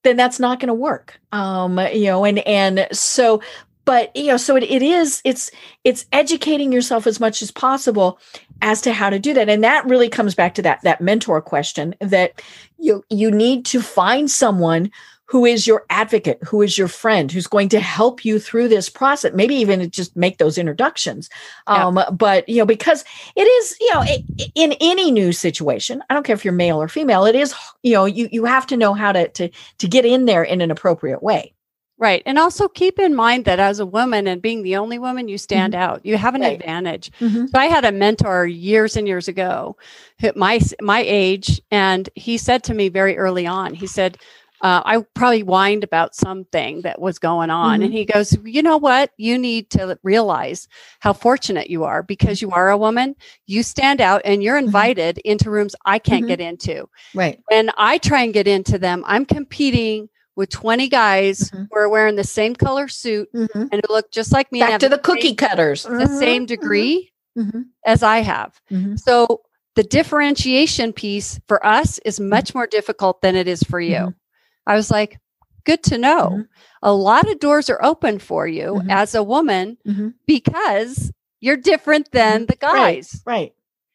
then 0.07 0.15
that's 0.15 0.39
not 0.39 0.59
going 0.59 0.67
to 0.67 0.73
work 0.73 1.19
um 1.33 1.79
you 1.93 2.05
know 2.05 2.23
and 2.25 2.39
and 2.39 2.87
so 2.91 3.41
but 3.85 4.15
you 4.15 4.27
know 4.27 4.37
so 4.37 4.55
it, 4.55 4.63
it 4.63 4.81
is 4.81 5.21
it's 5.23 5.51
it's 5.83 6.05
educating 6.11 6.71
yourself 6.71 7.05
as 7.05 7.19
much 7.19 7.41
as 7.41 7.51
possible 7.51 8.19
as 8.61 8.81
to 8.81 8.91
how 8.91 9.09
to 9.09 9.19
do 9.19 9.33
that 9.33 9.49
and 9.49 9.63
that 9.63 9.85
really 9.85 10.09
comes 10.09 10.33
back 10.33 10.55
to 10.55 10.61
that 10.61 10.81
that 10.83 11.01
mentor 11.01 11.41
question 11.41 11.93
that 11.99 12.41
you 12.79 13.03
you 13.09 13.29
need 13.29 13.65
to 13.65 13.81
find 13.81 14.31
someone 14.31 14.91
who 15.27 15.45
is 15.45 15.67
your 15.67 15.85
advocate 15.89 16.39
who 16.43 16.61
is 16.61 16.77
your 16.77 16.87
friend 16.87 17.31
who's 17.31 17.47
going 17.47 17.69
to 17.69 17.79
help 17.79 18.23
you 18.25 18.39
through 18.39 18.67
this 18.67 18.89
process 18.89 19.31
maybe 19.33 19.55
even 19.55 19.89
just 19.91 20.15
make 20.15 20.37
those 20.37 20.57
introductions 20.57 21.29
Yeah. 21.67 21.85
um 21.87 21.99
but 22.17 22.47
you 22.49 22.57
know 22.57 22.65
because 22.65 23.03
it 23.35 23.41
is 23.43 23.77
you 23.79 23.91
know 23.93 24.01
i 24.01 24.17
in 24.55 24.73
any 24.79 25.11
new 25.11 25.31
situation 25.31 26.01
i 26.09 26.13
don't 26.13 26.23
care 26.25 26.35
if 26.35 26.43
you're 26.45 26.53
male 26.53 26.81
or 26.81 26.87
female 26.87 27.25
it 27.25 27.35
is 27.35 27.53
you 27.83 27.93
know 27.93 28.05
you 28.05 28.29
you 28.31 28.45
have 28.45 28.65
to 28.67 28.77
know 28.77 28.93
how 28.93 29.11
to 29.11 29.27
to 29.29 29.49
to 29.77 29.87
get 29.87 30.05
in 30.05 30.25
there 30.25 30.43
in 30.43 30.61
an 30.61 30.71
appropriate 30.71 31.21
way 31.21 31.53
Right. 31.99 32.21
And 32.27 32.37
also 32.37 32.67
keep 32.67 32.99
in 32.99 33.15
mind 33.15 33.45
that 33.45 33.59
as 33.59 33.79
a 33.79 33.85
woman 33.85 34.27
and 34.27 34.39
being 34.39 34.61
the 34.61 34.75
only 34.75 34.99
woman, 34.99 35.27
you 35.27 35.39
stand 35.39 35.73
out. 35.73 36.05
You 36.05 36.15
have 36.15 36.35
an 36.35 36.41
Right. 36.41 36.59
advantage. 36.61 37.09
So 37.19 37.57
I 37.57 37.65
had 37.65 37.85
a 37.85 37.91
mentor 37.91 38.45
years 38.45 38.95
and 38.95 39.07
years 39.07 39.27
ago, 39.27 39.77
my 40.35 40.59
my 40.79 41.03
age, 41.07 41.59
and 41.71 42.07
he 42.13 42.37
said 42.37 42.63
to 42.65 42.75
me 42.75 42.89
very 42.89 43.17
early 43.17 43.47
on. 43.47 43.73
He 43.73 43.87
said, 43.87 44.19
uh, 44.61 44.81
"I 44.85 45.03
probably 45.13 45.41
whined 45.41 45.83
about 45.83 46.15
something 46.15 46.81
that 46.81 46.99
was 47.01 47.19
going 47.19 47.49
on," 47.49 47.81
and 47.81 47.93
he 47.93 48.05
goes, 48.05 48.37
"You 48.43 48.61
know 48.63 48.77
what? 48.77 49.11
You 49.17 49.37
need 49.37 49.69
to 49.71 49.97
realize 50.03 50.67
how 50.99 51.13
fortunate 51.13 51.69
you 51.69 51.83
are 51.83 52.03
because 52.03 52.41
you 52.41 52.51
are 52.51 52.69
a 52.69 52.77
woman. 52.77 53.15
You 53.45 53.63
stand 53.63 54.01
out, 54.01 54.21
and 54.25 54.41
you're 54.43 54.57
invited 54.57 55.17
into 55.19 55.49
rooms 55.49 55.75
I 55.85 55.99
can't 55.99 56.25
Mhm. 56.25 56.27
get 56.27 56.39
into. 56.41 56.89
right 57.13 57.39
When 57.49 57.71
I 57.77 57.97
try 57.97 58.23
and 58.23 58.33
get 58.33 58.47
into 58.47 58.77
them, 58.77 59.03
I'm 59.07 59.25
competing." 59.25 60.09
With 60.35 60.51
20 60.51 60.87
guys 60.87 61.49
Mhm. 61.49 61.67
who 61.71 61.79
are 61.79 61.89
wearing 61.89 62.15
the 62.15 62.23
same 62.23 62.53
color 62.55 62.87
suit 62.87 63.27
Mhm. 63.33 63.69
and 63.71 63.73
who 63.73 63.91
look 63.91 64.11
just 64.11 64.31
like 64.31 64.51
me 64.51 64.59
back 64.59 64.79
to 64.81 64.87
the 64.87 64.97
same- 64.97 65.01
cookie 65.01 65.33
cutters 65.33 65.81
the 65.81 66.05
same 66.19 66.45
degree 66.45 67.11
as 67.83 68.03
I 68.03 68.19
have. 68.19 68.53
So 68.97 69.41
the 69.75 69.81
differentiation 69.81 70.93
piece 70.93 71.39
for 71.47 71.65
us 71.65 71.97
is 72.05 72.19
much 72.19 72.53
more 72.53 72.67
difficult 72.67 73.21
than 73.23 73.35
it 73.35 73.47
is 73.47 73.63
for 73.63 73.79
you. 73.79 74.13
I 74.67 74.75
was 74.75 74.91
like, 74.91 75.17
good 75.65 75.81
to 75.83 75.97
know. 75.97 76.29
Mhm. 76.31 76.47
A 76.83 76.93
lot 76.93 77.27
of 77.29 77.39
doors 77.39 77.69
are 77.69 77.83
open 77.83 78.19
for 78.19 78.47
you 78.47 78.81
Mhm. 78.83 78.91
as 78.91 79.15
a 79.15 79.23
woman 79.23 79.77
Mhm. 79.87 80.13
because 80.27 81.11
you're 81.39 81.57
different 81.57 82.11
than 82.11 82.45
the 82.45 82.55
guys. 82.55 83.21
right 83.25 83.53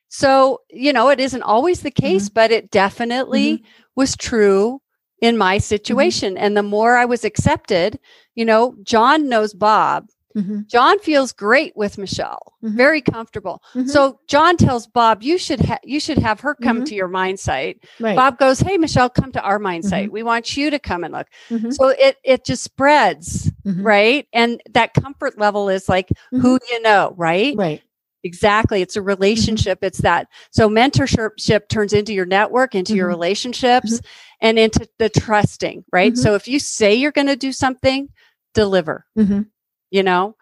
So, 0.08 0.60
you 0.70 0.92
know, 0.92 1.08
it 1.08 1.20
isn't 1.20 1.42
always 1.42 1.80
the 1.80 1.90
Mm-hmm. 1.90 2.06
case, 2.06 2.28
but 2.28 2.50
it 2.50 2.70
definitely 2.70 3.62
was 3.96 4.16
true 4.16 4.80
in 5.22 5.38
my 5.38 5.56
Mm-hmm. 5.56 5.62
situation. 5.62 6.36
And 6.36 6.56
the 6.56 6.62
more 6.62 6.96
I 6.96 7.06
was 7.06 7.24
accepted, 7.24 7.98
you 8.34 8.44
know, 8.44 8.74
John 8.82 9.28
knows 9.28 9.54
Bob. 9.54 10.08
Mhm. 10.36 10.66
John 10.68 10.98
feels 11.00 11.32
great 11.32 11.72
with 11.76 11.98
Michele, 11.98 12.54
Mhm. 12.64 12.76
very 12.76 13.00
comfortable. 13.00 13.62
Mhm. 13.74 13.88
So 13.88 14.18
John 14.28 14.56
tells 14.56 14.86
Bob, 14.86 15.22
"You 15.22 15.38
should 15.38 15.60
ha- 15.60 15.78
you 15.84 16.00
should 16.00 16.18
have 16.18 16.40
her 16.40 16.54
come 16.54 16.80
Mhm. 16.82 16.86
to 16.86 16.94
your 16.94 17.08
mine 17.08 17.36
site." 17.36 17.78
right 18.00 18.16
Bob 18.16 18.38
goes, 18.38 18.60
"Hey, 18.60 18.78
Michele, 18.78 19.10
come 19.10 19.32
to 19.32 19.42
our 19.42 19.58
mine 19.58 19.82
Mhm. 19.82 19.88
site. 19.88 20.12
We 20.12 20.22
want 20.22 20.56
you 20.56 20.70
to 20.70 20.78
come 20.78 21.04
and 21.04 21.12
look." 21.14 21.26
Mhm. 21.50 21.72
So 21.74 21.88
it 21.88 22.16
it 22.24 22.44
just 22.44 22.62
spreads, 22.62 23.50
right? 23.64 24.26
And 24.32 24.60
that 24.72 24.94
comfort 24.94 25.38
level 25.38 25.68
is 25.68 25.88
like 25.88 26.08
who 26.30 26.58
you 26.70 26.80
know, 26.82 27.14
right? 27.16 27.54
right 27.56 27.82
Exactly. 28.24 28.82
It's 28.82 28.94
a 28.94 29.02
relationship. 29.02 29.80
It's 29.82 29.98
that. 30.02 30.28
So 30.52 30.68
mentorship 30.68 31.68
turns 31.68 31.92
into 31.92 32.12
your 32.12 32.24
network, 32.24 32.72
into 32.76 32.94
your 32.94 33.08
relationships, 33.08 34.00
and 34.40 34.60
into 34.60 34.86
the 35.00 35.08
trusting, 35.08 35.84
right? 35.92 36.16
So 36.16 36.36
if 36.36 36.46
you 36.46 36.60
say 36.60 36.94
you're 36.94 37.10
going 37.10 37.26
to 37.26 37.34
do 37.34 37.50
something, 37.50 38.08
deliver 38.54 39.06
Mhm. 39.18 39.46
You 39.92 40.02
know? 40.02 40.34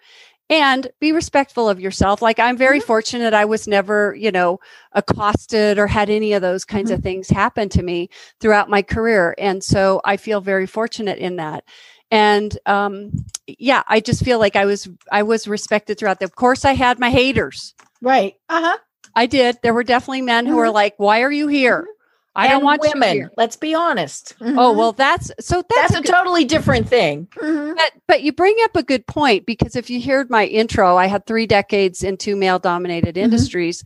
And 0.48 0.90
be 1.00 1.12
respectful 1.12 1.68
of 1.68 1.78
yourself 1.80 2.20
like 2.22 2.40
i'm 2.40 2.56
very 2.56 2.80
Mhm. 2.80 2.84
fortunate 2.84 3.34
i 3.34 3.44
was 3.44 3.68
never 3.68 4.16
you 4.18 4.32
know 4.32 4.58
accosted 4.94 5.78
or 5.78 5.86
had 5.86 6.10
any 6.10 6.32
of 6.32 6.42
those 6.42 6.64
kinds 6.64 6.90
Mm-hmm. 6.90 6.98
of 6.98 7.02
things 7.04 7.28
happen 7.28 7.68
to 7.68 7.82
me 7.84 8.08
throughout 8.40 8.68
my 8.68 8.82
career 8.82 9.34
and 9.38 9.62
so 9.62 10.00
i 10.04 10.16
feel 10.16 10.40
very 10.40 10.66
fortunate 10.66 11.18
in 11.18 11.36
that. 11.36 11.62
And 12.10 12.58
um 12.66 13.12
yeah 13.46 13.84
i 13.86 14.00
just 14.00 14.24
feel 14.24 14.40
like 14.40 14.56
i 14.56 14.64
was 14.64 14.88
i 15.12 15.22
was 15.22 15.46
respected 15.46 15.98
throughout 15.98 16.18
the 16.18 16.24
of 16.24 16.34
course 16.34 16.64
i 16.64 16.72
had 16.74 16.98
my 16.98 17.10
haters. 17.10 17.74
Right. 18.02 18.34
Uh-huh. 18.48 18.76
I 19.14 19.26
did. 19.26 19.58
There 19.62 19.74
were 19.74 19.84
definitely 19.84 20.22
men 20.22 20.46
who 20.46 20.56
were 20.56 20.66
Mhm. 20.70 20.74
like 20.74 20.94
why 20.96 21.22
are 21.22 21.30
you 21.32 21.46
here 21.46 21.86
i 22.36 22.46
don't 22.48 22.62
want 22.64 22.80
women 22.80 23.16
you 23.16 23.28
let's 23.36 23.56
be 23.56 23.74
honest 23.74 24.34
oh 24.40 24.44
Mhm. 24.44 24.76
well 24.76 24.92
that's 24.92 25.30
so 25.40 25.62
that's, 25.68 25.92
that's 25.94 26.08
a 26.08 26.12
totally 26.12 26.44
different 26.44 26.88
thing 26.88 27.26
Mhm. 27.36 27.74
But, 27.76 27.92
but 28.06 28.22
you 28.22 28.32
bring 28.32 28.56
up 28.64 28.76
a 28.76 28.82
good 28.82 29.06
point 29.06 29.46
because 29.46 29.74
if 29.76 29.88
you 29.90 30.02
heard 30.02 30.28
my 30.30 30.44
intro, 30.46 30.96
I 30.96 31.06
had 31.06 31.24
three 31.26 31.46
decades 31.46 32.02
in 32.02 32.16
two 32.18 32.36
male 32.36 32.58
dominated 32.58 33.14
Mhm. 33.14 33.22
industries. 33.22 33.82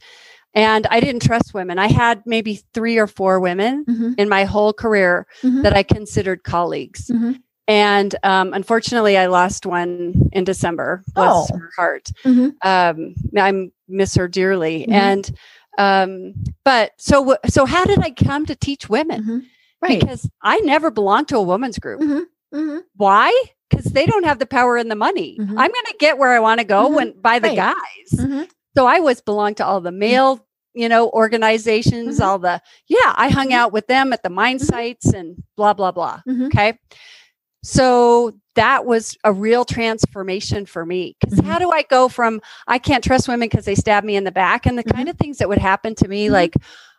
And 0.55 0.87
I 0.89 1.01
didn't 1.01 1.23
trust 1.23 1.53
women. 1.55 1.79
I 1.79 1.89
had 1.89 2.23
maybe 2.27 2.61
three 2.75 2.97
or 2.99 3.07
four 3.07 3.39
women 3.41 3.85
Mm-hmm. 3.85 4.13
in 4.19 4.29
my 4.29 4.45
whole 4.45 4.73
career 4.73 5.27
Mhm. 5.43 5.63
that 5.63 5.75
I 5.77 5.83
considered 5.83 6.43
colleagues. 6.45 7.11
Mhm. 7.13 7.41
And 7.69 8.15
um, 8.25 8.53
unfortunately, 8.53 9.17
I 9.17 9.27
lost 9.27 9.65
one 9.67 10.29
in 10.33 10.45
December. 10.45 11.03
Bless 11.15 11.51
Oh. 11.51 11.57
her 11.59 11.71
heart. 11.77 12.09
Um, 12.63 13.15
I 13.37 13.69
miss 13.89 14.15
her 14.17 14.29
dearly. 14.29 14.87
And 14.89 15.31
um, 15.79 16.35
but 16.65 16.93
so 16.99 17.37
so 17.47 17.65
how 17.67 17.85
did 17.85 17.99
I 18.01 18.11
come 18.11 18.47
to 18.47 18.55
teach 18.57 18.89
women? 18.89 19.23
Mhm. 19.23 19.43
Right. 19.83 20.01
Because 20.01 20.29
I 20.43 20.59
never 20.61 20.91
belonged 20.91 21.29
to 21.29 21.37
a 21.37 21.43
women's 21.43 21.79
group. 21.79 22.01
Mhm. 22.01 22.23
Mhm. 22.55 22.83
Why? 22.97 23.33
Because 23.69 23.87
they 23.87 24.07
don't 24.07 24.25
have 24.25 24.39
the 24.39 24.47
power 24.47 24.77
and 24.77 24.91
the 24.91 24.95
money. 24.97 25.37
Mhm. 25.39 25.49
I'm 25.51 25.57
going 25.71 25.87
to 25.89 25.97
get 25.99 26.17
where 26.19 26.33
I 26.33 26.39
want 26.41 26.61
to 26.61 26.65
go 26.65 26.89
Mhm. 26.89 26.95
when 26.95 27.13
by 27.21 27.39
the 27.39 27.49
Right. 27.49 27.57
guys. 27.57 28.19
Mhm. 28.21 28.49
So 28.77 28.87
I 28.87 29.01
was 29.01 29.21
belonged 29.21 29.57
to 29.59 29.67
all 29.67 29.81
the 29.81 29.93
male, 29.93 30.47
you 30.75 30.89
know, 30.89 31.11
organizations, 31.11 32.21
all 32.21 32.39
the 32.39 32.61
yeah. 32.89 33.13
I 33.17 33.29
hung 33.29 33.53
out 33.53 33.73
with 33.73 33.87
them 33.89 34.13
at 34.13 34.23
the 34.23 34.31
mine 34.31 34.59
sites 34.59 35.13
and 35.13 35.43
blah 35.57 35.75
blah 35.75 35.93
blah. 35.93 36.21
Okay. 36.47 36.79
So 37.65 38.33
that 38.55 38.85
was 38.85 39.17
a 39.25 39.33
real 39.33 39.65
transformation 39.65 40.67
for 40.67 40.85
me. 40.87 41.17
Because 41.21 41.39
Mhm. 41.41 41.45
how 41.47 41.59
do 41.59 41.71
I 41.73 41.83
go 41.83 42.09
from 42.09 42.41
I 42.69 42.79
can't 42.79 43.03
trust 43.03 43.27
women 43.27 43.49
because 43.49 43.65
they 43.65 43.75
stab 43.75 44.05
me 44.05 44.17
in 44.17 44.25
the 44.25 44.31
back 44.31 44.67
and 44.67 44.79
the 44.79 44.85
Mhm. 44.85 44.95
kind 44.95 45.09
of 45.09 45.17
things 45.17 45.39
that 45.39 45.49
would 45.49 45.59
happen 45.59 45.95
to 45.97 46.07
me? 46.09 46.29
Mhm. 46.29 46.33
Like 46.33 46.55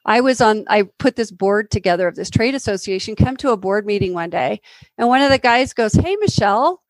I 0.05 0.21
was 0.21 0.41
on, 0.41 0.65
I 0.67 0.83
put 0.99 1.15
this 1.15 1.31
board 1.31 1.71
together 1.71 2.07
of 2.07 2.15
this 2.15 2.29
trade 2.29 2.55
association, 2.55 3.15
come 3.15 3.37
to 3.37 3.51
a 3.51 3.57
board 3.57 3.85
meeting 3.85 4.13
one 4.13 4.29
day, 4.29 4.59
and 4.97 5.07
one 5.07 5.21
of 5.21 5.31
the 5.31 5.37
guys 5.39 5.71
goes, 5.73 5.93
Hey, 5.93 6.15
Michele, 6.19 6.81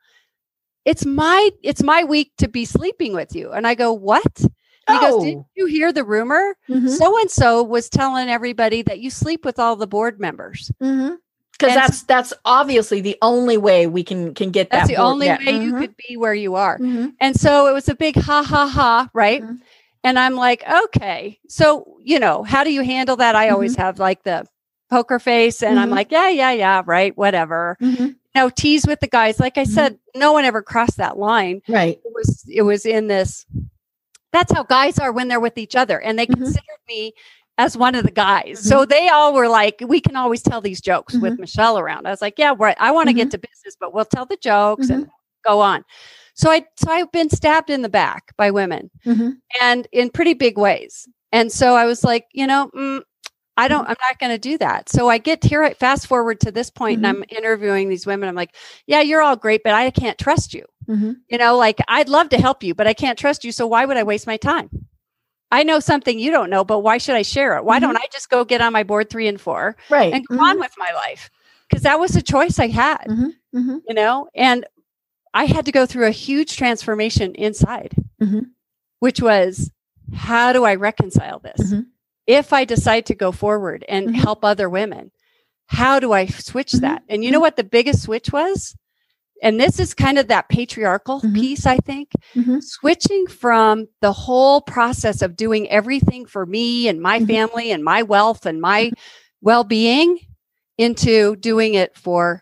it's 0.86 1.06
my 1.06 1.50
it's 1.62 1.84
my 1.84 2.04
week 2.04 2.32
to 2.40 2.48
be 2.48 2.66
sleeping 2.66 3.14
with 3.14 3.36
you. 3.36 3.52
And 3.52 3.68
I 3.68 3.76
go, 3.76 3.94
What? 3.94 4.40
And 4.88 5.00
he 5.00 5.06
goes, 5.06 5.24
Did 5.24 5.38
Oh. 5.38 5.48
you 5.56 5.66
hear 5.66 5.92
the 5.92 6.04
rumor? 6.04 6.56
So 6.88 7.20
and 7.20 7.30
so 7.30 7.62
was 7.62 7.90
telling 7.90 8.30
everybody 8.30 8.82
that 8.84 9.00
you 9.00 9.10
sleep 9.10 9.44
with 9.46 9.60
all 9.60 9.76
the 9.76 9.88
board 9.88 10.20
members. 10.20 10.72
Mhm. 10.82 11.18
Because 11.58 11.74
that's 11.76 12.04
that's 12.04 12.34
obviously 12.44 13.02
the 13.02 13.18
only 13.22 13.58
way 13.58 13.88
we 13.88 14.04
can 14.04 14.34
can 14.34 14.52
get 14.52 14.70
That's 14.70 14.90
that. 14.90 14.96
the 14.96 14.98
board- 14.98 15.12
only 15.14 15.26
yeah. 15.28 15.38
way 15.38 15.64
you 15.64 15.74
Mhm. 15.74 15.80
could 15.80 15.96
be 16.08 16.18
where 16.18 16.34
you 16.34 16.56
are. 16.56 16.78
Mhm. 16.80 17.14
And 17.22 17.40
so 17.40 17.68
it 17.68 17.74
was 17.74 17.88
a 17.88 17.96
big 17.96 18.16
ha 18.18 18.44
ha 18.44 18.68
ha, 18.68 19.10
right? 19.14 19.42
Mhm. 19.42 19.60
And 20.04 20.20
I'm 20.20 20.36
like, 20.36 20.64
okay. 20.70 21.40
So, 21.48 21.98
you 22.04 22.20
know, 22.20 22.44
how 22.44 22.64
do 22.64 22.72
you 22.74 22.82
handle 22.84 23.16
that? 23.18 23.36
I 23.36 23.50
always 23.50 23.76
have 23.78 24.00
like 24.00 24.24
the 24.24 24.46
poker 24.90 25.18
face 25.18 25.64
and 25.64 25.80
I'm 25.80 25.90
Mhm. 25.90 25.96
like, 25.96 26.12
yeah, 26.12 26.30
yeah, 26.30 26.52
yeah, 26.52 26.82
right, 26.86 27.16
whatever. 27.18 27.78
Mhm. 27.82 28.16
No 28.36 28.50
tease 28.50 28.86
with 28.86 29.00
the 29.00 29.08
guys. 29.08 29.40
Like 29.40 29.58
I 29.58 29.64
said, 29.64 29.98
no 30.14 30.34
one 30.34 30.44
ever 30.46 30.62
crossed 30.62 30.98
that 30.98 31.18
line. 31.18 31.62
Right. 31.70 31.98
It 32.04 32.12
was 32.14 32.44
it 32.52 32.62
was 32.64 32.86
in 32.86 33.08
this 33.08 33.46
that's 34.34 34.52
how 34.52 34.64
guys 34.64 35.00
are 35.00 35.14
when 35.14 35.30
they're 35.30 35.40
with 35.40 35.58
each 35.58 35.76
other. 35.78 35.98
And 36.02 36.20
they 36.20 36.26
considered 36.26 36.82
me 36.90 37.14
as 37.58 37.78
one 37.78 37.96
of 37.96 38.04
the 38.04 38.12
guys. 38.12 38.60
So 38.60 38.80
mm-hmm. 38.80 38.90
they 38.90 39.10
all 39.10 39.34
were 39.34 39.48
like, 39.48 39.82
we 39.88 40.02
can 40.02 40.16
always 40.16 40.42
tell 40.42 40.62
these 40.62 40.82
jokes 40.82 41.14
with 41.14 41.34
mm-hmm. 41.34 41.42
Michele 41.42 41.80
around. 41.80 42.08
I 42.08 42.12
was 42.12 42.22
like, 42.22 42.38
yeah, 42.38 42.54
right. 42.58 42.76
I 42.80 42.92
want 42.92 43.08
to 43.08 43.14
get 43.14 43.30
mm-hmm. 43.30 43.42
to 43.42 43.48
business, 43.50 43.78
but 43.80 43.94
we'll 43.94 44.06
tell 44.06 44.26
the 44.26 44.38
jokes 44.38 44.90
and 44.90 45.10
go 45.46 45.62
on. 45.62 45.86
So 46.34 46.52
I 46.52 46.66
so 46.76 46.92
I've 46.92 47.12
been 47.12 47.30
stabbed 47.30 47.70
in 47.70 47.82
the 47.82 47.90
back 47.90 48.34
by 48.38 48.52
women 48.52 48.92
Mhm. 49.06 49.38
and 49.62 49.88
in 49.94 50.10
pretty 50.10 50.34
big 50.34 50.58
ways. 50.58 51.08
And 51.32 51.52
so 51.52 51.76
I 51.76 51.86
was 51.86 52.04
like, 52.04 52.28
you 52.34 52.46
know, 52.46 52.70
mm, 52.76 53.02
I 53.58 53.70
don't, 53.70 53.88
I'm 53.88 53.96
not 54.02 54.20
going 54.20 54.32
to 54.32 54.38
do 54.38 54.58
that. 54.58 54.90
So 54.90 55.10
I 55.10 55.18
get 55.18 55.44
here, 55.44 55.70
fast 55.76 56.08
forward 56.08 56.42
to 56.42 56.52
this 56.52 56.70
point, 56.70 56.98
and 56.98 57.08
I'm 57.08 57.24
interviewing 57.30 57.88
these 57.88 58.06
women. 58.06 58.28
I'm 58.28 58.36
like, 58.36 58.54
yeah, 58.86 59.00
you're 59.00 59.22
all 59.22 59.38
great, 59.38 59.62
but 59.64 59.74
I 59.74 59.90
can't 59.92 60.18
trust 60.18 60.54
you. 60.54 60.66
You 61.30 61.38
know, 61.38 61.56
like 61.58 61.80
I'd 61.88 62.10
love 62.10 62.30
to 62.30 62.38
help 62.38 62.64
you, 62.64 62.76
but 62.76 62.86
I 62.86 62.94
can't 62.94 63.18
trust 63.18 63.46
you. 63.46 63.52
So 63.54 63.66
why 63.66 63.86
would 63.86 63.98
I 63.98 64.04
waste 64.04 64.28
my 64.28 64.38
time? 64.38 64.70
I 65.56 65.64
know 65.64 65.80
something 65.80 66.20
you 66.20 66.32
don't 66.32 66.50
know, 66.50 66.64
but 66.66 66.80
why 66.80 66.98
should 66.98 67.16
I 67.16 67.22
share 67.22 67.56
it? 67.58 67.64
Why 67.64 67.80
don't 67.80 67.96
I 67.98 68.06
just 68.12 68.30
go 68.30 68.44
get 68.44 68.62
on 68.62 68.74
my 68.74 68.84
board 68.84 69.10
three 69.10 69.28
and 69.28 69.40
four 69.40 69.76
Right. 69.90 70.14
and 70.14 70.28
go 70.28 70.36
Mhm. 70.36 70.42
on 70.42 70.60
with 70.60 70.74
my 70.78 70.92
life? 70.94 71.30
Because 71.70 71.84
that 71.84 72.00
was 72.00 72.16
a 72.16 72.22
choice 72.22 72.60
I 72.60 72.68
had, 72.68 73.06
Mhm. 73.08 73.34
Mhm. 73.56 73.82
you 73.88 73.94
know, 73.96 74.28
and 74.36 74.66
I 75.34 75.46
had 75.46 75.66
to 75.66 75.72
go 75.72 75.86
through 75.86 76.08
a 76.08 76.12
huge 76.12 76.58
transformation 76.58 77.34
inside, 77.36 77.94
Mhm. 78.22 78.48
which 79.00 79.22
was 79.22 79.72
how 80.14 80.52
do 80.54 80.64
I 80.66 80.76
reconcile 80.76 81.40
this? 81.40 81.72
Mhm. 81.74 81.86
If 82.28 82.52
I 82.54 82.66
decide 82.66 83.06
to 83.08 83.16
go 83.16 83.32
forward 83.32 83.86
and 83.88 84.16
help 84.16 84.44
other 84.44 84.70
women, 84.70 85.12
how 85.68 86.00
do 86.00 86.12
I 86.12 86.26
switch 86.28 86.74
that? 86.74 87.04
And 87.10 87.24
you 87.24 87.32
know 87.32 87.40
what 87.40 87.56
the 87.56 87.64
biggest 87.64 88.04
switch 88.04 88.32
was? 88.32 88.76
And 89.44 89.60
this 89.60 89.80
is 89.80 89.94
kind 89.94 90.18
of 90.18 90.28
that 90.30 90.50
patriarchal 90.50 91.22
Mhm. 91.22 91.36
piece, 91.36 91.66
I 91.66 91.78
think 91.78 92.12
Mhm. 92.36 92.64
switching 92.64 93.28
from 93.28 93.88
the 94.02 94.14
whole 94.14 94.62
process 94.62 95.22
of 95.22 95.36
doing 95.36 95.70
everything 95.70 96.26
for 96.26 96.46
me 96.46 96.88
and 96.88 97.02
my 97.02 97.20
Mhm. 97.20 97.28
family 97.28 97.72
and 97.72 97.84
my 97.84 98.02
wealth 98.04 98.46
and 98.46 98.62
my 98.62 98.92
well-being 99.42 100.20
into 100.78 101.36
doing 101.38 101.74
it 101.74 101.96
for 101.98 102.42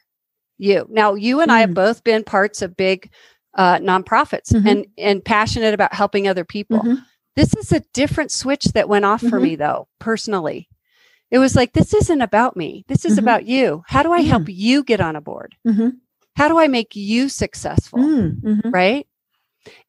you. 0.57 0.85
Now, 0.89 1.15
you 1.15 1.41
and 1.41 1.51
I 1.51 1.59
have 1.61 1.71
Mm. 1.71 1.75
both 1.75 2.03
been 2.03 2.23
parts 2.23 2.61
of 2.61 2.77
big 2.77 3.09
uh, 3.55 3.77
nonprofits 3.77 4.51
Mhm. 4.51 4.67
and 4.67 4.85
and 4.97 5.23
passionate 5.23 5.75
about 5.75 5.93
helping 5.93 6.27
other 6.27 6.43
people. 6.43 6.79
Mhm. 6.79 7.03
This 7.35 7.55
is 7.55 7.71
a 7.71 7.81
different 7.93 8.31
switch 8.31 8.63
that 8.73 8.89
went 8.89 9.05
off 9.05 9.21
for 9.21 9.39
me, 9.39 9.55
though. 9.55 9.87
Personally, 9.99 10.67
it 11.29 11.37
was 11.37 11.55
like 11.55 11.73
this 11.73 11.93
isn't 11.93 12.21
about 12.21 12.57
me. 12.57 12.83
This 12.87 13.05
is 13.05 13.19
about 13.19 13.45
you. 13.45 13.83
How 13.87 14.01
do 14.01 14.11
I 14.11 14.21
help 14.21 14.45
you 14.49 14.83
get 14.83 15.01
on 15.01 15.15
a 15.15 15.21
board? 15.21 15.53
How 16.35 16.47
do 16.47 16.57
I 16.59 16.67
make 16.67 16.95
you 16.95 17.29
successful? 17.29 17.99
Mm. 17.99 18.41
Mhm. 18.41 18.73
right? 18.73 19.07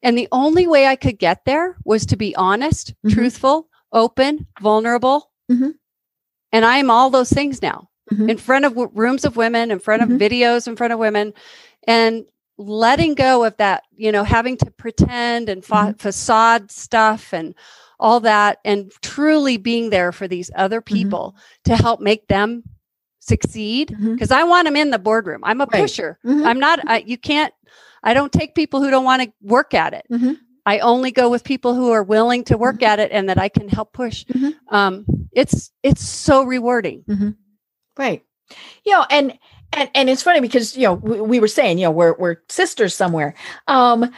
And 0.01 0.17
the 0.17 0.27
only 0.31 0.67
way 0.67 0.87
I 0.87 0.95
could 0.95 1.19
get 1.19 1.43
there 1.45 1.75
was 1.83 2.05
to 2.07 2.15
be 2.17 2.35
honest, 2.35 2.93
Mhm. 3.05 3.13
truthful, 3.13 3.67
open, 3.91 4.47
vulnerable. 4.61 5.31
Mhm. 5.51 5.73
And 6.51 6.63
I 6.65 6.77
am 6.77 6.89
all 6.89 7.09
those 7.09 7.29
things 7.31 7.61
now 7.61 7.89
Mhm. 8.11 8.29
in 8.29 8.37
front 8.37 8.65
of 8.65 8.73
w- 8.73 8.91
rooms 8.93 9.25
of 9.25 9.35
women, 9.35 9.71
in 9.71 9.79
front 9.79 10.01
of 10.03 10.09
Mhm. 10.09 10.17
videos, 10.19 10.67
in 10.67 10.75
front 10.75 10.93
of 10.93 10.99
women, 10.99 11.33
and 11.87 12.25
letting 12.57 13.15
go 13.15 13.43
of 13.43 13.57
that, 13.57 13.83
you 13.95 14.11
know, 14.11 14.23
having 14.23 14.55
to 14.57 14.71
pretend 14.71 15.49
and 15.49 15.65
fa- 15.65 15.73
Mm-hmm. 15.75 15.97
facade 15.97 16.71
stuff 16.71 17.33
and 17.33 17.53
all 17.99 18.21
that, 18.21 18.59
and 18.63 18.91
truly 19.01 19.57
being 19.57 19.89
there 19.89 20.11
for 20.13 20.27
these 20.27 20.49
other 20.55 20.79
Mm-hmm. 20.81 20.95
people 20.95 21.35
to 21.65 21.75
help 21.75 21.99
make 21.99 22.27
them 22.27 22.63
succeed 23.25 23.95
because 23.99 24.31
I 24.31 24.43
want 24.43 24.65
them 24.65 24.75
in 24.75 24.91
the 24.91 24.99
boardroom. 24.99 25.41
I'm 25.43 25.61
a 25.61 25.65
Right. 25.65 25.81
pusher. 25.81 26.19
Mhm. 26.25 26.45
I'm 26.45 26.59
not, 26.59 26.79
I, 26.87 27.03
you 27.05 27.17
can't, 27.17 27.53
I 28.03 28.13
don't 28.13 28.31
take 28.31 28.53
people 28.55 28.81
who 28.81 28.89
don't 28.89 29.03
want 29.03 29.23
to 29.23 29.31
work 29.41 29.73
at 29.73 29.93
it. 29.93 30.05
Mhm. 30.11 30.37
I 30.65 30.79
only 30.79 31.11
go 31.11 31.29
with 31.29 31.43
people 31.43 31.73
who 31.75 31.91
are 31.91 32.03
willing 32.03 32.43
to 32.45 32.57
work 32.57 32.81
at 32.83 32.99
it 32.99 33.11
and 33.11 33.29
that 33.29 33.37
I 33.39 33.49
can 33.49 33.67
help 33.67 33.93
push. 33.93 34.25
Mhm. 34.25 34.53
Um, 34.69 35.05
it's, 35.31 35.71
it's 35.83 36.07
so 36.07 36.43
rewarding. 36.43 37.03
Right. 37.97 38.23
You 38.85 38.93
know, 38.93 39.05
and 39.09 39.37
and 39.73 39.89
and 39.95 40.09
it's 40.09 40.21
funny 40.21 40.39
because 40.39 40.77
you 40.77 40.83
know 40.83 40.93
we, 40.93 41.19
we 41.19 41.39
were 41.39 41.47
saying 41.47 41.79
you 41.79 41.85
know 41.85 41.91
we're 41.91 42.15
we're 42.17 42.37
sisters 42.49 42.93
somewhere. 42.93 43.33
Um, 43.67 44.11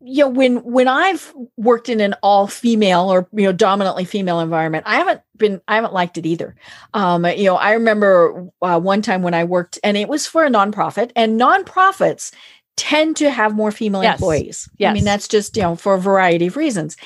you 0.00 0.24
know 0.24 0.28
when 0.28 0.56
when 0.64 0.88
I've 0.88 1.32
worked 1.56 1.88
in 1.88 2.00
an 2.00 2.14
all 2.22 2.46
female 2.46 3.12
or 3.12 3.28
you 3.32 3.44
know 3.44 3.52
dominantly 3.52 4.04
female 4.04 4.40
environment, 4.40 4.84
I 4.86 4.96
haven't 4.96 5.20
been 5.36 5.60
I 5.68 5.76
haven't 5.76 5.92
liked 5.92 6.18
it 6.18 6.26
either. 6.26 6.54
Um, 6.92 7.24
you 7.26 7.44
know, 7.44 7.56
I 7.56 7.72
remember 7.72 8.48
uh, 8.62 8.80
one 8.80 9.02
time 9.02 9.22
when 9.22 9.34
I 9.34 9.44
worked, 9.44 9.78
and 9.84 9.96
it 9.96 10.08
was 10.08 10.26
for 10.26 10.44
a 10.44 10.50
nonprofit, 10.50 11.10
and 11.16 11.40
nonprofits 11.40 12.32
tend 12.76 13.16
to 13.18 13.30
have 13.30 13.54
more 13.54 13.70
female 13.70 14.02
Yes. 14.02 14.14
employees. 14.20 14.68
I 14.80 14.92
mean 14.92 15.04
that's 15.04 15.28
just 15.28 15.56
you 15.56 15.62
know 15.62 15.76
for 15.76 15.94
a 15.94 16.00
variety 16.00 16.46
of 16.46 16.56
reasons, 16.56 16.96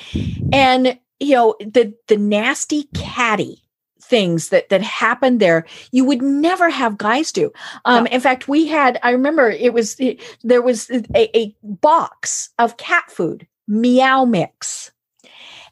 and 0.51 0.97
you 1.19 1.35
know 1.35 1.55
the 1.59 1.93
the 2.07 2.17
nasty 2.17 2.83
catty 2.95 3.63
things 4.09 4.49
that 4.49 4.69
that 4.69 4.81
happened 4.81 5.39
there 5.39 5.65
you 5.91 6.03
would 6.03 6.21
never 6.21 6.69
have 6.69 6.97
guys 6.97 7.31
do. 7.31 7.51
Um 7.85 8.07
in 8.07 8.21
fact 8.21 8.47
we 8.47 8.67
had 8.67 8.99
i 9.03 9.11
remember 9.11 9.49
it 9.49 9.73
was 9.73 9.95
it, 9.99 10.21
there 10.43 10.61
was 10.61 10.89
a, 10.89 11.37
a 11.37 11.55
box 11.63 12.49
of 12.57 12.77
cat 12.77 13.09
food 13.09 13.47
meow 13.67 14.25
mix 14.25 14.91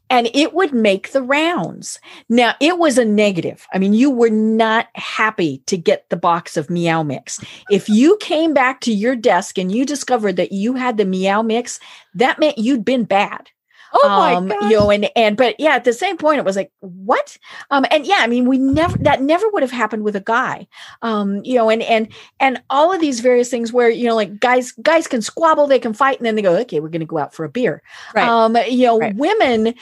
and 0.10 0.30
it 0.34 0.54
would 0.54 0.74
make 0.74 1.12
the 1.12 1.22
rounds. 1.22 2.00
Now 2.30 2.56
it 2.62 2.78
was 2.78 2.98
a 2.98 3.06
negative. 3.06 3.68
I 3.74 3.78
mean 3.80 3.94
you 3.94 4.10
were 4.10 4.30
not 4.30 4.88
happy 4.96 5.64
to 5.66 5.78
get 5.78 6.10
the 6.10 6.16
box 6.16 6.58
of 6.58 6.70
meow 6.70 7.04
mix. 7.04 7.40
If 7.70 7.90
you 7.90 8.18
came 8.22 8.54
back 8.54 8.82
to 8.82 8.94
your 8.94 9.16
desk 9.16 9.58
and 9.58 9.72
you 9.72 9.86
discovered 9.86 10.38
that 10.38 10.52
you 10.52 10.76
had 10.76 10.98
the 10.98 11.06
meow 11.06 11.42
mix 11.42 11.80
that 12.14 12.40
meant 12.40 12.58
you'd 12.58 12.86
been 12.86 13.04
bad 13.04 13.50
Oh 13.94 14.10
my 14.10 14.34
um 14.36 14.48
gosh. 14.48 14.58
you 14.62 14.78
know 14.78 14.92
and 14.92 15.10
and 15.16 15.38
but 15.38 15.56
yeah 15.60 15.72
at 15.76 15.84
the 15.84 15.94
same 15.94 16.18
point 16.18 16.40
it 16.40 16.46
was 16.46 16.56
like 16.56 16.72
what 16.80 17.38
um 17.72 17.86
and 17.92 18.06
yeah 18.06 18.18
i 18.20 18.28
mean 18.28 18.48
we 18.48 18.58
never 18.58 18.98
that 19.02 19.22
never 19.22 19.48
would 19.50 19.64
have 19.64 19.72
happened 19.72 20.04
with 20.04 20.16
a 20.16 20.22
guy 20.22 20.68
um 21.02 21.42
you 21.44 21.56
know 21.56 21.70
and 21.70 21.82
and 21.84 22.10
and 22.40 22.62
all 22.70 22.92
of 22.94 23.00
these 23.02 23.20
various 23.22 23.50
things 23.50 23.72
where 23.72 23.90
you 23.90 24.06
know 24.06 24.16
like 24.16 24.40
guys 24.40 24.72
guys 24.82 25.08
can 25.08 25.22
squabble 25.22 25.68
they 25.68 25.80
can 25.80 25.94
fight 25.94 26.18
and 26.18 26.26
then 26.26 26.36
they 26.36 26.42
go 26.42 26.56
okay 26.58 26.80
we're 26.80 26.90
going 26.90 27.00
to 27.00 27.06
go 27.06 27.18
out 27.18 27.34
for 27.34 27.46
a 27.46 27.50
beer 27.50 27.82
Right. 28.14 28.28
um 28.28 28.56
you 28.68 28.86
know 28.86 29.00
Right. 29.00 29.16
women 29.16 29.74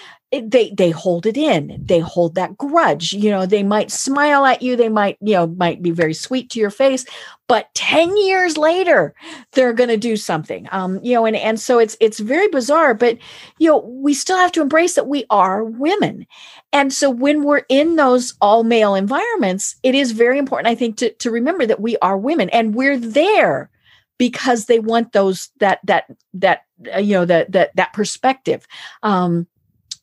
they 0.42 0.72
they 0.72 0.92
hold 0.92 1.26
it 1.26 1.38
in 1.38 1.78
they 1.84 2.00
hold 2.00 2.36
that 2.36 2.58
grudge 2.58 3.14
you 3.14 3.30
know 3.30 3.46
they 3.46 3.64
might 3.64 3.92
smile 3.92 4.46
at 4.46 4.62
you 4.62 4.76
they 4.76 4.90
might 4.90 5.18
you 5.22 5.34
know 5.34 5.48
might 5.48 5.82
be 5.82 5.92
very 5.92 6.14
sweet 6.14 6.50
to 6.50 6.60
your 6.60 6.70
face 6.70 7.06
but 7.48 7.74
10 7.74 8.16
years 8.18 8.58
later 8.58 9.14
they're 9.52 9.74
going 9.74 9.90
to 9.90 9.98
do 9.98 10.16
something 10.16 10.68
um 10.72 11.00
you 11.04 11.14
know 11.14 11.26
and 11.26 11.36
and 11.36 11.60
so 11.60 11.80
it's 11.80 11.98
it's 12.00 12.20
very 12.20 12.48
bizarre 12.48 12.94
but 12.94 13.18
you 13.58 13.70
know 13.70 13.80
we 13.80 14.14
still 14.14 14.38
have 14.38 14.52
to 14.52 14.62
embrace 14.62 14.96
that 14.96 15.08
we 15.08 15.26
are 15.30 15.64
women 15.64 16.26
and 16.72 16.94
so 16.94 17.10
when 17.10 17.44
we're 17.44 17.66
in 17.70 17.96
those 17.96 18.34
all 18.42 18.64
male 18.64 18.96
environments 18.96 19.76
it 19.84 19.96
is 19.96 20.12
very 20.12 20.38
important 20.38 20.68
i 20.68 20.76
think 20.76 20.98
to 20.98 21.12
to 21.14 21.32
remember 21.32 21.66
that 21.66 21.82
we 21.82 21.98
are 21.98 22.18
women 22.18 22.50
and 22.50 22.76
we're 22.76 22.98
there 22.98 23.70
because 24.18 24.66
they 24.66 24.80
want 24.80 25.12
those 25.12 25.50
that 25.60 25.80
that 25.84 26.06
that 26.34 26.62
uh, 26.94 27.00
you 27.00 27.14
know 27.14 27.26
that 27.26 27.52
that 27.52 27.76
that 27.76 27.94
perspective 27.94 28.68
um 29.04 29.48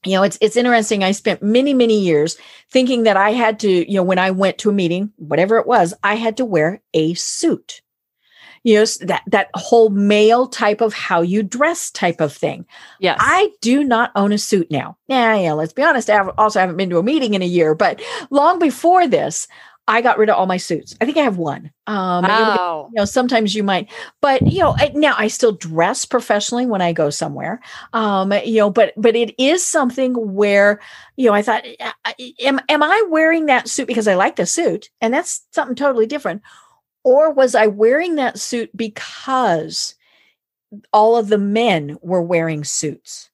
you 0.04 0.12
know 0.12 0.22
it's 0.22 0.38
it's 0.40 0.56
interesting 0.56 1.04
i 1.04 1.12
spent 1.12 1.42
many 1.42 1.74
many 1.74 2.00
years 2.00 2.36
thinking 2.70 3.04
that 3.04 3.16
i 3.16 3.30
had 3.30 3.60
to 3.60 3.88
you 3.90 3.96
know 3.96 4.02
when 4.02 4.18
i 4.18 4.30
went 4.30 4.58
to 4.58 4.70
a 4.70 4.72
meeting 4.72 5.12
whatever 5.16 5.58
it 5.58 5.66
was 5.66 5.94
i 6.02 6.14
had 6.14 6.36
to 6.36 6.44
wear 6.44 6.82
a 6.94 7.14
suit. 7.14 7.80
You 8.64 8.76
know 8.78 8.84
that 9.00 9.24
that 9.26 9.50
whole 9.54 9.90
male 9.90 10.46
type 10.46 10.80
of 10.80 10.94
how 10.94 11.20
you 11.20 11.42
dress 11.42 11.90
type 11.90 12.20
of 12.20 12.32
thing. 12.32 12.64
Yes. 13.00 13.18
I 13.20 13.50
do 13.60 13.82
not 13.82 14.12
own 14.14 14.30
a 14.30 14.38
suit 14.38 14.70
now. 14.70 14.96
Yeah 15.08 15.36
yeah 15.36 15.52
let's 15.52 15.72
be 15.72 15.82
honest 15.82 16.08
i 16.08 16.20
also 16.38 16.60
haven't 16.60 16.76
been 16.76 16.90
to 16.90 16.98
a 16.98 17.02
meeting 17.02 17.34
in 17.34 17.42
a 17.42 17.46
year 17.46 17.74
but 17.74 18.00
long 18.30 18.60
before 18.60 19.08
this 19.08 19.48
I 19.88 20.00
got 20.00 20.16
rid 20.16 20.30
of 20.30 20.36
all 20.36 20.46
my 20.46 20.58
suits. 20.58 20.96
I 21.00 21.04
think 21.04 21.16
I 21.16 21.22
have 21.22 21.38
one. 21.38 21.72
Um, 21.88 22.22
wow. 22.22 22.88
you 22.92 23.00
know, 23.00 23.04
sometimes 23.04 23.54
you 23.54 23.64
might, 23.64 23.90
but 24.20 24.40
you 24.42 24.60
know, 24.60 24.74
I, 24.78 24.92
now 24.94 25.14
I 25.18 25.26
still 25.26 25.52
dress 25.52 26.04
professionally 26.04 26.66
when 26.66 26.80
I 26.80 26.92
go 26.92 27.10
somewhere. 27.10 27.60
Um, 27.92 28.32
you 28.44 28.58
know, 28.58 28.70
but 28.70 28.92
but 28.96 29.16
it 29.16 29.34
is 29.42 29.66
something 29.66 30.14
where 30.14 30.80
you 31.16 31.26
know 31.26 31.34
I 31.34 31.42
thought, 31.42 31.64
am 32.40 32.60
am 32.68 32.82
I 32.82 33.04
wearing 33.10 33.46
that 33.46 33.68
suit 33.68 33.88
because 33.88 34.06
I 34.06 34.14
like 34.14 34.36
the 34.36 34.46
suit, 34.46 34.88
and 35.00 35.12
that's 35.12 35.46
something 35.52 35.74
totally 35.74 36.06
different, 36.06 36.42
or 37.02 37.32
was 37.32 37.56
I 37.56 37.66
wearing 37.66 38.14
that 38.16 38.38
suit 38.38 38.70
because 38.76 39.96
all 40.92 41.16
of 41.16 41.28
the 41.28 41.38
men 41.38 41.98
were 42.02 42.22
wearing 42.22 42.62
suits? 42.62 43.30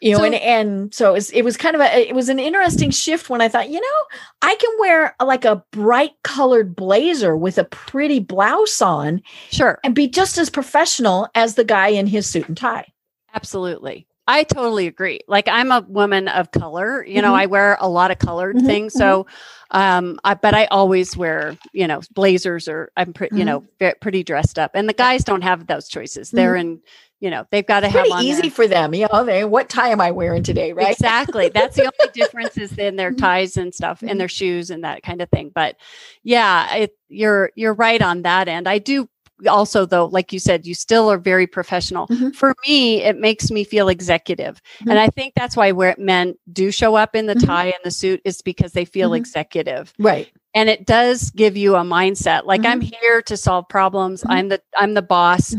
You 0.00 0.12
know 0.12 0.18
so, 0.18 0.24
and 0.24 0.34
and 0.34 0.94
so 0.94 1.10
it 1.10 1.12
was, 1.12 1.30
it 1.30 1.42
was 1.42 1.56
kind 1.56 1.74
of 1.74 1.80
a 1.80 2.08
it 2.08 2.14
was 2.14 2.28
an 2.28 2.38
interesting 2.38 2.90
shift 2.90 3.28
when 3.30 3.40
i 3.40 3.48
thought 3.48 3.70
you 3.70 3.80
know 3.80 4.18
i 4.42 4.54
can 4.56 4.70
wear 4.78 5.14
a, 5.20 5.24
like 5.24 5.44
a 5.44 5.62
bright 5.70 6.12
colored 6.22 6.74
blazer 6.74 7.36
with 7.36 7.58
a 7.58 7.64
pretty 7.64 8.18
blouse 8.18 8.80
on 8.80 9.22
sure 9.50 9.78
and 9.84 9.94
be 9.94 10.08
just 10.08 10.38
as 10.38 10.50
professional 10.50 11.28
as 11.34 11.54
the 11.54 11.64
guy 11.64 11.88
in 11.88 12.06
his 12.06 12.28
suit 12.28 12.48
and 12.48 12.56
tie 12.56 12.86
absolutely 13.34 14.06
i 14.26 14.42
totally 14.42 14.86
agree 14.86 15.20
like 15.28 15.48
i'm 15.48 15.70
a 15.70 15.84
woman 15.88 16.28
of 16.28 16.50
color 16.50 17.04
you 17.04 17.14
mm-hmm. 17.14 17.22
know 17.22 17.34
i 17.34 17.46
wear 17.46 17.76
a 17.80 17.88
lot 17.88 18.10
of 18.10 18.18
colored 18.18 18.56
mm-hmm. 18.56 18.66
things 18.66 18.94
so 18.94 19.24
mm-hmm. 19.24 19.76
um 19.76 20.20
I, 20.24 20.34
but 20.34 20.54
i 20.54 20.64
always 20.66 21.16
wear 21.16 21.56
you 21.72 21.86
know 21.86 22.00
blazers 22.12 22.68
or 22.68 22.90
i'm 22.96 23.12
pretty 23.12 23.36
you 23.36 23.44
mm-hmm. 23.44 23.66
know 23.82 23.92
pretty 24.00 24.22
dressed 24.22 24.58
up 24.58 24.70
and 24.74 24.88
the 24.88 24.94
guys 24.94 25.24
don't 25.24 25.42
have 25.42 25.66
those 25.66 25.88
choices 25.88 26.30
they're 26.30 26.54
mm-hmm. 26.54 26.72
in 26.72 26.80
you 27.20 27.30
know 27.30 27.46
they've 27.50 27.66
got 27.66 27.80
to 27.80 27.88
have 27.88 28.06
pretty 28.06 28.26
easy 28.26 28.42
there. 28.42 28.50
for 28.50 28.66
them 28.66 28.94
you 28.94 29.06
know 29.12 29.24
they 29.24 29.44
what 29.44 29.68
tie 29.68 29.88
am 29.88 30.00
i 30.00 30.10
wearing 30.10 30.42
today 30.42 30.72
right 30.72 30.92
exactly 30.92 31.48
that's 31.50 31.76
the 31.76 31.82
only 31.82 32.12
difference 32.12 32.58
is 32.58 32.76
in 32.78 32.96
their 32.96 33.10
mm-hmm. 33.10 33.18
ties 33.20 33.56
and 33.56 33.74
stuff 33.74 34.02
and 34.02 34.18
their 34.18 34.26
mm-hmm. 34.26 34.32
shoes 34.32 34.70
and 34.70 34.82
that 34.84 35.02
kind 35.02 35.20
of 35.20 35.28
thing 35.28 35.50
but 35.54 35.76
yeah 36.22 36.74
it, 36.74 36.96
you're 37.08 37.50
you're 37.54 37.74
right 37.74 38.02
on 38.02 38.22
that 38.22 38.48
end 38.48 38.68
i 38.68 38.78
do 38.78 39.08
also 39.48 39.86
though 39.86 40.06
like 40.06 40.32
you 40.32 40.38
said 40.38 40.66
you 40.66 40.74
still 40.74 41.10
are 41.10 41.18
very 41.18 41.46
professional 41.46 42.06
mm-hmm. 42.08 42.30
for 42.30 42.54
me 42.66 43.02
it 43.02 43.18
makes 43.18 43.50
me 43.50 43.64
feel 43.64 43.88
executive 43.88 44.60
mm-hmm. 44.78 44.90
and 44.90 44.98
i 44.98 45.08
think 45.08 45.32
that's 45.34 45.56
why 45.56 45.72
where 45.72 45.94
men 45.98 46.34
do 46.52 46.70
show 46.70 46.94
up 46.94 47.14
in 47.14 47.26
the 47.26 47.34
mm-hmm. 47.34 47.46
tie 47.46 47.66
and 47.66 47.80
the 47.84 47.90
suit 47.90 48.20
is 48.24 48.42
because 48.42 48.72
they 48.72 48.84
feel 48.84 49.10
mm-hmm. 49.10 49.16
executive 49.16 49.92
right 49.98 50.30
and 50.54 50.68
it 50.68 50.86
does 50.86 51.30
give 51.30 51.56
you 51.56 51.76
a 51.76 51.82
mindset 51.82 52.44
like 52.44 52.64
i'm 52.64 52.80
mm-hmm. 52.80 52.94
here 53.00 53.22
to 53.22 53.36
solve 53.36 53.68
problems 53.68 54.24
i'm 54.28 54.48
the 54.48 54.60
i'm 54.76 54.94
the 54.94 55.02
boss 55.02 55.54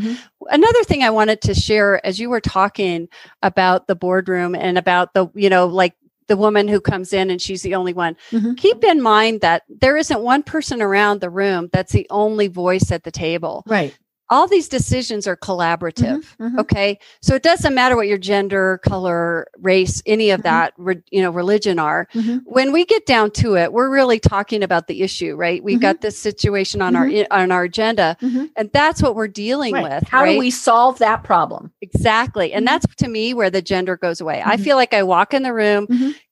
another 0.50 0.84
thing 0.84 1.04
i 1.04 1.10
wanted 1.10 1.42
to 1.42 1.54
share 1.54 2.06
as 2.06 2.20
you 2.20 2.30
were 2.30 2.42
talking 2.42 3.08
about 3.42 3.88
the 3.88 3.96
boardroom 3.96 4.56
and 4.56 4.78
about 4.78 5.14
the 5.14 5.28
you 5.34 5.50
know 5.50 5.66
like 5.66 5.96
the 6.28 6.38
woman 6.38 6.68
who 6.68 6.80
comes 6.80 7.12
in 7.12 7.30
and 7.30 7.42
she's 7.42 7.62
the 7.62 7.76
only 7.76 7.92
one. 7.92 8.16
Mm-hmm. 8.32 8.54
Keep 8.54 8.86
in 8.86 9.02
mind 9.02 9.42
that 9.42 9.64
there 9.68 9.98
isn't 9.98 10.22
one 10.22 10.44
person 10.44 10.82
around 10.82 11.20
the 11.20 11.30
room 11.30 11.68
that's 11.74 11.92
the 11.92 12.08
only 12.10 12.48
voice 12.48 12.90
at 12.90 13.04
the 13.04 13.12
table. 13.12 13.64
Right 13.68 13.98
all 14.32 14.48
these 14.48 14.70
decisions 14.70 15.28
are 15.28 15.36
collaborative 15.36 16.24
mm-hmm, 16.24 16.44
mm-hmm. 16.44 16.60
okay 16.60 16.98
so 17.22 17.36
it 17.36 17.44
doesn't 17.44 17.76
matter 17.76 17.96
what 17.96 18.08
your 18.08 18.18
gender 18.18 18.80
color 18.84 19.48
race 19.60 20.02
any 20.06 20.32
of 20.32 20.40
mm-hmm. 20.40 20.48
that 20.48 20.74
re, 20.78 20.96
you 21.12 21.22
know 21.22 21.30
religion 21.30 21.78
are 21.78 22.08
mm-hmm. 22.14 22.38
when 22.46 22.72
we 22.72 22.86
get 22.86 23.06
down 23.06 23.30
to 23.30 23.56
it 23.56 23.74
we're 23.74 23.90
really 23.90 24.20
talking 24.20 24.64
about 24.64 24.88
the 24.88 25.02
issue 25.02 25.36
right 25.36 25.64
we've 25.64 25.82
got 25.82 25.98
mm-hmm. 25.98 26.08
this 26.08 26.18
situation 26.18 26.82
on 26.82 26.96
our 26.96 27.06
mm-hmm. 27.06 27.32
on 27.32 27.52
our 27.52 27.64
agenda 27.64 28.18
and 28.56 28.72
that's 28.74 29.04
what 29.04 29.16
we're 29.16 29.28
dealing 29.28 29.74
right. 29.74 29.84
with 29.84 30.08
how 30.08 30.24
right? 30.24 30.34
do 30.34 30.40
we 30.40 30.50
solve 30.50 30.98
that 30.98 31.24
problem 31.24 31.72
exactly 31.82 32.54
and 32.54 32.66
that's 32.66 32.86
to 32.96 33.08
me 33.08 33.34
where 33.34 33.50
the 33.50 33.62
gender 33.62 33.98
goes 33.98 34.22
away 34.22 34.42
i 34.46 34.56
feel 34.58 34.78
like 34.78 34.94
i 34.94 35.04
walk 35.04 35.34
in 35.34 35.44
the 35.44 35.54
room 35.54 35.88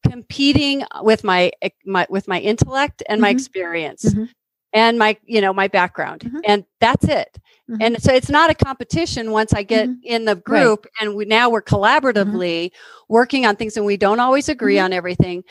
competing 0.09 0.83
with 1.01 1.23
my, 1.23 1.51
my 1.85 2.07
with 2.09 2.27
my 2.27 2.39
intellect 2.39 3.03
and 3.09 3.19
my 3.19 3.29
experience 3.29 4.15
and 4.73 4.97
my 4.97 5.17
you 5.25 5.41
know 5.41 5.53
my 5.53 5.67
background 5.67 6.31
and 6.45 6.63
that's 6.79 7.05
it 7.05 7.37
mm-hmm. 7.69 7.81
and 7.81 8.01
so 8.01 8.13
it's 8.13 8.29
not 8.29 8.49
a 8.49 8.55
competition 8.55 9.31
once 9.31 9.53
i 9.53 9.63
get 9.63 9.87
mm-hmm. 9.87 9.99
in 10.03 10.25
the 10.25 10.35
group 10.35 10.85
right. 10.85 10.93
and 11.01 11.15
we 11.15 11.25
now 11.25 11.49
we're 11.49 11.61
mm-hmm. 11.61 11.75
collaboratively 11.75 12.71
working 13.07 13.45
on 13.45 13.55
things 13.55 13.77
and 13.77 13.85
we 13.85 13.97
don't 13.97 14.19
always 14.19 14.49
agree 14.49 14.75
mm-hmm. 14.75 14.85
on 14.85 14.93
everything 14.93 15.43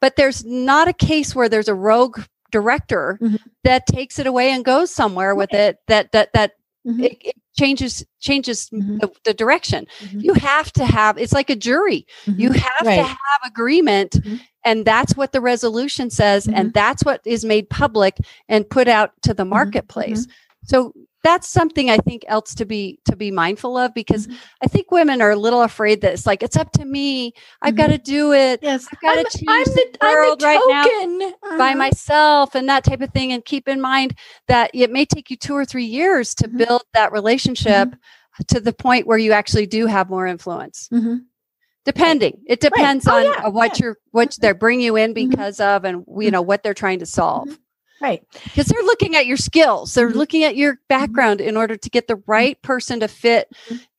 but 0.00 0.16
there's 0.16 0.44
not 0.44 0.88
a 0.88 0.92
case 0.92 1.34
where 1.34 1.48
there's 1.48 1.68
a 1.68 1.74
rogue 1.74 2.20
director 2.50 3.18
mm-hmm. 3.20 3.36
that 3.64 3.86
takes 3.86 4.18
it 4.18 4.26
away 4.26 4.50
and 4.50 4.64
goes 4.64 4.90
somewhere 4.90 5.34
with 5.34 5.52
it 5.54 5.78
that 5.88 6.12
that 6.12 6.32
that 6.32 6.52
it, 6.84 7.16
it, 7.20 7.36
changes 7.56 8.04
changes 8.18 8.68
the, 8.70 9.10
the, 9.24 9.34
direction 9.34 9.86
you 10.10 10.34
have 10.34 10.72
to 10.72 10.84
have 10.84 11.18
it's 11.18 11.32
like 11.32 11.50
a 11.50 11.56
jury 11.56 12.06
you 12.26 12.50
have 12.50 12.86
right. 12.86 12.96
to 12.96 13.02
have 13.02 13.40
agreement 13.46 14.16
and 14.64 14.84
that's 14.84 15.16
what 15.16 15.32
the 15.32 15.40
resolution 15.40 16.10
says 16.10 16.46
mm-hmm. 16.46 16.56
and 16.56 16.74
that's 16.74 17.04
what 17.04 17.20
is 17.24 17.44
made 17.44 17.68
public 17.68 18.16
and 18.48 18.68
put 18.68 18.88
out 18.88 19.12
to 19.22 19.34
the 19.34 19.42
mm-hmm. 19.42 19.50
marketplace 19.50 20.26
mm-hmm. 20.26 20.32
so 20.64 20.92
that's 21.22 21.48
something 21.48 21.90
i 21.90 21.96
think 21.98 22.24
else 22.28 22.54
to 22.54 22.64
be 22.64 22.98
to 23.04 23.16
be 23.16 23.30
mindful 23.30 23.76
of 23.76 23.92
because 23.94 24.26
mm-hmm. 24.26 24.36
i 24.62 24.66
think 24.66 24.90
women 24.90 25.20
are 25.20 25.30
a 25.30 25.36
little 25.36 25.62
afraid 25.62 26.00
that 26.00 26.12
it's 26.12 26.26
like 26.26 26.42
it's 26.42 26.56
up 26.56 26.70
to 26.72 26.84
me 26.84 27.32
i've 27.62 27.76
got 27.76 27.88
to 27.88 27.94
mm-hmm. 27.94 28.12
do 28.12 28.32
it 28.32 28.60
yes 28.62 28.86
i've 28.92 29.00
got 29.00 29.14
to 29.14 29.38
change 29.38 29.48
I'm 29.48 29.64
the, 29.64 29.96
the 30.00 30.06
world 30.06 30.42
right 30.42 30.60
now 30.68 30.84
uh-huh. 30.84 31.58
by 31.58 31.74
myself 31.74 32.54
and 32.54 32.68
that 32.68 32.84
type 32.84 33.00
of 33.00 33.10
thing 33.10 33.32
and 33.32 33.44
keep 33.44 33.68
in 33.68 33.80
mind 33.80 34.16
that 34.48 34.70
it 34.74 34.90
may 34.90 35.04
take 35.04 35.30
you 35.30 35.36
two 35.36 35.54
or 35.54 35.64
three 35.64 35.84
years 35.84 36.34
to 36.36 36.48
mm-hmm. 36.48 36.58
build 36.58 36.82
that 36.94 37.12
relationship 37.12 37.94
to 38.48 38.60
the 38.60 38.72
point 38.72 39.06
where 39.06 39.18
you 39.18 39.32
actually 39.32 39.66
do 39.66 39.86
have 39.86 40.10
more 40.10 40.26
influence 40.26 40.88
depending 41.84 42.40
it 42.46 42.60
depends 42.60 43.06
right. 43.06 43.26
oh, 43.26 43.28
on 43.28 43.34
yeah, 43.42 43.48
what 43.48 43.78
yeah. 43.78 43.86
you're 43.86 43.98
what 44.10 44.36
they're 44.40 44.54
bringing 44.54 44.86
you 44.86 44.96
in 44.96 45.12
mm-hmm. 45.14 45.28
because 45.30 45.58
mm-hmm. 45.58 45.76
of 45.76 45.84
and 45.84 46.04
you 46.22 46.30
know 46.30 46.42
what 46.42 46.62
they're 46.62 46.74
trying 46.74 46.98
to 46.98 47.06
solve 47.06 47.48
mm-hmm. 47.48 47.54
Right 48.02 48.22
because 48.44 48.66
they're 48.66 48.82
looking 48.82 49.16
at 49.16 49.26
your 49.26 49.36
skills 49.36 49.94
they're 49.94 50.08
mm-hmm. 50.08 50.18
looking 50.18 50.44
at 50.44 50.56
your 50.56 50.74
mm-hmm. 50.74 50.84
background 50.88 51.40
in 51.40 51.56
order 51.56 51.76
to 51.76 51.88
get 51.88 52.08
the 52.08 52.20
right 52.26 52.60
person 52.62 53.00
to 53.00 53.08
fit 53.08 53.48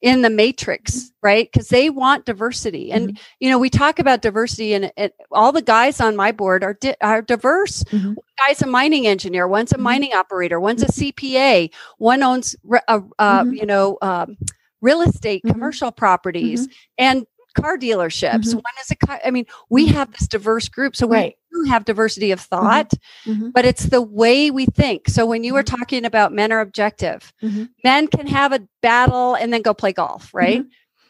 in 0.02 0.22
the 0.22 0.30
matrix 0.30 1.12
right 1.22 1.50
because 1.52 1.70
they 1.70 1.90
want 1.90 2.26
diversity 2.26 2.92
and 2.92 3.20
you 3.40 3.50
know 3.50 3.58
we 3.58 3.70
talk 3.70 4.00
about 4.00 4.22
diversity 4.22 4.74
and, 4.74 4.92
and, 4.98 5.12
all 5.32 5.52
the 5.52 5.62
guys 5.62 6.00
on 6.00 6.16
my 6.16 6.32
board 6.32 6.64
are 6.64 6.74
di- 6.76 6.96
are 7.02 7.22
diverse 7.22 7.84
mm-hmm. 7.86 8.14
guy's 8.46 8.62
a 8.62 8.68
mining 8.68 9.08
engineer 9.08 9.48
one's 9.48 9.72
a 9.72 9.78
mining 9.78 10.14
operator 10.14 10.60
one's 10.60 10.84
a 10.84 10.88
cpa 10.88 11.72
one 11.98 12.22
owns 12.22 12.56
uh, 12.88 13.00
uh, 13.20 13.46
you 13.50 13.66
know 13.66 13.98
um, 14.02 14.38
real 14.82 15.02
estate 15.02 15.42
commercial 15.48 15.92
properties 15.92 16.68
and 16.98 17.26
car 17.54 17.78
dealerships. 17.78 18.48
Mm-hmm. 18.48 18.56
One 18.56 18.74
is 18.82 18.92
a 18.92 18.96
car. 18.96 19.20
I 19.24 19.32
mean, 19.32 19.46
we 19.70 19.86
mm-hmm. 19.86 19.96
have 19.96 20.12
this 20.12 20.28
diverse 20.28 20.68
group. 20.68 20.96
So 20.96 21.08
right. 21.08 21.38
Do 21.54 21.64
have 21.70 21.86
diversity 21.86 22.32
of 22.32 22.40
mm-hmm. 22.40 22.66
thought, 22.66 22.94
mm-hmm. 23.26 23.50
but 23.52 23.66
it's 23.66 23.86
the 23.86 24.02
way 24.02 24.52
we 24.52 24.66
think. 24.66 25.08
So 25.10 25.26
when 25.26 25.44
you 25.44 25.54
were 25.54 25.64
mm-hmm. 25.64 25.76
talking 25.76 26.06
about 26.06 26.34
men 26.34 26.52
are 26.52 26.62
objective, 26.62 27.34
mm-hmm. 27.42 27.66
men 27.84 28.08
can 28.08 28.28
have 28.28 28.54
a 28.54 28.68
battle 28.82 29.36
and 29.36 29.54
then 29.54 29.62
go 29.62 29.74
play 29.74 29.94
golf, 29.94 30.34
right? 30.34 30.64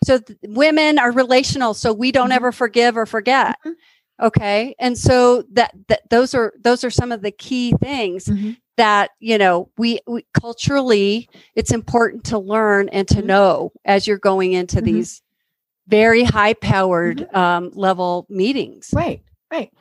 So 0.04 0.20
th- 0.20 0.40
women 0.44 1.00
are 1.00 1.12
relational. 1.12 1.74
So 1.74 1.94
we 1.94 2.12
don't 2.12 2.32
ever 2.32 2.52
forgive 2.52 2.98
or 2.98 3.06
forget. 3.06 3.56
Okay. 4.22 4.76
And 4.80 4.98
so 4.98 5.44
that, 5.54 5.74
that 5.88 6.10
those 6.10 6.34
are 6.34 6.54
those 6.62 6.84
are 6.84 6.90
some 6.90 7.12
of 7.12 7.22
the 7.22 7.32
key 7.32 7.74
things 7.82 8.30
that 8.78 9.12
you 9.20 9.38
know 9.38 9.70
we, 9.78 10.00
we, 10.08 10.26
culturally 10.40 11.30
it's 11.56 11.72
important 11.72 12.24
to 12.26 12.40
learn 12.40 12.90
and 12.90 13.08
to 13.08 13.22
know 13.22 13.72
as 13.86 14.08
you're 14.08 14.18
going 14.18 14.54
into 14.54 14.78
mm-hmm. 14.78 14.86
these 14.86 15.22
very 15.88 16.24
high 16.24 16.54
powered 16.54 17.20
mm-hmm. 17.20 17.36
um, 17.36 17.72
level 17.74 18.26
meetings. 18.30 18.90
Right. 18.94 19.24
Right. 19.54 19.72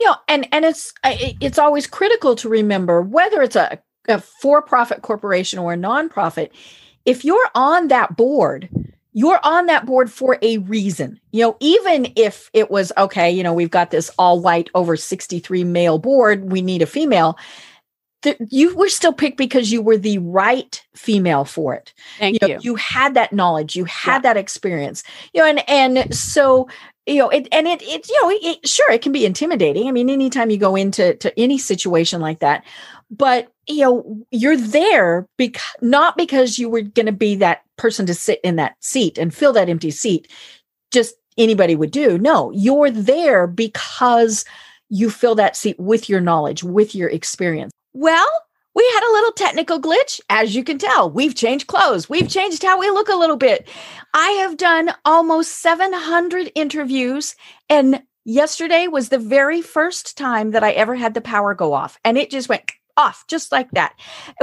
You 0.00 0.06
know, 0.06 0.16
and 0.26 0.48
and 0.50 0.64
it's 0.64 0.92
it's 1.04 1.58
always 1.58 1.86
critical 1.86 2.34
to 2.34 2.48
remember 2.48 3.00
whether 3.00 3.42
it's 3.42 3.54
a, 3.54 3.78
a 4.08 4.20
for-profit 4.20 5.02
corporation 5.02 5.60
or 5.60 5.72
a 5.72 5.76
nonprofit, 5.76 6.50
if 7.04 7.24
you're 7.24 7.48
on 7.54 7.86
that 7.88 8.16
board, 8.16 8.68
you're 9.12 9.38
on 9.44 9.66
that 9.66 9.86
board 9.86 10.10
for 10.10 10.36
a 10.42 10.58
reason. 10.58 11.20
You 11.30 11.44
know, 11.44 11.56
even 11.60 12.12
if 12.16 12.50
it 12.54 12.72
was 12.72 12.90
okay, 12.98 13.30
you 13.30 13.44
know, 13.44 13.52
we've 13.54 13.70
got 13.70 13.92
this 13.92 14.10
all 14.18 14.40
white 14.40 14.68
over 14.74 14.96
63 14.96 15.62
male 15.62 15.98
board, 15.98 16.50
we 16.50 16.60
need 16.60 16.82
a 16.82 16.86
female. 16.86 17.38
You 18.50 18.74
were 18.74 18.88
still 18.88 19.12
picked 19.14 19.38
because 19.38 19.70
you 19.72 19.80
were 19.80 19.96
the 19.96 20.18
right 20.18 20.82
female 20.94 21.44
for 21.44 21.74
it. 21.74 21.94
Thank 22.18 22.42
you. 22.42 22.48
you. 22.48 22.54
Know, 22.54 22.60
you 22.62 22.74
had 22.74 23.14
that 23.14 23.32
knowledge, 23.32 23.76
you 23.76 23.84
had 23.84 24.16
Yeah. 24.16 24.18
that 24.22 24.36
experience. 24.36 25.04
You 25.32 25.40
know, 25.40 25.46
and 25.46 25.68
and 25.70 26.14
so 26.14 26.68
you 27.10 27.18
know, 27.18 27.28
it 27.28 27.48
and 27.52 27.66
it 27.66 27.82
it 27.82 28.08
you 28.08 28.22
know, 28.22 28.30
it, 28.30 28.66
sure 28.66 28.90
it 28.90 29.02
can 29.02 29.12
be 29.12 29.26
intimidating. 29.26 29.88
I 29.88 29.92
mean, 29.92 30.08
anytime 30.08 30.50
you 30.50 30.58
go 30.58 30.76
into 30.76 31.14
to 31.16 31.38
any 31.38 31.58
situation 31.58 32.20
like 32.20 32.38
that, 32.38 32.64
but 33.10 33.52
you 33.66 33.80
know, 33.80 34.24
you're 34.30 34.56
there 34.56 35.26
because 35.36 35.74
not 35.80 36.16
because 36.16 36.58
you 36.58 36.68
were 36.68 36.82
going 36.82 37.06
to 37.06 37.12
be 37.12 37.34
that 37.36 37.62
person 37.76 38.06
to 38.06 38.14
sit 38.14 38.40
in 38.44 38.56
that 38.56 38.76
seat 38.80 39.18
and 39.18 39.34
fill 39.34 39.52
that 39.54 39.68
empty 39.68 39.90
seat. 39.90 40.30
Just 40.92 41.16
anybody 41.36 41.74
would 41.74 41.90
do. 41.90 42.16
No, 42.16 42.52
you're 42.52 42.90
there 42.90 43.46
because 43.46 44.44
you 44.88 45.10
fill 45.10 45.34
that 45.36 45.56
seat 45.56 45.78
with 45.78 46.08
your 46.08 46.20
knowledge, 46.20 46.62
with 46.62 46.94
your 46.94 47.08
experience. 47.08 47.72
Well, 47.92 48.28
we 48.74 48.90
had 48.94 49.08
a 49.08 49.12
little 49.12 49.32
technical 49.32 49.80
glitch. 49.80 50.20
As 50.28 50.54
you 50.54 50.64
can 50.64 50.78
tell, 50.78 51.10
we've 51.10 51.34
changed 51.34 51.66
clothes. 51.66 52.08
We've 52.08 52.28
changed 52.28 52.62
how 52.62 52.78
we 52.78 52.90
look 52.90 53.08
a 53.08 53.16
little 53.16 53.36
bit. 53.36 53.68
I 54.14 54.30
have 54.42 54.56
done 54.56 54.92
almost 55.04 55.60
700 55.60 56.52
interviews, 56.54 57.34
and 57.68 58.02
yesterday 58.24 58.86
was 58.86 59.08
the 59.08 59.18
very 59.18 59.62
first 59.62 60.16
time 60.16 60.52
that 60.52 60.64
I 60.64 60.72
ever 60.72 60.94
had 60.94 61.14
the 61.14 61.20
power 61.20 61.54
go 61.54 61.72
off, 61.72 61.98
and 62.04 62.16
it 62.16 62.30
just 62.30 62.48
went 62.48 62.70
off 63.00 63.24
just 63.28 63.50
like 63.50 63.70
that, 63.70 63.94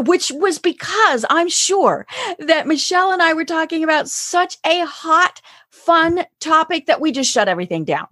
which 0.06 0.32
was 0.34 0.58
because 0.58 1.26
I'm 1.30 1.48
sure 1.50 2.08
that 2.40 2.66
Michele 2.66 3.12
and 3.12 3.22
I 3.22 3.34
were 3.34 3.46
talking 3.46 3.84
about 3.84 4.10
such 4.10 4.58
a 4.66 4.84
hot, 4.86 5.42
fun 5.70 6.26
topic 6.40 6.88
that 6.88 7.00
we 7.00 7.12
just 7.12 7.32
shut 7.32 7.48
everything 7.48 7.86
down. 7.86 8.08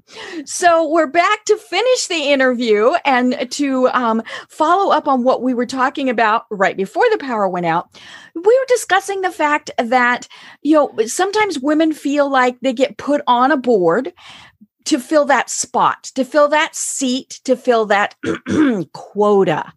So 0.46 0.88
we're 0.88 1.08
back 1.08 1.46
to 1.46 1.58
finish 1.58 2.08
the 2.08 2.32
interview 2.32 2.94
and 3.06 3.52
to 3.52 3.88
um, 3.90 4.22
follow 4.50 4.94
up 4.94 5.08
on 5.08 5.24
what 5.24 5.42
we 5.42 5.56
were 5.56 5.66
talking 5.66 6.10
about 6.10 6.46
right 6.52 6.78
before 6.78 7.06
the 7.12 7.18
power 7.18 7.50
went 7.50 7.66
out. 7.66 7.90
We 8.36 8.42
were 8.42 8.66
discussing 8.68 9.22
the 9.22 9.32
fact 9.32 9.72
that, 9.78 10.28
you 10.62 10.76
know, 10.76 11.06
sometimes 11.08 11.60
women 11.60 11.92
feel 11.92 12.30
like 12.30 12.60
they 12.60 12.74
get 12.74 12.98
put 12.98 13.22
on 13.26 13.52
a 13.52 13.58
board 13.58 14.14
to 14.86 15.00
fill 15.00 15.26
that 15.26 15.50
spot, 15.50 16.04
to 16.16 16.24
fill 16.24 16.48
that 16.50 16.76
seat, 16.76 17.42
to 17.44 17.56
fill 17.56 17.88
that 17.88 18.16
quota. 18.94 19.74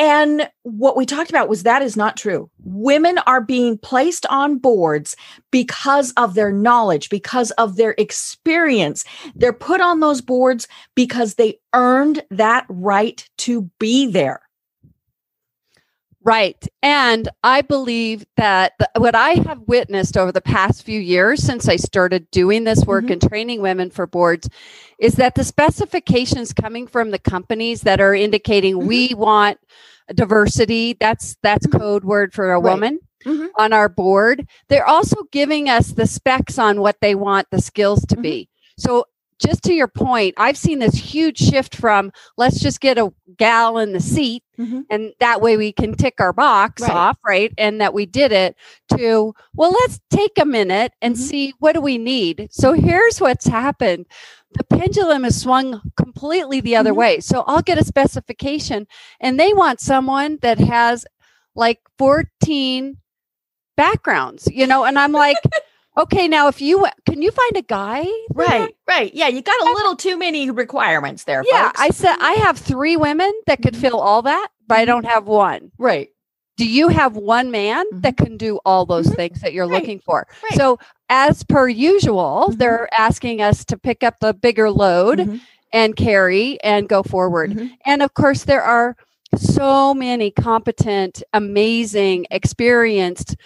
And 0.00 0.48
what 0.62 0.96
we 0.96 1.04
talked 1.04 1.28
about 1.28 1.50
was 1.50 1.62
that 1.62 1.82
is 1.82 1.94
not 1.94 2.16
true. 2.16 2.50
Women 2.64 3.18
are 3.26 3.42
being 3.42 3.76
placed 3.76 4.24
on 4.30 4.56
boards 4.56 5.14
because 5.50 6.12
of 6.12 6.32
their 6.32 6.50
knowledge, 6.50 7.10
because 7.10 7.50
of 7.52 7.76
their 7.76 7.94
experience. 7.98 9.04
They're 9.34 9.52
put 9.52 9.82
on 9.82 10.00
those 10.00 10.22
boards 10.22 10.66
because 10.94 11.34
they 11.34 11.58
earned 11.74 12.22
that 12.30 12.64
right 12.70 13.28
to 13.38 13.70
be 13.78 14.06
there. 14.06 14.40
Right. 16.22 16.66
And 16.82 17.28
I 17.42 17.62
believe 17.62 18.26
that 18.36 18.72
the, 18.78 18.88
what 18.98 19.14
I 19.14 19.30
have 19.46 19.60
witnessed 19.66 20.18
over 20.18 20.32
the 20.32 20.42
past 20.42 20.82
few 20.82 21.00
years 21.00 21.42
since 21.42 21.66
I 21.66 21.76
started 21.76 22.30
doing 22.30 22.64
this 22.64 22.84
work 22.84 23.06
Mhm. 23.06 23.12
and 23.12 23.22
training 23.22 23.62
women 23.62 23.90
for 23.90 24.06
boards 24.06 24.48
is 24.98 25.14
that 25.14 25.34
the 25.34 25.44
specifications 25.44 26.52
coming 26.52 26.86
from 26.86 27.10
the 27.10 27.18
companies 27.18 27.80
that 27.82 28.00
are 28.02 28.14
indicating 28.14 28.74
Mhm. 28.76 28.86
we 28.86 29.14
want 29.14 29.58
diversity, 30.14 30.94
that's 31.00 31.36
that's 31.42 31.66
Mhm. 31.66 31.78
code 31.78 32.04
word 32.04 32.34
for 32.34 32.52
a 32.52 32.60
Right. 32.60 32.70
woman 32.72 32.98
Mhm. 33.24 33.48
on 33.56 33.72
our 33.72 33.88
board. 33.88 34.46
They're 34.68 34.86
also 34.86 35.16
giving 35.32 35.70
us 35.70 35.92
the 35.92 36.06
specs 36.06 36.58
on 36.58 36.82
what 36.82 36.96
they 37.00 37.14
want 37.14 37.46
the 37.50 37.62
skills 37.62 38.04
to 38.06 38.16
Mhm. 38.16 38.22
be. 38.22 38.48
So 38.76 39.04
just 39.44 39.62
to 39.64 39.72
your 39.74 39.88
point, 39.88 40.34
I've 40.36 40.56
seen 40.56 40.78
this 40.78 40.94
huge 40.94 41.38
shift 41.38 41.74
from 41.76 42.12
let's 42.36 42.60
just 42.60 42.80
get 42.80 42.98
a 42.98 43.12
gal 43.36 43.78
in 43.78 43.92
the 43.92 44.00
seat 44.00 44.42
Mhm. 44.58 44.84
and 44.90 45.12
that 45.20 45.40
way 45.40 45.56
we 45.56 45.72
can 45.72 45.94
tick 45.94 46.20
our 46.20 46.32
box 46.32 46.82
Right. 46.82 46.90
off, 46.90 47.16
right? 47.24 47.52
And 47.56 47.80
that 47.80 47.94
we 47.94 48.04
did 48.06 48.32
it 48.32 48.56
to, 48.96 49.34
well, 49.54 49.70
let's 49.72 50.00
take 50.10 50.32
a 50.38 50.44
minute 50.44 50.92
and 51.00 51.14
Mhm. 51.14 51.18
see 51.18 51.54
what 51.58 51.72
do 51.72 51.80
we 51.80 51.96
need. 51.98 52.48
So 52.50 52.72
here's 52.74 53.20
what's 53.20 53.46
happened. 53.46 54.06
The 54.52 54.64
pendulum 54.64 55.24
has 55.24 55.40
swung 55.40 55.80
completely 55.96 56.60
the 56.60 56.76
other 56.76 56.92
Mhm. 56.92 56.96
way. 56.96 57.20
So 57.20 57.44
I'll 57.46 57.62
get 57.62 57.78
a 57.78 57.84
specification 57.84 58.86
and 59.20 59.38
they 59.40 59.52
want 59.54 59.80
someone 59.80 60.38
that 60.42 60.58
has 60.58 61.06
like 61.54 61.80
14 61.98 62.96
backgrounds, 63.76 64.48
you 64.52 64.66
know, 64.66 64.84
and 64.84 64.98
I'm 64.98 65.12
like, 65.12 65.36
okay, 65.96 66.28
now 66.28 66.48
if 66.48 66.60
you 66.60 66.86
can 67.06 67.22
you 67.22 67.30
find 67.30 67.56
a 67.56 67.62
guy? 67.62 68.06
Right, 68.34 68.74
right. 68.88 69.12
Yeah, 69.14 69.28
you 69.28 69.42
got 69.42 69.60
a 69.60 69.72
little 69.72 69.96
too 69.96 70.16
many 70.16 70.50
requirements 70.50 71.24
there, 71.24 71.44
Yeah, 71.50 71.66
folks. 71.66 71.80
I 71.80 71.90
said 71.90 72.16
I 72.20 72.32
have 72.34 72.58
three 72.58 72.96
women 72.96 73.32
that 73.46 73.62
could 73.62 73.74
Mhm. 73.74 73.80
fill 73.80 74.00
all 74.00 74.22
that, 74.22 74.48
but 74.66 74.78
I 74.78 74.82
Mhm. 74.82 74.86
don't 74.86 75.06
have 75.06 75.26
one. 75.26 75.72
right. 75.78 76.08
Do 76.56 76.66
you 76.68 76.88
have 76.88 77.16
one 77.16 77.50
man 77.50 77.86
that 78.02 78.18
can 78.18 78.36
do 78.36 78.60
all 78.66 78.84
those 78.84 79.06
Mhm. 79.06 79.16
things 79.16 79.40
that 79.40 79.54
you're 79.54 79.66
Right. 79.66 79.80
looking 79.80 79.98
for? 79.98 80.26
Right. 80.42 80.52
So, 80.58 80.78
as 81.08 81.42
per 81.42 81.68
usual, 81.68 82.48
Mhm. 82.50 82.58
they're 82.58 82.88
asking 82.98 83.40
us 83.40 83.64
to 83.66 83.78
pick 83.78 84.04
up 84.04 84.16
the 84.20 84.34
bigger 84.34 84.70
load 84.70 85.20
Mhm, 85.20 85.40
and 85.72 85.96
carry 85.96 86.58
and 86.62 86.86
go 86.86 87.02
forward. 87.02 87.70
And 87.86 88.02
of 88.02 88.12
course, 88.12 88.44
there 88.44 88.62
are 88.62 88.94
so 89.36 89.94
many 89.94 90.30
competent, 90.30 91.22
amazing, 91.32 92.26
experienced 92.30 93.36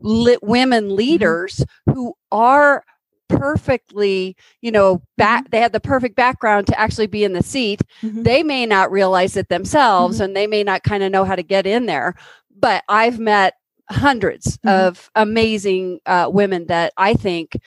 lit 0.00 0.42
women 0.42 0.94
leaders 0.96 1.64
who 1.86 2.14
are 2.32 2.84
perfectly, 3.28 4.36
you 4.62 4.70
know, 4.72 5.02
back 5.16 5.50
they 5.50 5.60
have 5.60 5.72
the 5.72 5.80
perfect 5.80 6.16
background 6.16 6.66
to 6.66 6.80
actually 6.80 7.06
be 7.06 7.24
in 7.24 7.34
the 7.34 7.42
seat. 7.42 7.82
Mhm. 8.02 8.24
They 8.24 8.42
may 8.42 8.66
not 8.66 8.90
realize 8.90 9.36
it 9.36 9.48
themselves 9.48 10.18
and 10.20 10.34
they 10.34 10.46
may 10.46 10.64
not 10.64 10.82
kind 10.82 11.02
of 11.02 11.12
know 11.12 11.24
how 11.24 11.36
to 11.36 11.42
get 11.42 11.66
in 11.66 11.86
there. 11.86 12.14
But 12.58 12.84
I've 12.88 13.18
met 13.18 13.54
100s 13.90 14.58
Mhm. 14.64 14.70
of 14.70 15.10
amazing 15.14 16.00
uh, 16.06 16.28
women 16.32 16.66
that 16.66 16.92
I 16.96 17.14
think, 17.14 17.58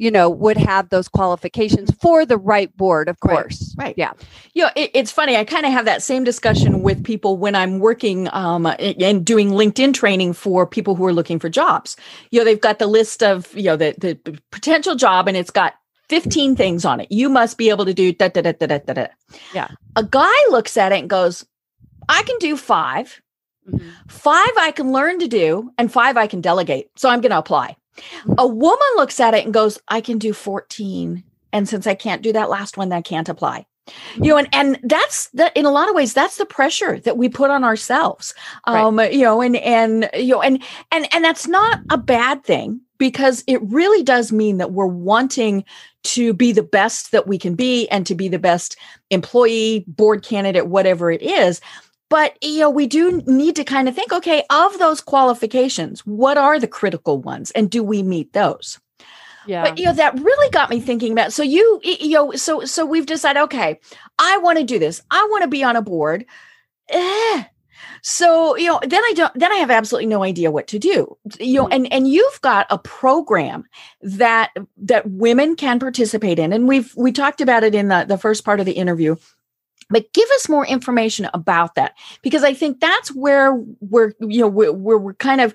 you 0.00 0.10
know, 0.10 0.30
would 0.30 0.56
have 0.56 0.88
those 0.88 1.08
qualifications 1.08 1.90
for 2.00 2.24
the 2.24 2.38
right 2.38 2.74
board, 2.74 3.06
of 3.06 3.20
course. 3.20 3.74
right. 3.76 3.94
Yeah. 3.98 4.12
You 4.54 4.64
know, 4.64 4.70
it, 4.74 4.90
it's 4.94 5.12
funny. 5.12 5.36
I 5.36 5.44
kind 5.44 5.66
of 5.66 5.72
have 5.72 5.84
that 5.84 6.02
same 6.02 6.24
discussion 6.24 6.80
with 6.80 7.04
people 7.04 7.36
when 7.36 7.54
I'm 7.54 7.80
working 7.80 8.26
um, 8.32 8.64
and 8.64 9.26
doing 9.26 9.50
LinkedIn 9.50 9.92
training 9.92 10.32
for 10.32 10.66
people 10.66 10.94
who 10.94 11.04
are 11.04 11.12
looking 11.12 11.38
for 11.38 11.50
jobs. 11.50 11.98
You 12.30 12.40
know, 12.40 12.46
they've 12.46 12.60
got 12.60 12.78
the 12.78 12.86
list 12.86 13.22
of 13.22 13.54
you 13.54 13.64
know 13.64 13.76
the 13.76 13.94
the 13.98 14.40
potential 14.50 14.94
job, 14.94 15.28
and 15.28 15.36
it's 15.36 15.50
got 15.50 15.74
15 16.08 16.56
things 16.56 16.86
on 16.86 17.00
it. 17.00 17.12
You 17.12 17.28
must 17.28 17.58
be 17.58 17.68
able 17.68 17.84
to 17.84 17.92
do 17.92 18.10
da 18.10 18.28
da 18.28 18.40
da 18.40 18.52
da 18.52 18.66
da 18.66 18.78
da. 18.78 18.92
da. 18.94 19.06
Yeah. 19.52 19.68
A 19.96 20.02
guy 20.02 20.32
looks 20.48 20.78
at 20.78 20.92
it 20.92 21.00
and 21.00 21.10
goes, 21.10 21.44
"I 22.08 22.22
can 22.22 22.38
do 22.38 22.56
five. 22.56 23.20
Mhm. 23.70 23.82
Five 24.08 24.50
I 24.58 24.70
can 24.70 24.92
learn 24.92 25.18
to 25.18 25.28
do, 25.28 25.70
and 25.76 25.92
five 25.92 26.16
I 26.16 26.26
can 26.26 26.40
delegate. 26.40 26.88
So 26.96 27.10
I'm 27.10 27.20
going 27.20 27.32
to 27.32 27.38
apply." 27.38 27.76
A 28.38 28.46
woman 28.46 28.88
looks 28.96 29.20
at 29.20 29.34
it 29.34 29.44
and 29.44 29.54
goes, 29.54 29.78
"I 29.88 30.00
can 30.00 30.18
do 30.18 30.32
14." 30.32 31.24
And 31.52 31.68
since 31.68 31.86
I 31.86 31.94
can't 31.94 32.22
do 32.22 32.32
that 32.32 32.50
last 32.50 32.76
one, 32.76 32.92
I 32.92 33.02
can't 33.02 33.28
apply 33.28 33.66
you 34.16 34.28
know 34.28 34.38
and 34.38 34.48
and 34.52 34.78
that's 34.84 35.28
that 35.28 35.56
in 35.56 35.64
a 35.66 35.70
lot 35.70 35.88
of 35.88 35.94
ways 35.94 36.12
that's 36.14 36.36
the 36.36 36.46
pressure 36.46 36.98
that 37.00 37.16
we 37.16 37.28
put 37.28 37.50
on 37.50 37.64
ourselves 37.64 38.34
Right. 38.66 38.80
um 38.82 38.98
you 39.00 39.22
know 39.22 39.40
and 39.40 39.56
and 39.56 40.08
you 40.14 40.34
know 40.34 40.42
and 40.42 40.62
and 40.92 41.08
and 41.12 41.24
that's 41.24 41.46
not 41.48 41.80
a 41.90 41.98
bad 41.98 42.44
thing 42.44 42.80
because 42.98 43.42
it 43.46 43.60
really 43.62 44.02
does 44.02 44.30
mean 44.32 44.58
that 44.58 44.72
we're 44.72 44.86
wanting 44.86 45.64
to 46.02 46.32
be 46.32 46.52
the 46.52 46.62
best 46.62 47.12
that 47.12 47.26
we 47.26 47.38
can 47.38 47.54
be 47.54 47.88
and 47.88 48.06
to 48.06 48.14
be 48.14 48.28
the 48.28 48.38
best 48.38 48.76
employee 49.10 49.84
board 49.88 50.22
candidate 50.22 50.68
whatever 50.68 51.10
it 51.10 51.22
is 51.22 51.60
but 52.10 52.36
you 52.42 52.60
know 52.60 52.70
we 52.70 52.86
do 52.86 53.22
need 53.26 53.56
to 53.56 53.64
kind 53.64 53.88
of 53.88 53.94
think 53.94 54.12
okay 54.12 54.42
of 54.50 54.78
those 54.78 55.00
qualifications 55.00 56.00
what 56.06 56.36
are 56.36 56.58
the 56.60 56.68
critical 56.68 57.18
ones 57.22 57.50
and 57.52 57.70
do 57.70 57.82
we 57.82 58.02
meet 58.02 58.32
those 58.34 58.78
Yeah. 59.46 59.62
but 59.64 59.78
you 59.78 59.86
know 59.86 59.94
that 59.94 60.20
really 60.20 60.50
got 60.50 60.68
me 60.70 60.80
thinking 60.80 61.12
about. 61.12 61.32
So 61.32 61.42
you 61.42 61.80
you 61.82 62.10
know 62.10 62.32
so 62.32 62.64
so 62.66 62.84
we've 62.84 63.06
decided. 63.06 63.40
Okay, 63.44 63.80
I 64.18 64.36
want 64.38 64.58
to 64.58 64.64
do 64.64 64.78
this. 64.78 65.00
I 65.10 65.26
want 65.30 65.42
to 65.44 65.48
be 65.48 65.64
on 65.64 65.76
a 65.76 65.82
board. 65.82 66.26
Eh. 66.90 67.44
So 68.02 68.56
you 68.56 68.66
know 68.68 68.80
then 68.86 69.02
I 69.02 69.12
don't 69.16 69.32
then 69.34 69.50
I 69.52 69.56
have 69.56 69.70
absolutely 69.70 70.06
no 70.08 70.22
idea 70.22 70.50
what 70.50 70.66
to 70.68 70.78
do. 70.78 71.16
You 71.40 71.54
know 71.62 71.66
Mhm. 71.68 71.74
and 71.76 71.92
and 71.92 72.08
you've 72.08 72.40
got 72.42 72.66
a 72.70 72.78
program 72.78 73.64
that 74.02 74.50
that 74.76 75.08
women 75.10 75.56
can 75.56 75.78
participate 75.78 76.38
in, 76.38 76.52
and 76.52 76.68
we've 76.68 76.92
we 76.96 77.10
talked 77.12 77.40
about 77.40 77.64
it 77.64 77.74
in 77.74 77.88
the 77.88 78.04
the 78.06 78.18
first 78.18 78.44
part 78.44 78.60
of 78.60 78.66
the 78.66 78.72
interview. 78.84 79.16
But 79.90 80.12
give 80.12 80.28
us 80.36 80.48
more 80.48 80.66
information 80.66 81.28
about 81.34 81.74
that 81.74 81.94
because 82.22 82.44
I 82.44 82.54
think 82.54 82.80
that's 82.80 83.14
where 83.14 83.54
we're 83.80 84.12
you 84.20 84.40
know 84.40 84.48
where, 84.48 84.72
where 84.72 84.98
we're 84.98 85.14
kind 85.14 85.40
of 85.40 85.54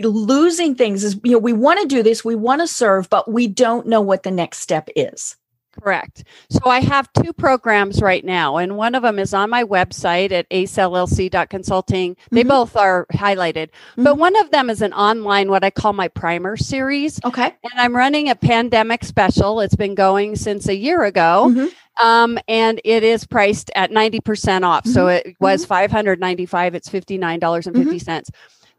losing 0.00 0.74
things 0.74 1.04
is 1.04 1.18
you 1.24 1.32
know 1.32 1.38
we 1.38 1.52
want 1.52 1.80
to 1.80 1.86
do 1.86 2.02
this 2.02 2.24
we 2.24 2.34
want 2.34 2.60
to 2.60 2.66
serve 2.66 3.08
but 3.08 3.30
we 3.30 3.46
don't 3.46 3.86
know 3.86 4.00
what 4.00 4.24
the 4.24 4.30
next 4.30 4.58
step 4.58 4.88
is 4.94 5.36
Correct. 5.82 6.24
So 6.50 6.60
I 6.66 6.80
have 6.80 7.08
two 7.12 7.32
programs 7.32 8.00
right 8.00 8.24
now, 8.24 8.56
and 8.56 8.76
one 8.76 8.94
of 8.94 9.02
them 9.02 9.18
is 9.18 9.34
on 9.34 9.50
my 9.50 9.62
website 9.64 10.32
at 10.32 10.48
acellc.consulting. 10.50 12.16
They 12.30 12.44
Mhm. 12.44 12.48
both 12.48 12.76
are 12.76 13.06
highlighted, 13.12 13.68
but 13.96 14.16
one 14.18 14.36
of 14.36 14.50
them 14.50 14.70
is 14.70 14.82
an 14.82 14.92
online, 14.92 15.50
what 15.50 15.64
I 15.64 15.70
call 15.70 15.92
my 15.92 16.08
primer 16.08 16.56
series. 16.56 17.20
Okay. 17.24 17.54
And 17.70 17.80
I'm 17.80 17.94
running 17.96 18.28
a 18.30 18.34
pandemic 18.34 19.04
special. 19.04 19.60
It's 19.60 19.76
been 19.76 19.94
going 19.94 20.36
since 20.36 20.68
a 20.68 20.76
year 20.76 21.02
ago. 21.04 21.52
Mhm. 21.54 21.72
Um, 22.02 22.38
and 22.46 22.80
it 22.84 23.02
is 23.02 23.26
priced 23.26 23.70
at 23.74 23.90
90% 23.90 24.64
off. 24.64 24.86
So 24.86 25.06
it 25.08 25.34
was 25.40 25.64
595, 25.64 26.74
it's 26.74 26.88
$59.50. 26.88 28.30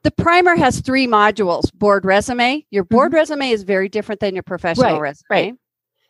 The 0.04 0.12
primer 0.12 0.56
has 0.56 0.82
three 0.82 1.08
modules 1.08 1.74
board 1.74 2.06
resume. 2.06 2.64
Your 2.70 2.84
board 2.84 3.14
resume 3.14 3.50
is 3.50 3.64
very 3.64 3.89
different 3.89 4.22
than 4.22 4.36
your 4.36 4.43
professional 4.43 4.93
Right, 4.93 5.02
resume. 5.02 5.26
right. 5.32 5.54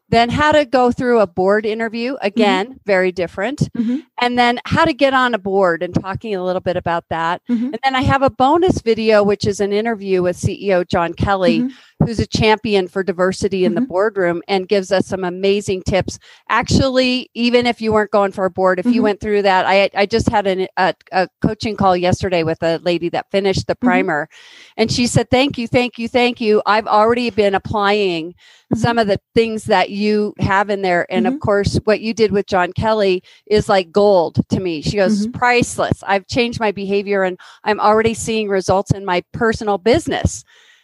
Then 0.09 0.29
how 0.29 0.53
to 0.53 0.63
go 0.63 0.89
through 0.91 1.19
a 1.19 1.27
board 1.27 1.65
interview, 1.65 2.15
again, 2.21 2.79
very 2.85 3.11
different. 3.11 3.71
Mhm. 3.73 4.03
And 4.21 4.39
then 4.39 4.59
how 4.65 4.85
to 4.85 4.93
get 4.93 5.13
on 5.13 5.33
a 5.33 5.37
board 5.37 5.83
and 5.83 5.93
talking 5.93 6.33
a 6.33 6.43
little 6.43 6.61
bit 6.61 6.77
about 6.77 7.03
that. 7.09 7.41
Mhm. 7.49 7.65
And 7.73 7.79
then 7.83 7.93
I 7.95 8.01
have 8.01 8.21
a 8.21 8.29
bonus 8.29 8.81
video, 8.81 9.21
which 9.21 9.45
is 9.45 9.59
an 9.59 9.73
interview 9.73 10.21
with 10.23 10.37
CEO 10.37 10.83
John 10.85 11.13
Kelly, 11.13 11.59
Mhm. 11.59 11.71
who's 12.05 12.19
a 12.19 12.25
champion 12.25 12.87
for 12.87 13.03
diversity 13.03 13.65
in 13.65 13.75
the 13.75 13.81
Mhm. 13.81 13.87
boardroom 13.89 14.41
and 14.47 14.69
gives 14.69 14.93
us 14.93 15.07
some 15.07 15.25
amazing 15.25 15.83
tips. 15.83 16.19
Actually, 16.49 17.29
even 17.33 17.67
if 17.67 17.81
you 17.81 17.91
weren't 17.91 18.11
going 18.11 18.31
for 18.31 18.45
a 18.45 18.49
board, 18.49 18.79
if 18.79 18.85
you 18.85 19.01
went 19.03 19.19
through 19.19 19.41
that, 19.41 19.65
I 19.65 19.89
I 19.93 20.05
just 20.05 20.29
had 20.29 20.47
an, 20.47 20.67
a 20.77 20.93
a 21.11 21.27
coaching 21.41 21.75
call 21.75 21.97
yesterday 21.97 22.43
with 22.43 22.63
a 22.63 22.79
lady 22.83 23.09
that 23.09 23.25
finished 23.29 23.67
the 23.67 23.75
Mm-hmm. 23.75 23.87
primer, 23.87 24.29
and 24.77 24.89
she 24.91 25.05
said, 25.05 25.29
"Thank 25.29 25.57
you, 25.57 25.67
thank 25.67 25.97
you, 25.99 26.07
thank 26.07 26.39
you. 26.39 26.61
I've 26.65 26.87
already 26.87 27.29
been 27.29 27.53
applying." 27.55 28.35
Some 28.75 28.97
of 28.97 29.07
the 29.07 29.17
things 29.33 29.63
that 29.65 29.91
you 29.91 29.96
have 30.39 30.69
in 30.69 30.81
there. 30.81 31.05
And 31.09 31.25
Mhm. 31.25 31.33
of 31.33 31.39
course, 31.39 31.79
what 31.85 32.01
you 32.01 32.13
did 32.13 32.31
with 32.31 32.45
John 32.47 32.73
Kelly 32.73 33.23
is 33.45 33.67
like 33.69 33.91
gold 33.91 34.39
to 34.49 34.59
me. 34.59 34.81
She 34.81 34.97
goes, 34.97 35.27
Mm-hmm. 35.27 35.31
priceless. 35.37 36.03
I've 36.05 36.27
changed 36.27 36.59
my 36.59 36.71
behavior 36.71 37.23
and 37.23 37.37
I'm 37.63 37.79
already 37.79 38.13
seeing 38.13 38.47
results 38.49 38.91
in 38.91 39.05
my 39.05 39.23
personal 39.33 39.77
business 39.77 40.43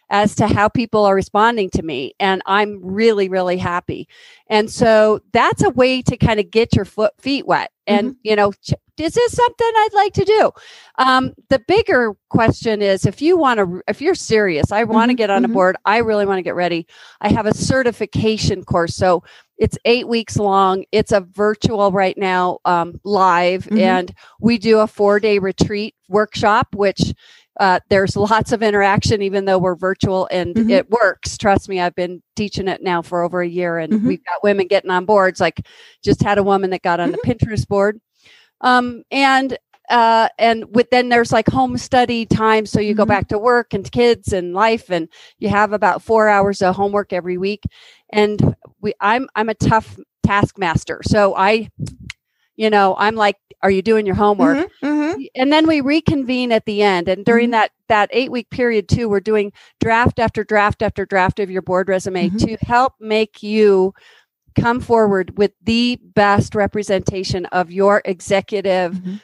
as 0.09 0.35
to 0.35 0.47
how 0.47 0.67
people 0.67 1.05
are 1.05 1.15
responding 1.15 1.69
to 1.71 1.81
me. 1.81 2.13
And 2.19 2.41
I'm 2.45 2.79
really, 2.83 3.29
really 3.29 3.57
happy. 3.57 4.07
And 4.47 4.69
so 4.69 5.21
that's 5.31 5.63
a 5.63 5.69
way 5.71 6.01
to 6.03 6.17
kind 6.17 6.39
of 6.39 6.51
get 6.51 6.75
your 6.75 6.85
foot 6.85 7.13
feet 7.19 7.47
wet. 7.47 7.71
And, 7.87 8.09
Mm-hmm. 8.09 8.17
you 8.23 8.35
know, 8.35 8.51
ch- 8.51 8.73
is 8.99 9.13
this 9.13 9.31
something 9.33 9.71
I'd 9.75 9.89
like 9.93 10.13
to 10.13 10.25
do? 10.25 10.51
Um, 10.97 11.33
the 11.49 11.59
bigger 11.67 12.13
question 12.29 12.81
is 12.81 13.05
if 13.05 13.21
you 13.21 13.37
want 13.37 13.57
to, 13.59 13.81
if 13.87 14.01
you're 14.01 14.15
serious, 14.15 14.71
I 14.71 14.83
want 14.83 15.09
to 15.09 15.15
Mhm, 15.15 15.17
get 15.17 15.29
on 15.29 15.45
a 15.45 15.47
mhm. 15.47 15.53
board, 15.53 15.75
I 15.85 15.97
really 15.97 16.25
want 16.25 16.37
to 16.37 16.43
get 16.43 16.55
ready. 16.55 16.85
I 17.21 17.29
have 17.29 17.45
a 17.45 17.53
certification 17.53 18.63
course. 18.63 18.95
So 18.95 19.23
it's 19.57 19.77
eight 19.85 20.07
weeks 20.07 20.37
long. 20.37 20.83
It's 20.91 21.11
a 21.11 21.21
virtual 21.21 21.91
right 21.91 22.17
now, 22.17 22.59
um, 22.65 22.99
live, 23.03 23.67
Mhm. 23.71 23.79
and 23.79 24.13
we 24.39 24.57
do 24.57 24.79
a 24.79 24.87
four 24.87 25.19
day 25.19 25.39
retreat 25.39 25.95
workshop, 26.09 26.67
which 26.75 27.13
uh, 27.59 27.79
there's 27.89 28.15
lots 28.15 28.51
of 28.51 28.63
interaction, 28.63 29.21
even 29.21 29.45
though 29.45 29.59
we're 29.59 29.75
virtual, 29.75 30.27
and 30.31 30.55
Mhm. 30.55 30.69
it 30.71 30.89
works. 30.89 31.37
Trust 31.37 31.69
me, 31.69 31.79
I've 31.79 31.93
been 31.95 32.21
teaching 32.35 32.67
it 32.67 32.81
now 32.81 33.01
for 33.03 33.21
over 33.21 33.41
a 33.41 33.47
year, 33.47 33.77
and 33.77 33.93
Mhm. 33.93 34.07
we've 34.07 34.23
got 34.25 34.43
women 34.43 34.67
getting 34.67 34.89
on 34.89 35.05
boards. 35.05 35.39
Like, 35.39 35.61
just 36.03 36.23
had 36.23 36.39
a 36.39 36.43
woman 36.43 36.71
that 36.71 36.81
got 36.81 36.99
on 36.99 37.11
the 37.11 37.19
Pinterest 37.19 37.67
board, 37.67 38.01
um, 38.63 39.03
and 39.11 39.57
uh, 39.89 40.29
and 40.39 40.65
with 40.75 40.89
then 40.91 41.09
there's 41.09 41.31
like 41.33 41.47
home 41.49 41.77
study 41.77 42.25
time, 42.25 42.65
so 42.65 42.79
you 42.81 42.95
go 42.95 43.05
Mhm. 43.05 43.07
back 43.07 43.27
to 43.29 43.39
work 43.39 43.73
and 43.73 43.91
kids 43.91 44.33
and 44.33 44.53
life, 44.53 44.89
and 44.91 45.09
you 45.39 45.49
have 45.49 45.73
about 45.73 46.01
four 46.03 46.29
hours 46.29 46.61
of 46.63 46.75
homework 46.75 47.13
every 47.13 47.37
week. 47.37 47.63
And 48.11 48.55
we, 48.81 48.93
I'm 49.01 49.29
I'm 49.35 49.49
a 49.49 49.55
tough 49.55 49.97
taskmaster, 50.25 51.01
so 51.03 51.35
I, 51.35 51.69
you 52.55 52.69
know, 52.69 52.95
I'm 52.97 53.15
like, 53.15 53.37
are 53.61 53.71
you 53.71 53.81
doing 53.81 54.05
your 54.07 54.15
homework? 54.15 54.59
Mhm, 54.59 54.69
mhm. 54.81 55.15
and 55.35 55.51
then 55.51 55.67
we 55.67 55.81
reconvene 55.81 56.51
at 56.51 56.65
the 56.65 56.81
end 56.81 57.07
and 57.07 57.25
during 57.25 57.49
Mhm. 57.49 57.51
that 57.51 57.71
that 57.89 58.09
eight 58.13 58.31
week 58.31 58.49
period 58.49 58.87
too 58.89 59.09
we're 59.09 59.19
doing 59.19 59.51
draft 59.79 60.19
after 60.19 60.43
draft 60.43 60.81
after 60.81 61.05
draft 61.05 61.39
of 61.39 61.49
your 61.51 61.61
board 61.61 61.87
resume 61.89 62.29
Mhm. 62.29 62.39
to 62.39 62.57
help 62.61 62.93
make 62.99 63.43
you 63.43 63.93
come 64.53 64.79
forward 64.79 65.37
with 65.37 65.51
the 65.63 65.99
best 66.15 66.55
representation 66.55 67.45
of 67.47 67.71
your 67.71 68.01
executive 68.05 68.93
Mhm. 68.93 69.19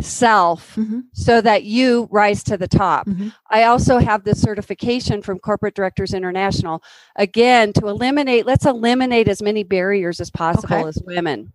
self 0.00 0.76
Mhm. 0.76 1.02
so 1.12 1.40
that 1.42 1.64
you 1.64 2.08
rise 2.10 2.42
to 2.44 2.56
the 2.56 2.68
top 2.68 3.06
Mhm. 3.06 3.32
I 3.50 3.64
also 3.64 3.98
have 3.98 4.24
this 4.24 4.40
certification 4.40 5.20
from 5.20 5.38
Corporate 5.38 5.74
Directors 5.74 6.14
International, 6.14 6.82
again, 7.16 7.72
to 7.74 7.86
eliminate, 7.88 8.46
let's 8.46 8.64
eliminate 8.64 9.28
as 9.28 9.42
many 9.42 9.62
barriers 9.62 10.18
as 10.20 10.30
possible 10.30 10.76
Okay. 10.76 10.88
as 10.88 10.98
women, 11.04 11.52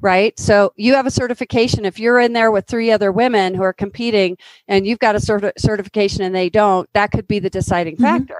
right? 0.00 0.38
So 0.38 0.72
you 0.76 0.94
have 0.94 1.06
a 1.06 1.10
certification. 1.10 1.84
If 1.84 1.98
you're 1.98 2.20
in 2.20 2.32
there 2.32 2.50
with 2.50 2.66
three 2.66 2.90
other 2.90 3.12
women 3.12 3.54
who 3.54 3.62
are 3.62 3.72
competing 3.74 4.38
and 4.68 4.86
you've 4.86 4.98
got 5.00 5.14
a 5.16 5.18
certi- 5.18 5.52
certification 5.58 6.22
and 6.22 6.34
they 6.34 6.48
don't, 6.48 6.88
that 6.94 7.10
could 7.10 7.28
be 7.28 7.40
the 7.40 7.50
deciding 7.50 7.96
Mhm. 7.96 8.02
factor. 8.02 8.38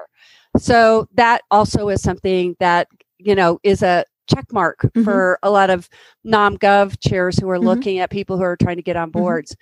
So 0.58 1.08
that 1.14 1.42
also 1.50 1.88
is 1.90 2.00
something 2.02 2.56
that, 2.60 2.88
you 3.18 3.34
know, 3.34 3.58
is 3.62 3.82
a 3.82 4.04
check 4.28 4.46
mark 4.52 4.90
Mhm. 4.96 5.04
for 5.04 5.38
a 5.42 5.50
lot 5.50 5.70
of 5.70 5.88
nom-gov 6.24 6.98
chairs 7.00 7.38
who 7.38 7.48
are 7.50 7.58
Mhm. 7.60 7.64
looking 7.64 7.98
at 7.98 8.10
people 8.10 8.36
who 8.36 8.42
are 8.44 8.56
trying 8.56 8.76
to 8.76 8.82
get 8.82 8.96
on 8.96 9.10
Mhm. 9.12 9.12
boards. 9.12 9.56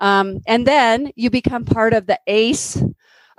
Um, 0.00 0.40
and 0.46 0.66
then 0.66 1.10
you 1.16 1.30
become 1.30 1.64
part 1.64 1.92
of 1.92 2.06
the 2.06 2.18
ACE 2.26 2.82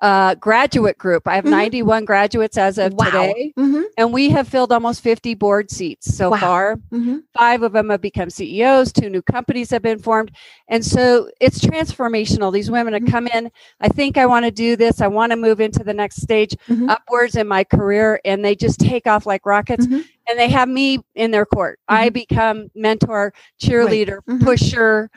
uh, 0.02 0.36
graduate 0.36 0.98
group. 0.98 1.28
I 1.28 1.36
have 1.36 1.46
Mhm. 1.46 1.50
91 1.50 2.06
graduates 2.06 2.58
as 2.58 2.78
of 2.78 2.94
Wow. 2.94 3.06
today, 3.06 3.54
Mhm, 3.58 3.84
and 3.98 4.14
we 4.14 4.30
have 4.30 4.48
filled 4.48 4.72
almost 4.72 5.02
50 5.02 5.34
board 5.34 5.72
seats 5.72 6.16
so 6.16 6.30
Wow. 6.30 6.38
far. 6.38 6.76
mhm. 6.94 7.24
Five 7.38 7.64
of 7.64 7.74
them 7.74 7.90
have 7.90 8.02
become 8.02 8.30
CEOs, 8.30 8.92
two 8.94 9.10
new 9.10 9.22
companies 9.24 9.72
have 9.72 9.82
been 9.82 9.98
formed. 10.00 10.32
And 10.68 10.86
so 10.86 11.30
it's 11.42 11.60
transformational. 11.60 12.52
These 12.54 12.70
women 12.70 12.94
have 12.94 13.04
Mhm. 13.04 13.12
come 13.12 13.28
in, 13.28 13.50
I 13.82 13.88
think 13.90 14.18
I 14.18 14.26
want 14.28 14.46
to 14.46 14.52
do 14.52 14.76
this, 14.76 15.02
I 15.02 15.08
want 15.08 15.32
to 15.32 15.36
move 15.36 15.60
into 15.60 15.84
the 15.84 15.94
next 15.94 16.22
stage 16.22 16.56
Mhm. 16.70 16.90
upwards 16.90 17.36
in 17.36 17.48
my 17.48 17.64
career, 17.64 18.20
and 18.24 18.44
they 18.46 18.56
just 18.56 18.80
take 18.80 19.08
off 19.08 19.26
like 19.26 19.46
rockets. 19.46 19.88
Mhm. 19.88 20.04
And 20.30 20.38
they 20.38 20.50
have 20.50 20.68
me 20.68 21.00
in 21.16 21.32
their 21.32 21.46
court. 21.46 21.80
I 21.88 22.10
become 22.10 22.70
mentor, 22.76 23.34
cheerleader, 23.62 24.20
Mhm. 24.28 24.44
pusher, 24.44 25.10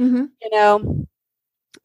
you 0.43 0.51
know 0.53 1.07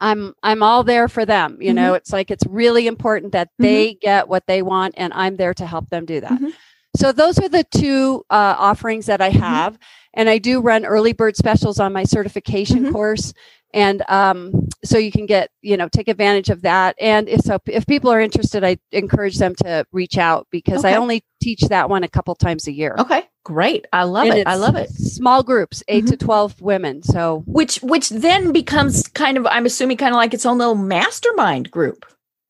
i'm 0.01 0.33
i'm 0.43 0.61
all 0.63 0.83
there 0.83 1.07
for 1.07 1.25
them 1.25 1.57
you 1.61 1.73
know? 1.73 1.93
It's 1.93 2.11
like 2.11 2.29
it's 2.31 2.45
really 2.47 2.87
important 2.87 3.31
that 3.33 3.49
they 3.59 3.93
get 3.95 4.27
what 4.27 4.45
they 4.47 4.61
want 4.61 4.95
and 4.97 5.13
i'm 5.13 5.35
there 5.37 5.53
to 5.53 5.65
help 5.65 5.89
them 5.89 6.05
do 6.05 6.19
that. 6.21 6.39
Mhm. 6.39 6.53
so 6.97 7.11
those 7.11 7.39
are 7.39 7.49
the 7.49 7.63
two 7.63 8.23
uh, 8.29 8.55
offerings 8.57 9.05
that 9.07 9.21
i 9.21 9.29
have 9.29 9.77
and 10.13 10.29
i 10.29 10.37
do 10.37 10.59
run 10.61 10.85
early 10.85 11.13
bird 11.13 11.35
specials 11.37 11.79
on 11.79 11.93
my 11.93 12.03
certification 12.03 12.85
Mhm. 12.85 12.91
course 12.91 13.33
and 13.73 14.03
um, 14.09 14.69
so 14.85 14.97
you 14.97 15.11
can 15.11 15.25
get 15.25 15.49
you 15.61 15.75
know 15.75 15.89
take 15.89 16.07
advantage 16.07 16.49
of 16.49 16.61
that 16.61 16.95
and 16.99 17.27
if 17.27 17.41
so 17.41 17.59
if 17.67 17.85
people 17.85 18.09
are 18.11 18.21
interested 18.21 18.63
i 18.63 18.77
encourage 18.91 19.37
them 19.37 19.53
to 19.55 19.85
reach 19.91 20.17
out 20.17 20.47
because 20.51 20.85
i 20.85 20.95
only 20.95 21.23
teach 21.41 21.61
that 21.61 21.89
one 21.89 22.03
a 22.03 22.07
couple 22.07 22.33
times 22.35 22.67
a 22.67 22.71
year. 22.71 22.95
Okay, 22.97 23.27
great. 23.45 23.85
I 23.93 24.03
love 24.03 24.27
And 24.27 24.39
it. 24.39 24.47
I 24.47 24.55
love 24.55 24.75
it. 24.75 24.89
small 24.89 25.41
groups 25.43 25.81
8 25.87 26.07
to 26.07 26.17
12 26.17 26.59
women 26.61 27.01
so 27.03 27.43
Which 27.45 27.77
which 27.81 28.09
then 28.09 28.51
becomes 28.51 29.07
kind 29.07 29.37
of 29.37 29.45
I'm 29.47 29.65
assuming 29.65 29.95
kind 29.97 30.13
of 30.13 30.17
like 30.17 30.33
its 30.33 30.45
own 30.45 30.57
little 30.57 30.75
mastermind 30.75 31.71
group. 31.71 32.05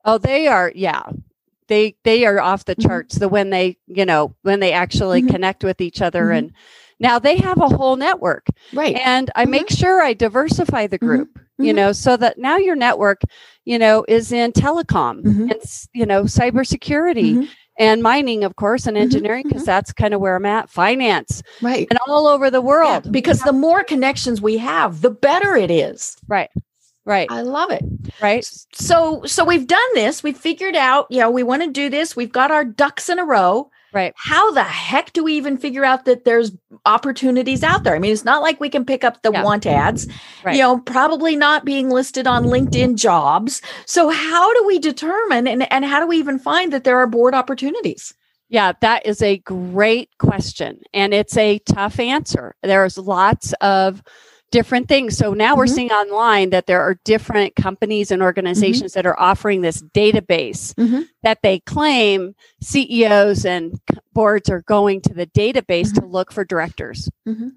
Oh, 0.06 0.18
they 0.18 0.48
are, 0.48 0.72
yeah. 0.74 1.04
They 1.68 1.96
they 2.04 2.26
are 2.26 2.40
off 2.40 2.66
the 2.66 2.76
Mhm. 2.76 2.88
charts. 2.88 3.16
The 3.20 3.28
when 3.30 3.50
they, 3.52 3.78
you 3.88 4.06
know, 4.06 4.36
when 4.44 4.60
they 4.60 4.72
actually 4.72 5.22
Mhm. 5.22 5.30
connect 5.30 5.64
with 5.64 5.82
each 5.82 6.02
other 6.02 6.26
Mhm. 6.28 6.38
and 6.38 6.52
now 7.00 7.20
they 7.20 7.38
have 7.38 7.60
a 7.60 7.68
whole 7.76 7.98
network. 7.98 8.46
Right. 8.74 8.96
And 9.04 9.30
I 9.36 9.46
make 9.46 9.70
sure 9.70 10.02
I 10.02 10.14
diversify 10.14 10.88
the 10.88 10.98
group, 10.98 11.38
you 11.60 11.74
know, 11.74 11.92
so 11.92 12.16
that 12.18 12.38
now 12.38 12.56
your 12.58 12.76
network, 12.78 13.22
you 13.66 13.78
know, 13.78 14.06
is 14.08 14.32
in 14.32 14.54
telecom 14.54 15.26
and 15.26 15.62
you 15.94 16.06
know, 16.06 16.24
cybersecurity. 16.24 17.50
And 17.78 18.02
mining, 18.02 18.44
of 18.44 18.56
course, 18.56 18.88
and 18.88 18.96
Mhm. 18.98 19.02
engineering, 19.02 19.44
because 19.48 19.64
Mhm. 19.64 19.68
that's 19.68 19.94
kind 19.94 20.14
of 20.14 20.22
where 20.22 20.36
I'm 20.36 20.46
at, 20.46 20.70
finance 20.70 21.44
Right. 21.62 21.88
and 21.90 22.00
all 22.08 22.28
over 22.28 22.50
the 22.50 22.62
Yeah, 22.62 22.66
world. 22.68 23.12
because 23.12 23.42
the 23.42 23.54
more 23.54 23.84
connections 23.84 24.42
we 24.42 24.58
have, 24.58 25.02
the 25.02 25.12
better 25.12 25.56
it 25.56 25.70
is. 25.72 26.16
Right. 26.28 26.50
Right. 27.06 27.28
I 27.30 27.42
love 27.42 27.70
it. 27.72 27.84
Right. 28.22 28.44
So 28.74 29.22
so 29.26 29.44
we've 29.46 29.68
done 29.68 29.80
this. 29.94 30.24
We've 30.24 30.38
figured 30.38 30.76
out, 30.76 31.06
you 31.12 31.20
know, 31.20 31.30
we 31.30 31.44
want 31.44 31.62
to 31.62 31.70
do 31.70 31.90
this. 31.90 32.16
We've 32.16 32.32
got 32.32 32.50
our 32.50 32.66
ducks 32.66 33.10
in 33.10 33.20
a 33.20 33.26
row. 33.26 33.70
Right. 33.96 34.14
How 34.18 34.52
the 34.52 34.62
heck 34.64 35.14
do 35.14 35.24
we 35.24 35.36
even 35.38 35.58
figure 35.58 35.86
out 35.86 36.04
that 36.04 36.26
there's 36.26 36.52
opportunities 36.86 37.64
out 37.64 37.86
there? 37.86 37.96
I 37.96 38.00
mean, 38.00 38.12
it's 38.12 38.26
not 38.26 38.42
like 38.42 38.60
we 38.60 38.70
can 38.70 38.84
pick 38.84 39.06
up 39.06 39.22
the 39.22 39.32
Yeah. 39.32 39.42
want 39.44 39.66
ads. 39.66 40.06
Right. 40.44 40.58
You 40.58 40.64
know, 40.64 40.80
probably 40.80 41.38
not 41.38 41.64
being 41.64 41.90
listed 41.90 42.28
on 42.28 42.44
LinkedIn 42.44 42.98
jobs. 42.98 43.62
So 43.86 44.10
how 44.10 44.54
do 44.54 44.68
we 44.68 44.80
determine 44.80 45.48
and, 45.48 45.72
and 45.72 45.86
how 45.86 46.02
do 46.02 46.08
we 46.08 46.18
even 46.18 46.40
find 46.40 46.74
that 46.74 46.84
there 46.84 46.98
are 46.98 47.08
board 47.08 47.34
opportunities? 47.34 48.14
Yeah, 48.50 48.74
that 48.82 49.06
is 49.06 49.22
a 49.22 49.38
great 49.38 50.10
question. 50.20 50.82
And 50.94 51.14
it's 51.14 51.38
a 51.38 51.60
tough 51.60 51.98
answer. 51.98 52.54
There's 52.64 52.98
lots 52.98 53.54
of 53.62 54.04
different 54.52 54.88
things. 54.88 55.18
So 55.18 55.34
now 55.34 55.56
we're 55.56 55.66
Mhm. 55.66 55.76
seeing 55.76 55.92
online 55.92 56.50
that 56.52 56.66
there 56.68 56.82
are 56.82 56.98
different 57.04 57.56
companies 57.56 58.12
and 58.12 58.22
organizations 58.22 58.94
that 58.94 59.06
are 59.06 59.20
offering 59.20 59.62
this 59.62 59.82
database 59.94 60.74
Mhm. 60.76 61.08
that 61.24 61.40
they 61.42 61.60
claim 61.60 62.36
CEOs 62.62 63.46
and 63.46 63.80
boards 64.14 64.50
are 64.50 64.62
going 64.62 65.02
to 65.02 65.14
the 65.14 65.26
database 65.28 65.94
to 65.96 66.06
look 66.06 66.32
for 66.32 66.46
directors. 66.46 67.10
Mhm. 67.28 67.54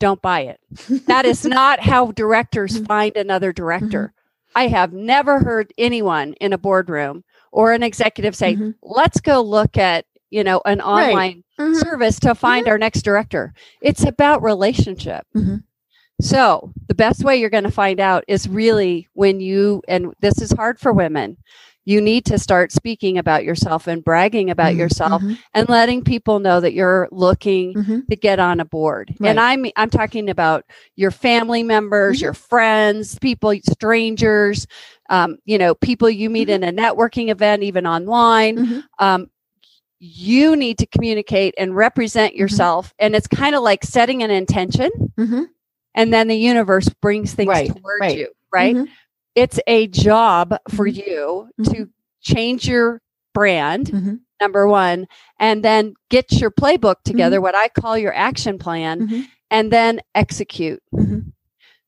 Don't 0.00 0.22
buy 0.22 0.40
it. 0.40 0.60
That 1.06 1.24
is 1.26 1.44
not 1.44 1.80
how 1.80 2.10
directors 2.12 2.78
find 2.80 3.16
another 3.16 3.52
director. 3.52 4.12
I 4.54 4.66
have 4.68 4.92
never 4.92 5.40
heard 5.40 5.72
anyone 5.78 6.32
in 6.40 6.52
a 6.52 6.58
boardroom 6.58 7.22
or 7.52 7.72
an 7.72 7.82
executive 7.84 8.34
say, 8.34 8.56
let's 8.82 9.20
go 9.20 9.40
look 9.42 9.76
at, 9.76 10.06
you 10.30 10.42
know, 10.42 10.60
an 10.64 10.78
Right. 10.78 10.84
online 11.10 11.44
Mhm. 11.60 11.76
service 11.76 12.18
to 12.20 12.34
find 12.34 12.66
our 12.66 12.78
next 12.78 13.02
director. 13.02 13.52
It's 13.80 14.04
about 14.04 14.42
relationship. 14.42 15.26
So, 16.20 16.72
the 16.88 16.94
best 16.94 17.24
way 17.24 17.36
you're 17.36 17.50
going 17.50 17.64
to 17.64 17.70
find 17.70 18.00
out 18.00 18.24
is 18.28 18.48
really 18.48 19.08
when 19.14 19.40
you, 19.40 19.82
and 19.88 20.12
this 20.20 20.40
is 20.40 20.52
hard 20.52 20.78
for 20.78 20.92
women, 20.92 21.36
you 21.86 22.00
need 22.00 22.26
to 22.26 22.38
start 22.38 22.72
speaking 22.72 23.16
about 23.16 23.42
yourself 23.42 23.86
and 23.86 24.04
bragging 24.04 24.50
about 24.50 24.74
yourself 24.76 25.22
Mhm. 25.22 25.38
and 25.54 25.68
letting 25.68 26.04
people 26.04 26.38
know 26.38 26.60
that 26.60 26.74
you're 26.74 27.08
looking 27.10 27.74
Mhm. 27.74 28.06
to 28.08 28.16
get 28.16 28.38
on 28.38 28.60
a 28.60 28.64
board. 28.66 29.14
Right. 29.18 29.30
And 29.30 29.40
I'm 29.40 29.64
I'm 29.76 29.88
talking 29.90 30.28
about 30.28 30.64
your 30.96 31.10
family 31.10 31.62
members, 31.62 32.18
Mhm. 32.18 32.22
your 32.22 32.34
friends, 32.34 33.18
people, 33.18 33.54
strangers, 33.70 34.66
um, 35.08 35.38
you 35.46 35.56
know, 35.58 35.74
people 35.74 36.10
you 36.10 36.28
meet 36.28 36.48
Mhm. 36.48 36.54
in 36.56 36.64
a 36.64 36.72
networking 36.72 37.30
event, 37.30 37.62
even 37.62 37.86
online 37.86 38.56
Mhm. 38.58 38.82
um, 38.98 39.30
you 39.98 40.56
need 40.56 40.78
to 40.78 40.86
communicate 40.86 41.54
and 41.58 41.74
represent 41.76 42.32
Mm-hmm. 42.34 42.40
yourself 42.40 42.94
and 42.98 43.14
it's 43.14 43.26
kind 43.26 43.54
of 43.54 43.62
like 43.62 43.84
setting 43.84 44.22
an 44.22 44.30
intention. 44.30 44.90
And 45.94 46.12
then 46.12 46.28
the 46.28 46.36
universe 46.36 46.88
brings 47.02 47.34
things 47.34 47.48
Right, 47.48 47.68
towards 47.68 48.00
right. 48.00 48.18
you 48.18 48.28
right 48.52 48.76
Mhm. 48.76 48.88
it's 49.34 49.60
a 49.66 49.86
job 49.88 50.56
for 50.68 50.86
Mhm. 50.86 50.96
you 51.06 51.48
Mhm. 51.60 51.72
to 51.72 51.88
change 52.20 52.68
your 52.68 53.00
brand 53.34 53.86
Mhm. 53.88 54.20
number 54.40 54.66
one 54.66 55.06
and 55.38 55.64
then 55.64 55.94
get 56.10 56.32
your 56.40 56.50
playbook 56.50 56.96
together 57.04 57.36
Mm-hmm. 57.36 57.42
what 57.44 57.54
i 57.54 57.68
call 57.68 57.96
your 57.98 58.14
action 58.14 58.58
plan 58.58 59.06
Mhm. 59.08 59.26
and 59.50 59.72
then 59.72 60.00
execute 60.14 60.82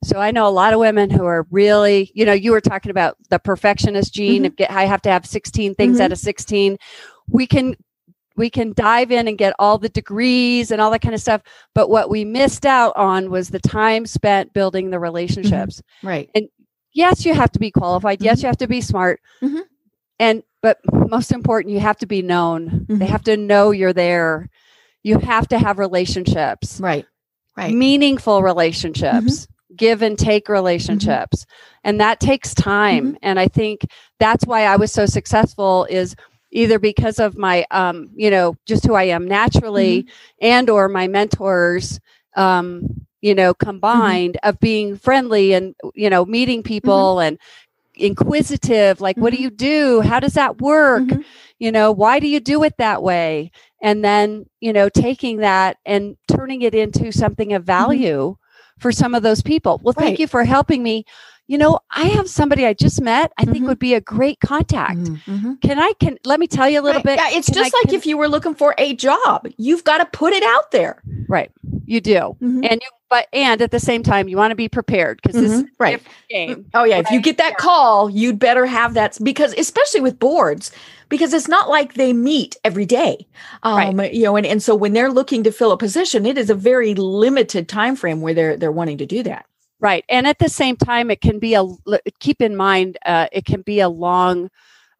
so 0.04 0.18
I 0.18 0.32
know 0.32 0.48
a 0.48 0.50
lot 0.50 0.72
of 0.72 0.80
women 0.80 1.10
who 1.10 1.24
are 1.24 1.46
really, 1.52 2.10
you 2.12 2.24
know, 2.26 2.32
you 2.32 2.50
were 2.50 2.60
talking 2.60 2.90
about 2.90 3.16
the 3.30 3.38
perfectionist 3.38 4.12
gene. 4.12 4.44
Of 4.44 4.56
get, 4.56 4.68
I 4.68 4.84
have 4.84 5.00
to 5.02 5.10
have 5.10 5.24
16 5.24 5.76
things 5.76 6.00
out 6.00 6.10
of 6.10 6.18
16. 6.18 6.76
We 7.28 7.46
can 7.46 7.76
we 8.36 8.50
can 8.50 8.72
dive 8.74 9.10
in 9.12 9.28
and 9.28 9.36
get 9.38 9.54
all 9.58 9.78
the 9.78 9.88
degrees 9.88 10.70
and 10.70 10.80
all 10.80 10.90
that 10.90 11.02
kind 11.02 11.14
of 11.14 11.20
stuff. 11.20 11.42
But 11.74 11.90
what 11.90 12.10
we 12.10 12.24
missed 12.24 12.64
out 12.66 12.92
on 12.96 13.30
was 13.30 13.50
the 13.50 13.58
time 13.60 14.06
spent 14.06 14.52
building 14.52 14.90
the 14.90 14.98
relationships. 14.98 15.82
Right. 16.02 16.30
And 16.34 16.48
yes, 16.92 17.24
you 17.24 17.34
have 17.34 17.50
to 17.52 17.58
be 17.58 17.70
qualified. 17.70 18.18
Mm-hmm. 18.18 18.24
Yes, 18.24 18.42
you 18.42 18.46
have 18.46 18.58
to 18.58 18.68
be 18.68 18.80
smart. 18.80 19.20
Mhm. 19.42 19.62
And 20.18 20.42
but 20.62 20.78
most 21.10 21.32
important, 21.32 21.74
you 21.74 21.80
have 21.80 21.98
to 21.98 22.06
be 22.06 22.22
known. 22.22 22.86
They 22.88 23.06
Mhm. 23.06 23.08
have 23.08 23.24
to 23.24 23.36
know 23.36 23.72
you're 23.72 23.92
there. 23.92 24.48
You 25.02 25.18
have 25.18 25.48
to 25.48 25.58
have 25.58 25.78
relationships 25.80 26.78
Right. 26.80 27.04
Right. 27.56 27.74
meaningful 27.74 28.42
relationships 28.42 29.48
give 29.74 30.02
and 30.02 30.18
take 30.18 30.48
relationships 30.48 31.44
and 31.82 31.98
that 32.00 32.20
takes 32.20 32.52
time 32.54 33.16
and 33.22 33.40
i 33.40 33.48
think 33.48 33.86
that's 34.20 34.44
why 34.46 34.64
i 34.66 34.76
was 34.76 34.92
so 34.92 35.06
successful 35.06 35.86
is 35.88 36.14
either 36.52 36.78
because 36.78 37.18
of 37.18 37.36
my 37.36 37.66
um 37.70 38.10
you 38.14 38.30
know 38.30 38.54
just 38.66 38.86
who 38.86 38.94
i 38.94 39.04
am 39.04 39.26
naturally 39.26 40.06
and 40.40 40.70
or 40.70 40.88
my 40.88 41.08
mentors 41.08 42.00
um 42.36 42.82
you 43.22 43.34
know 43.34 43.54
combined 43.54 44.38
of 44.44 44.58
being 44.60 44.96
friendly 44.96 45.52
and 45.54 45.74
you 45.94 46.10
know 46.10 46.24
meeting 46.24 46.62
people 46.62 47.20
and 47.20 47.38
inquisitive 47.96 49.00
like 49.00 49.20
what 49.20 49.32
do 49.32 49.38
Mhm. 49.38 49.42
you 49.42 49.50
do? 49.50 50.00
How 50.00 50.20
does 50.20 50.34
that 50.34 50.60
work? 50.60 51.12
You 51.58 51.72
know 51.72 51.92
why 51.92 52.18
do 52.20 52.28
you 52.28 52.40
do 52.40 52.62
it 52.64 52.76
that 52.78 53.02
way? 53.02 53.50
And 53.82 54.04
then 54.04 54.46
you 54.60 54.72
know 54.72 54.88
taking 54.88 55.38
that 55.38 55.76
and 55.84 56.16
turning 56.28 56.62
it 56.62 56.74
into 56.74 57.12
something 57.12 57.52
of 57.52 57.64
value 57.64 58.36
for 58.78 58.92
some 58.92 59.14
of 59.14 59.22
those 59.22 59.42
people. 59.42 59.80
Well 59.82 59.92
thank 59.94 60.18
you 60.18 60.26
for 60.26 60.44
helping 60.44 60.82
me 60.82 61.04
you 61.52 61.58
know 61.58 61.78
i 61.90 62.04
have 62.16 62.28
somebody 62.30 62.64
i 62.66 62.72
just 62.72 63.00
met 63.02 63.30
i 63.38 63.44
think 63.44 63.64
Mhm. 63.64 63.68
would 63.68 63.78
be 63.78 63.92
a 63.94 64.00
great 64.00 64.38
contact 64.40 64.98
Mhm. 65.00 65.60
can 65.60 65.78
i 65.78 65.92
can 66.00 66.18
let 66.24 66.40
me 66.40 66.46
tell 66.46 66.68
you 66.72 66.80
a 66.80 66.84
little 66.86 67.00
Right. 67.00 67.16
bit 67.16 67.18
Yeah, 67.18 67.38
it's 67.38 67.46
just 67.58 67.74
I- 67.74 67.78
like 67.78 67.88
can- 67.88 67.94
if 67.94 68.06
you 68.06 68.16
were 68.16 68.28
looking 68.28 68.54
for 68.54 68.74
a 68.78 68.94
job, 68.94 69.38
you've 69.58 69.84
got 69.84 69.98
to 69.98 70.06
put 70.20 70.32
it 70.32 70.42
out 70.54 70.70
there. 70.70 71.02
right 71.28 71.50
you 71.86 72.00
do 72.00 72.20
Mhm. 72.42 72.60
and 72.70 72.76
you 72.84 72.88
but 73.10 73.26
and 73.34 73.60
at 73.60 73.70
the 73.70 73.80
same 73.90 74.02
time 74.02 74.24
you 74.30 74.36
want 74.38 74.50
to 74.52 74.54
be 74.64 74.68
prepared 74.78 75.20
because 75.22 75.38
this 75.42 75.52
is 75.52 75.62
Mhm. 75.64 75.68
Right. 75.78 76.02
game 76.30 76.64
Oh 76.72 76.84
yeah, 76.84 76.98
if 77.04 77.10
you 77.10 77.20
get 77.20 77.36
that 77.36 77.58
call, 77.58 78.08
you'd 78.08 78.38
better 78.38 78.64
have 78.64 78.94
that 78.94 79.18
because 79.22 79.52
especially 79.58 80.00
with 80.00 80.18
boards 80.18 80.70
because 81.10 81.34
it's 81.34 81.48
not 81.56 81.68
like 81.68 81.92
they 81.94 82.12
meet 82.14 82.56
every 82.64 82.86
day. 82.86 83.26
Um 83.62 84.00
you 84.18 84.22
know 84.24 84.36
and, 84.36 84.46
and 84.46 84.62
so 84.62 84.74
when 84.74 84.92
they're 84.94 85.10
looking 85.20 85.42
to 85.44 85.52
fill 85.52 85.72
a 85.72 85.76
position, 85.76 86.24
it 86.24 86.38
is 86.38 86.48
a 86.48 86.54
very 86.54 86.94
limited 86.94 87.68
time 87.68 87.94
frame 87.96 88.20
where 88.22 88.32
they're 88.34 88.56
they're 88.56 88.72
wanting 88.80 88.96
to 88.98 89.06
do 89.06 89.22
that. 89.24 89.44
Right. 89.82 90.04
And 90.08 90.26
at 90.28 90.38
the 90.38 90.48
same 90.48 90.76
time, 90.76 91.10
it 91.10 91.20
can 91.20 91.38
be 91.40 91.54
a, 91.54 91.64
keep 92.20 92.40
in 92.40 92.56
mind, 92.56 92.96
uh, 93.04 93.26
it 93.32 93.44
can 93.44 93.62
be 93.62 93.80
a 93.80 93.88
long 93.88 94.48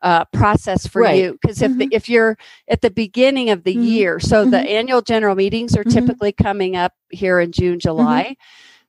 uh, 0.03 0.25
process 0.33 0.85
for 0.89 1.03
Right. 1.03 1.23
you. 1.23 1.39
Because 1.41 1.63
if, 1.63 1.79
the, 1.79 1.89
if 1.93 2.09
you're 2.09 2.37
at 2.69 2.81
the 2.81 2.91
beginning 2.91 3.51
of 3.51 3.63
the 3.63 3.77
Mhm. 3.77 3.85
year, 3.87 4.19
so 4.19 4.45
the 4.45 4.57
Mhm. 4.57 4.67
annual 4.69 5.01
general 5.03 5.37
meetings 5.37 5.77
are 5.77 5.85
Mhm. 5.85 5.93
typically 5.93 6.33
coming 6.33 6.75
up 6.75 6.93
here 7.11 7.39
in 7.39 7.53
June, 7.53 7.79
July. 7.79 8.35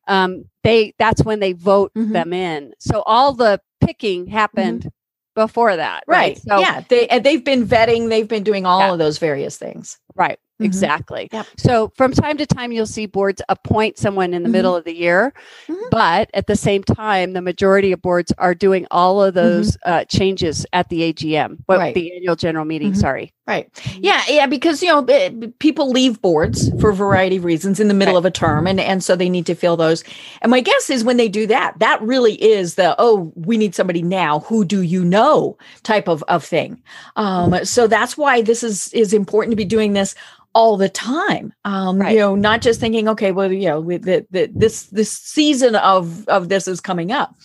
Um, 0.07 0.45
they, 0.63 0.95
that's 0.97 1.23
when 1.23 1.39
they 1.39 1.53
vote 1.53 1.91
Mhm. 1.95 2.13
them 2.13 2.33
in. 2.33 2.73
So 2.79 3.03
all 3.05 3.33
the 3.33 3.61
picking 3.79 4.25
happened 4.25 4.91
before 5.35 5.75
that. 5.75 6.03
Right. 6.07 6.17
Right. 6.29 6.37
So, 6.39 6.59
yeah, 6.59 6.81
they 6.89 7.07
and 7.07 7.23
they've 7.23 7.43
been 7.43 7.67
vetting, 7.67 8.09
they've 8.09 8.27
been 8.27 8.43
doing 8.43 8.65
all 8.65 8.79
Yeah. 8.79 8.93
of 8.93 8.97
those 8.99 9.19
various 9.19 9.57
things. 9.57 9.99
Right. 10.15 10.39
Mhm. 10.63 10.65
Exactly. 10.65 11.29
Yep. 11.31 11.45
So 11.57 11.91
from 11.95 12.11
time 12.13 12.37
to 12.37 12.45
time, 12.45 12.71
you'll 12.71 12.85
see 12.85 13.05
boards 13.05 13.41
appoint 13.49 13.97
someone 13.97 14.33
in 14.33 14.43
the 14.43 14.49
Mhm. 14.49 14.53
middle 14.53 14.75
of 14.75 14.83
the 14.85 14.95
year, 14.95 15.33
Mhm. 15.69 15.89
but 15.91 16.29
at 16.33 16.47
the 16.47 16.55
same 16.55 16.83
time, 16.83 17.33
the 17.33 17.41
majority 17.41 17.91
of 17.91 18.01
boards 18.01 18.31
are 18.37 18.55
doing 18.55 18.87
all 18.91 19.21
of 19.21 19.33
Mm-hmm. 19.35 19.45
those 19.47 19.77
uh, 19.85 20.03
changes 20.05 20.65
at 20.73 20.89
the 20.89 21.03
AGM, 21.03 21.57
but 21.67 21.79
Right. 21.79 21.95
the 21.95 22.15
annual 22.15 22.35
general 22.35 22.65
meeting. 22.65 22.93
Mhm. 22.93 22.97
Sorry. 22.97 23.33
Right. 23.45 23.67
Yeah, 23.99 24.21
yeah, 24.29 24.45
because 24.47 24.81
you 24.81 24.87
know 24.87 25.03
eh, 25.09 25.29
people 25.59 25.89
leave 25.91 26.21
boards 26.21 26.71
for 26.79 26.91
a 26.91 26.93
variety 26.95 27.35
of 27.35 27.43
reasons 27.43 27.77
in 27.81 27.89
the 27.89 27.93
middle 27.93 28.13
Right. 28.13 28.19
of 28.19 28.25
a 28.25 28.31
term, 28.31 28.67
and 28.67 28.79
and 28.79 29.03
so 29.03 29.17
they 29.17 29.27
need 29.27 29.45
to 29.47 29.53
fill 29.55 29.75
those. 29.75 30.01
And 30.41 30.49
my 30.49 30.61
guess 30.61 30.89
is 30.89 31.03
when 31.03 31.17
they 31.17 31.27
do 31.27 31.45
that, 31.47 31.73
that 31.79 32.01
really 32.01 32.35
is 32.41 32.75
the 32.75 32.95
oh 32.99 33.33
we 33.35 33.57
need 33.57 33.75
somebody 33.75 34.01
now. 34.01 34.39
Who 34.47 34.63
do 34.63 34.81
you 34.81 35.03
know? 35.03 35.57
Type 35.83 36.07
of 36.07 36.23
of 36.29 36.45
thing. 36.45 36.77
Um, 37.17 37.65
so 37.65 37.85
that's 37.85 38.17
why 38.17 38.41
this 38.41 38.63
is 38.63 38.87
is 38.93 39.11
important 39.13 39.51
to 39.51 39.57
be 39.57 39.65
doing 39.65 39.91
this 39.91 40.15
all 40.53 40.77
the 40.77 40.89
time. 40.89 41.53
Um, 41.65 41.99
Right. 41.99 42.13
you 42.13 42.19
know, 42.19 42.35
not 42.35 42.61
just 42.61 42.79
thinking 42.79 43.07
okay, 43.09 43.31
well, 43.31 43.51
you 43.51 43.67
know, 43.67 43.81
the, 43.81 44.25
the, 44.31 44.49
this 44.53 44.83
this 44.87 45.11
season 45.11 45.75
of 45.75 46.27
of 46.27 46.49
this 46.49 46.67
is 46.67 46.79
coming 46.81 47.11
up. 47.11 47.35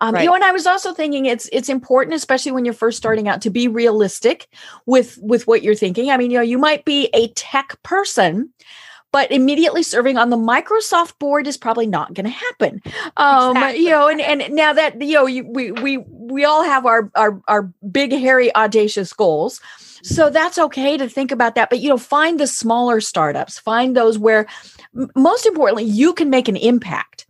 Um, 0.00 0.14
Right. 0.14 0.22
You 0.22 0.28
know, 0.28 0.34
and 0.34 0.44
I 0.44 0.52
was 0.52 0.66
also 0.66 0.92
thinking 0.94 1.26
it's 1.26 1.48
it's 1.52 1.68
important, 1.68 2.14
especially 2.14 2.52
when 2.52 2.64
you're 2.64 2.74
first 2.74 2.98
starting 2.98 3.28
out, 3.28 3.42
to 3.42 3.50
be 3.50 3.68
realistic 3.68 4.48
with 4.86 5.18
with 5.20 5.46
what 5.46 5.62
you're 5.62 5.74
thinking. 5.74 6.10
I 6.10 6.16
mean, 6.16 6.30
you 6.30 6.38
know, 6.38 6.42
you 6.44 6.58
might 6.58 6.84
be 6.84 7.08
a 7.14 7.28
tech 7.28 7.82
person, 7.82 8.50
but 9.12 9.30
immediately 9.32 9.82
serving 9.82 10.16
on 10.16 10.30
the 10.30 10.36
Microsoft 10.36 11.18
board 11.18 11.46
is 11.46 11.56
probably 11.56 11.86
not 11.86 12.14
going 12.14 12.26
to 12.26 12.30
happen. 12.30 12.80
Um, 13.16 13.56
Exactly. 13.56 13.84
You 13.84 13.90
know, 13.90 14.08
and 14.08 14.20
and 14.20 14.54
now 14.54 14.72
that 14.72 15.00
you 15.00 15.14
know, 15.14 15.26
you, 15.26 15.46
we 15.46 15.72
we 15.72 15.98
we 16.08 16.44
all 16.44 16.62
have 16.62 16.86
our 16.86 17.10
our 17.14 17.40
our 17.48 17.62
big, 17.90 18.12
hairy, 18.12 18.54
audacious 18.54 19.12
goals. 19.12 19.60
So 20.02 20.30
that's 20.30 20.58
okay 20.58 20.96
to 20.96 21.08
think 21.08 21.32
about 21.32 21.54
that, 21.56 21.70
but 21.70 21.80
you 21.80 21.88
know, 21.88 21.98
find 21.98 22.38
the 22.38 22.46
smaller 22.46 23.00
startups, 23.00 23.58
find 23.58 23.96
those 23.96 24.16
where, 24.16 24.46
m- 24.96 25.10
most 25.16 25.44
importantly, 25.44 25.84
you 25.84 26.14
can 26.14 26.30
make 26.30 26.48
an 26.48 26.56
impact. 26.56 27.26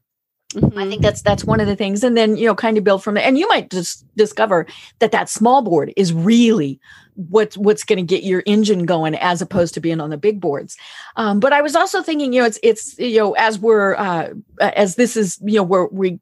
I 0.57 0.61
Mhm. 0.61 0.88
think 0.88 1.03
that's 1.03 1.20
that's 1.20 1.44
one 1.44 1.61
of 1.61 1.66
the 1.66 1.76
things, 1.76 2.03
and 2.03 2.16
then 2.16 2.36
you 2.36 2.46
know, 2.46 2.55
kind 2.55 2.78
of 2.78 2.84
build 2.84 3.03
from 3.05 3.14
there. 3.14 3.24
And 3.24 3.38
you 3.38 3.46
might 3.49 3.70
just 3.70 4.05
discover 4.16 4.66
that 4.99 5.12
that 5.12 5.28
small 5.28 5.61
board 5.61 5.92
is 5.96 6.12
really 6.12 6.80
what's 7.16 7.59
what's 7.59 7.84
going 7.84 7.99
to 7.99 8.03
get 8.03 8.22
your 8.22 8.42
engine 8.46 8.86
going, 8.86 9.14
as 9.16 9.42
opposed 9.42 9.74
to 9.74 9.80
being 9.80 10.01
on 10.01 10.09
the 10.09 10.16
big 10.16 10.40
boards. 10.40 10.76
Um, 11.16 11.38
but 11.38 11.53
I 11.53 11.61
was 11.61 11.76
also 11.76 12.03
thinking, 12.03 12.32
you 12.32 12.40
know, 12.40 12.46
it's 12.46 12.59
it's 12.62 12.99
you 12.99 13.18
know, 13.18 13.32
as 13.34 13.59
we're 13.59 13.94
uh, 13.96 14.30
as 14.61 14.94
this 14.94 15.16
is 15.18 15.38
you 15.44 15.57
know, 15.57 15.62
where 15.62 15.86
we 15.88 16.18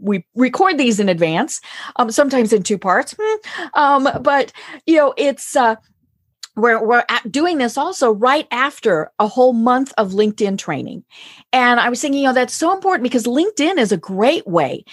we 0.00 0.24
record 0.34 0.76
these 0.76 0.98
in 0.98 1.08
advance, 1.08 1.60
um, 1.96 2.10
sometimes 2.10 2.52
in 2.52 2.64
two 2.64 2.78
parts, 2.78 3.14
hmm, 3.16 3.68
um, 3.74 4.08
but 4.22 4.52
you 4.86 4.96
know, 4.96 5.14
it's. 5.16 5.54
Uh, 5.54 5.76
we're, 6.58 6.84
we're 6.84 7.04
doing 7.30 7.58
this 7.58 7.78
also 7.78 8.12
right 8.12 8.46
after 8.50 9.10
a 9.18 9.26
whole 9.26 9.52
month 9.52 9.92
of 9.96 10.12
LinkedIn 10.12 10.58
training. 10.58 11.04
And 11.52 11.80
I 11.80 11.88
was 11.88 12.00
thinking, 12.00 12.20
you 12.20 12.28
know, 12.28 12.34
that's 12.34 12.54
so 12.54 12.72
important 12.72 13.04
because 13.04 13.24
LinkedIn 13.24 13.78
is 13.78 13.92
a 13.92 13.96
great 13.96 14.46
way, 14.46 14.84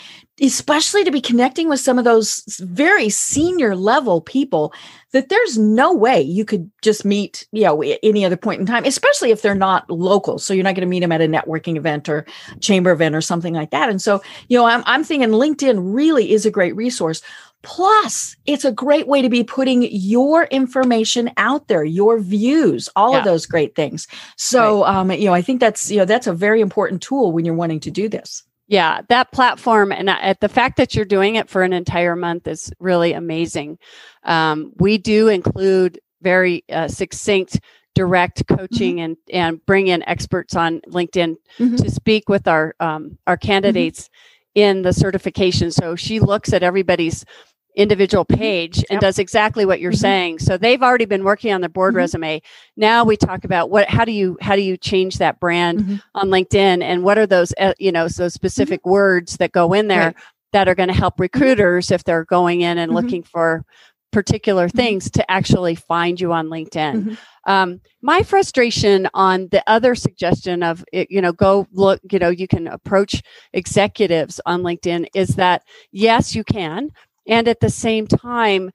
especially 0.41 1.03
to 1.03 1.11
be 1.11 1.21
connecting 1.21 1.67
with 1.67 1.79
some 1.79 1.97
of 1.97 2.05
those 2.05 2.43
very 2.61 3.09
senior 3.09 3.75
level 3.75 4.21
people 4.21 4.73
that 5.11 5.29
there's 5.29 5.57
no 5.57 5.93
way 5.93 6.21
you 6.21 6.45
could 6.45 6.69
just 6.81 7.05
meet, 7.05 7.47
you 7.51 7.63
know, 7.63 7.81
any 7.81 8.25
other 8.25 8.37
point 8.37 8.59
in 8.59 8.65
time, 8.65 8.85
especially 8.85 9.31
if 9.31 9.41
they're 9.41 9.55
not 9.55 9.89
local. 9.89 10.37
So 10.39 10.53
you're 10.53 10.63
not 10.63 10.75
going 10.75 10.81
to 10.81 10.87
meet 10.87 10.99
them 10.99 11.11
at 11.11 11.21
a 11.21 11.27
networking 11.27 11.77
event 11.77 12.07
or 12.09 12.25
chamber 12.59 12.91
event 12.91 13.15
or 13.15 13.21
something 13.21 13.53
like 13.53 13.71
that. 13.71 13.89
And 13.89 14.01
so, 14.01 14.21
you 14.49 14.57
know, 14.57 14.65
I'm, 14.65 14.83
I'm 14.85 15.03
thinking 15.03 15.29
LinkedIn 15.29 15.79
really 15.93 16.31
is 16.31 16.45
a 16.45 16.51
great 16.51 16.75
resource. 16.75 17.21
Plus, 17.65 18.35
it's 18.45 18.63
a 18.63 18.71
great 18.71 19.07
way 19.07 19.21
to 19.21 19.29
be 19.29 19.43
putting 19.43 19.87
your 19.91 20.45
information 20.45 21.31
out 21.37 21.67
there, 21.67 21.83
your 21.83 22.19
views, 22.19 22.87
all 22.95 23.13
yeah. 23.13 23.19
of 23.19 23.25
those 23.25 23.45
great 23.45 23.75
things. 23.75 24.07
So, 24.37 24.83
right. 24.83 24.95
um, 24.95 25.11
you 25.11 25.25
know, 25.25 25.33
I 25.33 25.41
think 25.41 25.59
that's 25.59 25.91
you 25.91 25.97
know 25.97 26.05
that's 26.05 26.27
a 26.27 26.33
very 26.33 26.61
important 26.61 27.01
tool 27.01 27.31
when 27.31 27.43
you're 27.43 27.55
wanting 27.55 27.79
to 27.81 27.91
do 27.91 28.07
this. 28.07 28.43
Yeah, 28.67 29.01
that 29.09 29.31
platform 29.31 29.91
and 29.91 30.09
uh, 30.09 30.33
the 30.41 30.49
fact 30.49 30.77
that 30.77 30.95
you're 30.95 31.05
doing 31.05 31.35
it 31.35 31.49
for 31.49 31.61
an 31.61 31.73
entire 31.73 32.15
month 32.15 32.47
is 32.47 32.71
really 32.79 33.13
amazing. 33.13 33.77
Um, 34.23 34.71
we 34.77 34.97
do 34.97 35.27
include 35.27 35.99
very 36.21 36.63
uh, 36.71 36.87
succinct 36.87 37.59
direct 37.95 38.45
coaching 38.47 38.97
mm-hmm. 38.97 39.05
and 39.05 39.17
and 39.31 39.65
bring 39.65 39.87
in 39.87 40.07
experts 40.07 40.55
on 40.55 40.81
LinkedIn 40.81 41.37
mm-hmm. 41.57 41.75
to 41.77 41.89
speak 41.89 42.29
with 42.29 42.47
our 42.47 42.75
um, 42.79 43.17
our 43.25 43.37
mm-hmm. 43.37 43.47
candidates 43.47 44.01
mm-hmm. 44.01 44.61
in 44.61 44.81
the 44.83 44.93
certification. 44.93 45.71
So 45.71 45.95
she 45.95 46.19
looks 46.19 46.53
at 46.53 46.61
everybody's 46.61 47.25
individual 47.75 48.25
mm-hmm. 48.25 48.39
page 48.39 48.77
and 48.77 48.97
yep. 48.97 49.01
does 49.01 49.19
exactly 49.19 49.65
what 49.65 49.79
you're 49.79 49.91
mm-hmm. 49.91 49.99
saying 49.99 50.39
so 50.39 50.57
they've 50.57 50.81
already 50.81 51.05
been 51.05 51.23
working 51.23 51.53
on 51.53 51.61
their 51.61 51.69
board 51.69 51.91
mm-hmm. 51.91 51.97
resume 51.97 52.41
now 52.77 53.03
we 53.03 53.17
talk 53.17 53.43
about 53.43 53.69
what 53.69 53.87
how 53.89 54.05
do 54.05 54.11
you 54.11 54.37
how 54.41 54.55
do 54.55 54.61
you 54.61 54.77
change 54.77 55.17
that 55.17 55.39
brand 55.39 55.79
mm-hmm. 55.79 55.95
on 56.15 56.29
linkedin 56.29 56.81
and 56.81 57.03
what 57.03 57.17
are 57.17 57.27
those 57.27 57.53
uh, 57.59 57.73
you 57.77 57.91
know 57.91 58.03
those 58.03 58.13
mm-hmm. 58.13 58.27
specific 58.29 58.85
words 58.85 59.37
that 59.37 59.51
go 59.51 59.73
in 59.73 59.87
there 59.87 60.07
right. 60.07 60.15
that 60.53 60.67
are 60.67 60.75
going 60.75 60.89
to 60.89 60.95
help 60.95 61.15
mm-hmm. 61.15 61.23
recruiters 61.23 61.91
if 61.91 62.03
they're 62.03 62.25
going 62.25 62.61
in 62.61 62.77
and 62.77 62.93
looking 62.93 63.23
for 63.23 63.63
particular 64.11 64.69
things 64.69 65.11
to 65.11 65.29
actually 65.29 65.75
find 65.75 66.21
you 66.21 66.31
on 66.31 66.47
linkedin 66.47 67.17
um, 67.47 67.81
my 68.01 68.23
frustration 68.23 69.07
on 69.13 69.47
the 69.51 69.63
other 69.67 69.93
suggestion 69.93 70.63
of 70.63 70.85
it, 70.93 71.11
you 71.11 71.21
know 71.21 71.33
go 71.33 71.67
look 71.73 71.99
you 72.09 72.19
know 72.19 72.29
you 72.29 72.47
can 72.47 72.67
approach 72.67 73.21
executives 73.51 74.39
on 74.45 74.61
linkedin 74.61 75.05
is 75.13 75.35
that 75.35 75.63
yes 75.91 76.33
you 76.33 76.45
can 76.45 76.89
and 77.27 77.47
at 77.47 77.59
the 77.59 77.69
same 77.69 78.07
time 78.07 78.71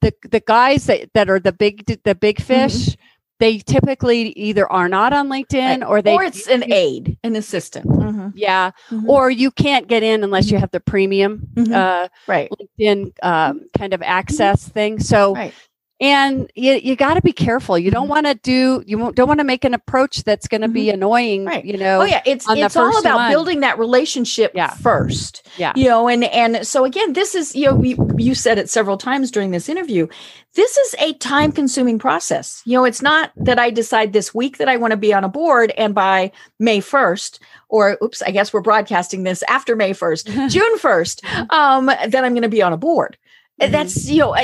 the 0.00 0.12
the 0.30 0.40
guys 0.40 0.86
that, 0.86 1.12
that 1.14 1.30
are 1.30 1.40
the 1.40 1.52
big 1.52 1.86
the 2.04 2.14
big 2.14 2.36
mm-hmm. 2.36 2.46
fish 2.46 2.88
mm-hmm. 2.88 3.02
they 3.38 3.58
typically 3.58 4.28
either 4.30 4.70
are 4.70 4.88
not 4.88 5.12
on 5.12 5.28
linkedin 5.28 5.80
right. 5.80 5.88
or 5.88 6.02
they 6.02 6.14
or 6.14 6.22
it's 6.22 6.48
an 6.48 6.70
aid 6.72 7.16
an 7.22 7.36
assistant 7.36 7.86
mm-hmm. 7.86 8.28
yeah 8.34 8.70
mm-hmm. 8.90 9.08
or 9.08 9.30
you 9.30 9.50
can't 9.50 9.88
get 9.88 10.02
in 10.02 10.24
unless 10.24 10.50
you 10.50 10.58
have 10.58 10.70
the 10.70 10.80
premium 10.80 11.46
mm-hmm. 11.54 11.72
uh, 11.72 12.08
right 12.26 12.50
linkedin 12.78 13.12
um, 13.22 13.68
kind 13.76 13.94
of 13.94 14.02
access 14.02 14.68
thing 14.68 14.98
so 14.98 15.34
right 15.34 15.54
and 16.00 16.50
you, 16.54 16.72
you 16.74 16.96
got 16.96 17.14
to 17.14 17.22
be 17.22 17.32
careful 17.32 17.78
you 17.78 17.90
don't 17.90 18.04
mm-hmm. 18.04 18.10
want 18.10 18.26
to 18.26 18.34
do 18.34 18.82
you 18.86 19.12
don't 19.12 19.28
want 19.28 19.38
to 19.38 19.44
make 19.44 19.64
an 19.64 19.74
approach 19.74 20.24
that's 20.24 20.48
going 20.48 20.62
to 20.62 20.66
mm-hmm. 20.66 20.74
be 20.74 20.90
annoying 20.90 21.44
right. 21.44 21.64
you 21.64 21.76
know 21.76 22.00
oh 22.00 22.04
yeah 22.04 22.22
it's 22.24 22.46
it's 22.48 22.76
all 22.76 22.98
about 22.98 23.16
one. 23.16 23.30
building 23.30 23.60
that 23.60 23.78
relationship 23.78 24.52
yeah. 24.54 24.70
first 24.74 25.46
yeah 25.58 25.72
you 25.76 25.86
know 25.86 26.08
and 26.08 26.24
and 26.24 26.66
so 26.66 26.84
again 26.84 27.12
this 27.12 27.34
is 27.34 27.54
you 27.54 27.66
know 27.66 27.82
you, 27.82 28.10
you 28.16 28.34
said 28.34 28.58
it 28.58 28.70
several 28.70 28.96
times 28.96 29.30
during 29.30 29.50
this 29.50 29.68
interview 29.68 30.06
this 30.54 30.76
is 30.76 30.94
a 30.98 31.12
time 31.14 31.52
consuming 31.52 31.98
process 31.98 32.62
you 32.64 32.72
know 32.72 32.84
it's 32.84 33.02
not 33.02 33.32
that 33.36 33.58
i 33.58 33.70
decide 33.70 34.12
this 34.12 34.34
week 34.34 34.56
that 34.56 34.68
i 34.68 34.76
want 34.76 34.92
to 34.92 34.96
be 34.96 35.12
on 35.12 35.24
a 35.24 35.28
board 35.28 35.72
and 35.76 35.94
by 35.94 36.32
may 36.58 36.80
1st 36.80 37.38
or 37.68 37.98
oops 38.02 38.22
i 38.22 38.30
guess 38.30 38.52
we're 38.52 38.60
broadcasting 38.60 39.22
this 39.22 39.42
after 39.48 39.76
may 39.76 39.90
1st 39.90 40.48
june 40.50 40.78
1st 40.78 41.50
um 41.52 41.86
then 42.08 42.24
i'm 42.24 42.32
going 42.32 42.42
to 42.42 42.48
be 42.48 42.62
on 42.62 42.72
a 42.72 42.78
board 42.78 43.18
Mm-hmm. 43.60 43.72
That's, 43.72 44.08
you 44.08 44.20
know, 44.20 44.34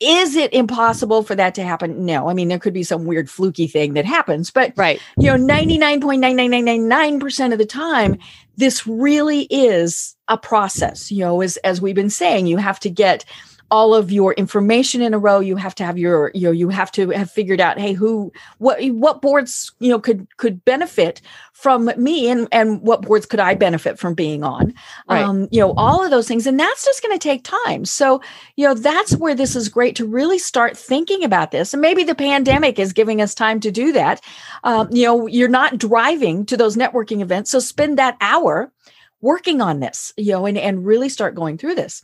is 0.00 0.36
it 0.36 0.52
impossible 0.52 1.22
for 1.22 1.36
that 1.36 1.54
to 1.54 1.62
happen? 1.62 2.04
No. 2.04 2.28
I 2.28 2.34
mean, 2.34 2.48
there 2.48 2.58
could 2.58 2.74
be 2.74 2.82
some 2.82 3.04
weird 3.04 3.30
fluky 3.30 3.68
thing 3.68 3.94
that 3.94 4.04
happens, 4.04 4.50
but, 4.50 4.72
right. 4.76 5.00
you 5.16 5.26
know, 5.26 5.36
99.99999% 5.36 7.52
of 7.52 7.58
the 7.58 7.66
time, 7.66 8.18
this 8.56 8.84
really 8.86 9.42
is 9.50 10.16
a 10.28 10.36
process. 10.36 11.12
You 11.12 11.20
know, 11.20 11.40
as, 11.40 11.56
as 11.58 11.80
we've 11.80 11.94
been 11.94 12.10
saying, 12.10 12.46
you 12.46 12.56
have 12.56 12.80
to 12.80 12.90
get 12.90 13.24
all 13.70 13.94
of 13.94 14.10
your 14.10 14.32
information 14.34 15.00
in 15.00 15.14
a 15.14 15.18
row. 15.18 15.40
You 15.40 15.56
have 15.56 15.74
to 15.76 15.84
have 15.84 15.96
your 15.96 16.30
you 16.34 16.42
know 16.42 16.50
you 16.50 16.68
have 16.70 16.90
to 16.92 17.10
have 17.10 17.30
figured 17.30 17.60
out 17.60 17.78
hey 17.78 17.92
who 17.92 18.32
what 18.58 18.82
what 18.90 19.22
boards 19.22 19.72
you 19.78 19.90
know 19.90 19.98
could 19.98 20.26
could 20.36 20.64
benefit 20.64 21.20
from 21.52 21.90
me 21.96 22.28
and 22.28 22.48
and 22.52 22.80
what 22.80 23.02
boards 23.02 23.26
could 23.26 23.38
i 23.38 23.54
benefit 23.54 23.98
from 23.98 24.14
being 24.14 24.42
on. 24.42 24.74
Right. 25.08 25.22
um 25.22 25.48
you 25.50 25.60
know 25.60 25.72
all 25.76 26.04
of 26.04 26.10
those 26.10 26.26
things. 26.26 26.46
And 26.46 26.58
that's 26.58 26.84
just 26.84 27.02
going 27.02 27.16
to 27.16 27.22
take 27.22 27.44
time. 27.44 27.84
So 27.84 28.20
you 28.56 28.66
know 28.66 28.74
that's 28.74 29.16
where 29.16 29.34
this 29.34 29.54
is 29.54 29.68
great 29.68 29.96
to 29.96 30.06
really 30.06 30.38
start 30.38 30.76
thinking 30.76 31.22
about 31.22 31.50
this. 31.50 31.72
And 31.72 31.80
maybe 31.80 32.02
the 32.02 32.14
pandemic 32.14 32.78
is 32.78 32.92
giving 32.92 33.20
us 33.20 33.34
time 33.34 33.60
to 33.60 33.70
do 33.70 33.92
that. 33.92 34.20
Um, 34.64 34.88
you 34.90 35.04
know 35.04 35.26
you're 35.26 35.48
not 35.48 35.78
driving 35.78 36.44
to 36.46 36.56
those 36.56 36.76
networking 36.76 37.20
events. 37.20 37.50
So 37.50 37.60
spend 37.60 37.98
that 37.98 38.16
hour 38.20 38.72
working 39.20 39.60
on 39.60 39.80
this 39.80 40.12
you 40.16 40.32
know 40.32 40.46
and, 40.46 40.58
and 40.58 40.86
really 40.86 41.08
start 41.08 41.34
going 41.34 41.58
through 41.58 41.74
this 41.74 42.02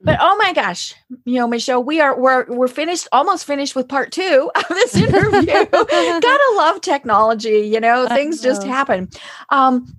but 0.00 0.18
oh 0.20 0.36
my 0.36 0.52
gosh, 0.52 0.94
you 1.24 1.38
know, 1.38 1.48
Michele, 1.48 1.82
we 1.82 2.00
are 2.00 2.18
we're 2.18 2.46
we're 2.46 2.68
finished, 2.68 3.08
almost 3.12 3.44
finished 3.44 3.74
with 3.74 3.88
part 3.88 4.12
two 4.12 4.50
of 4.54 4.68
this 4.68 4.96
interview. 4.96 5.66
Gotta 5.66 6.54
love 6.56 6.80
technology, 6.80 7.68
you 7.72 7.80
know, 7.80 8.06
things 8.08 8.42
know. 8.42 8.50
just 8.50 8.64
happen. 8.64 9.08
Um, 9.50 9.92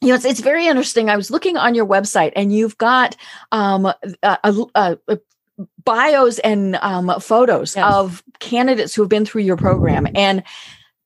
you 0.00 0.08
know, 0.08 0.14
it's, 0.14 0.24
it's 0.24 0.40
very 0.40 0.66
interesting. 0.66 1.08
I 1.08 1.16
was 1.16 1.30
looking 1.30 1.56
on 1.56 1.74
your 1.74 1.86
website, 1.86 2.32
and 2.34 2.52
you've 2.52 2.76
got 2.78 3.16
um, 3.52 3.86
a, 3.86 3.96
a, 4.22 4.98
a 5.08 5.18
bios 5.84 6.38
and 6.40 6.76
um, 6.76 7.12
photos 7.20 7.76
yes. 7.76 7.94
of 7.94 8.22
candidates 8.40 8.94
who 8.94 9.02
have 9.02 9.08
been 9.08 9.24
through 9.24 9.42
your 9.42 9.56
program, 9.56 10.08
and 10.14 10.42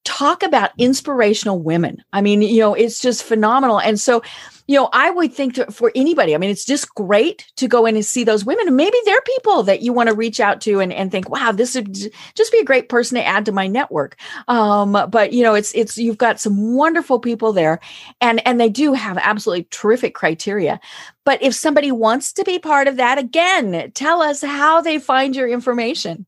talk 0.04 0.42
about 0.42 0.70
inspirational 0.78 1.60
women. 1.60 2.02
I 2.12 2.22
mean, 2.22 2.40
you 2.40 2.60
know, 2.60 2.74
it's 2.74 3.00
just 3.00 3.24
phenomenal. 3.24 3.80
And 3.80 3.98
so 4.00 4.22
you 4.66 4.76
know, 4.76 4.88
I 4.92 5.10
would 5.10 5.32
think 5.32 5.54
to, 5.54 5.70
for 5.70 5.92
anybody, 5.94 6.34
I 6.34 6.38
mean, 6.38 6.50
it's 6.50 6.64
just 6.64 6.94
great 6.94 7.46
to 7.56 7.68
go 7.68 7.86
in 7.86 7.94
and 7.94 8.04
see 8.04 8.24
those 8.24 8.44
women. 8.44 8.66
And 8.66 8.76
maybe 8.76 8.96
they're 9.04 9.20
people 9.22 9.62
that 9.64 9.82
you 9.82 9.92
want 9.92 10.08
to 10.08 10.14
reach 10.14 10.40
out 10.40 10.60
to 10.62 10.80
and, 10.80 10.92
and 10.92 11.10
think, 11.10 11.28
wow, 11.28 11.52
this 11.52 11.74
would 11.74 11.94
just 12.34 12.52
be 12.52 12.58
a 12.58 12.64
great 12.64 12.88
person 12.88 13.16
to 13.16 13.24
add 13.24 13.44
to 13.46 13.52
my 13.52 13.66
network. 13.66 14.16
Um, 14.48 14.92
but 15.08 15.32
you 15.32 15.42
know, 15.42 15.54
it's, 15.54 15.74
it's, 15.74 15.96
you've 15.96 16.18
got 16.18 16.40
some 16.40 16.74
wonderful 16.74 17.20
people 17.20 17.52
there 17.52 17.80
and, 18.20 18.44
and 18.46 18.60
they 18.60 18.68
do 18.68 18.92
have 18.92 19.18
absolutely 19.18 19.68
terrific 19.70 20.14
criteria. 20.14 20.80
But 21.24 21.42
if 21.42 21.54
somebody 21.54 21.92
wants 21.92 22.32
to 22.34 22.44
be 22.44 22.58
part 22.58 22.88
of 22.88 22.96
that, 22.96 23.18
again, 23.18 23.92
tell 23.94 24.22
us 24.22 24.42
how 24.42 24.80
they 24.80 24.98
find 24.98 25.36
your 25.36 25.48
information. 25.48 26.26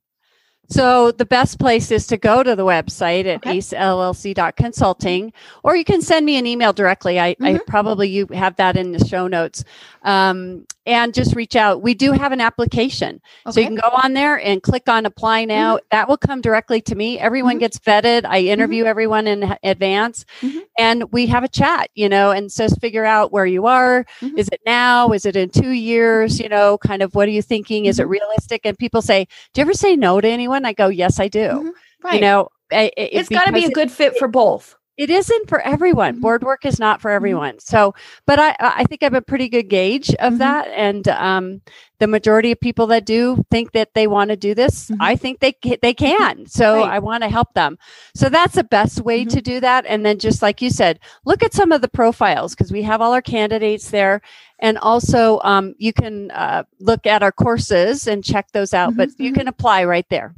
So 0.71 1.13
the 1.13 1.25
best 1.25 1.59
place 1.59 1.91
is 1.91 2.07
to 2.09 2.19
go 2.19 2.43
to 2.43 2.55
the 2.55 2.65
website 2.65 3.25
at 3.25 3.39
okay. 3.39 3.59
acellc.consulting, 3.59 5.33
or 5.63 5.77
you 5.77 5.85
can 5.85 6.03
send 6.03 6.27
me 6.27 6.37
an 6.37 6.47
email 6.47 6.75
directly. 6.75 7.19
I, 7.19 7.35
mm-hmm. 7.35 7.45
I 7.45 7.61
probably 7.67 8.09
you 8.09 8.27
have 8.35 8.57
that 8.57 8.77
in 8.77 8.93
the 8.93 9.05
show 9.07 9.29
notes. 9.29 9.65
Um, 10.03 10.67
and 10.89 11.13
just 11.13 11.37
reach 11.37 11.55
out. 11.55 11.83
We 11.83 11.93
do 11.93 12.13
have 12.13 12.33
an 12.33 12.41
application. 12.41 13.21
Okay. 13.47 13.53
So 13.53 13.61
you 13.61 13.67
can 13.67 13.77
go 13.77 13.91
on 14.03 14.15
there 14.15 14.41
and 14.41 14.63
click 14.63 14.89
on 14.89 15.05
apply 15.05 15.45
now. 15.45 15.77
Mm-hmm. 15.77 15.87
That 15.91 16.09
will 16.09 16.17
come 16.17 16.41
directly 16.41 16.81
to 16.81 16.95
me. 16.95 17.19
Everyone 17.19 17.55
mm-hmm. 17.55 17.61
gets 17.61 17.79
vetted. 17.79 18.25
I 18.25 18.41
interview 18.41 18.85
mm-hmm. 18.85 18.91
everyone 18.91 19.27
in 19.27 19.55
advance 19.63 20.25
mm-hmm. 20.41 20.61
and 20.79 21.13
we 21.13 21.27
have 21.27 21.45
a 21.45 21.49
chat, 21.49 21.91
you 21.95 22.09
know, 22.09 22.31
and 22.31 22.51
just 22.51 22.81
figure 22.81 23.05
out 23.05 23.33
where 23.33 23.45
you 23.45 23.67
are. 23.67 24.05
Mm-hmm. 24.23 24.39
Is 24.39 24.49
it 24.51 24.63
now? 24.65 25.13
Is 25.13 25.27
it 25.27 25.37
in 25.37 25.51
two 25.51 25.71
years? 25.71 26.41
You 26.41 26.49
know, 26.49 26.79
kind 26.79 27.03
of 27.03 27.15
what 27.15 27.29
are 27.29 27.33
you 27.33 27.43
thinking? 27.43 27.85
Is 27.85 27.99
it 27.99 28.05
mm-hmm. 28.05 28.13
realistic? 28.13 28.63
And 28.65 28.79
people 28.79 29.03
say, 29.03 29.27
Do 29.53 29.61
you 29.61 29.63
ever 29.63 29.75
say 29.75 29.95
no 29.95 30.23
to 30.23 30.29
anyone? 30.29 30.65
I 30.65 30.73
go, 30.73 30.89
Yes, 30.89 31.21
I 31.21 31.29
do. 31.29 31.75
Right. 32.03 32.15
You 32.15 32.21
know, 32.23 32.49
it, 32.71 32.95
it's 32.97 33.29
got 33.29 33.45
to 33.45 33.53
be 33.53 33.67
a 33.67 33.71
good 33.71 33.93
fit 33.93 34.17
for 34.17 34.27
both 34.27 34.75
it 34.99 35.11
isn't 35.11 35.49
for 35.49 35.61
everyone. 35.61 36.15
Mm-hmm. 36.15 36.23
Board 36.23 36.43
work 36.43 36.67
is 36.67 36.81
not 36.81 37.01
for 37.01 37.09
mm-hmm. 37.09 37.17
everyone. 37.17 37.59
So, 37.61 37.95
but 38.27 38.41
I, 38.41 38.57
I 38.59 38.85
think 38.85 39.03
I 39.03 39.07
have 39.07 39.15
a 39.15 39.23
pretty 39.23 39.49
good 39.49 39.69
gauge 39.69 40.11
of 40.11 40.35
mm-hmm. 40.35 40.39
that. 40.39 40.67
And 40.75 41.07
um, 41.09 41.63
the 42.01 42.09
majority 42.09 42.51
of 42.51 42.61
people 42.61 42.89
that 42.89 43.07
do 43.07 43.45
think 43.49 43.73
that 43.73 43.95
they 43.95 44.09
want 44.09 44.31
to 44.31 44.37
do 44.37 44.57
this, 44.57 44.91
mm-hmm. 44.91 45.01
I 45.01 45.15
think 45.15 45.39
they 45.39 45.55
they 45.81 45.95
can. 45.95 46.47
So 46.47 46.81
right. 46.81 46.91
I 46.91 46.99
want 46.99 47.23
to 47.23 47.29
help 47.29 47.55
them. 47.55 47.79
So 48.15 48.29
that's 48.29 48.57
the 48.57 48.65
best 48.65 49.01
way 49.01 49.21
mm-hmm. 49.21 49.37
to 49.37 49.41
do 49.41 49.61
that. 49.61 49.87
And 49.87 50.05
then 50.05 50.19
just 50.19 50.43
like 50.43 50.61
you 50.61 50.69
said, 50.69 50.99
look 51.25 51.45
at 51.45 51.55
some 51.55 51.71
of 51.71 51.81
the 51.81 51.89
profiles 51.89 52.55
because 52.55 52.73
we 52.73 52.83
have 52.83 53.01
all 53.01 53.13
our 53.13 53.23
candidates 53.23 53.91
there. 53.91 54.21
And 54.59 54.77
also, 54.79 55.39
um, 55.45 55.77
you 55.79 55.93
can 55.93 56.33
uh, 56.33 56.65
look 56.81 57.07
at 57.07 57.23
our 57.23 57.31
courses 57.31 58.09
and 58.09 58.25
check 58.25 58.51
those 58.51 58.75
out. 58.75 58.97
But 58.97 59.11
you 59.17 59.31
mm-hmm. 59.31 59.39
can 59.39 59.49
apply 59.49 59.85
right 59.85 60.07
there. 60.11 60.35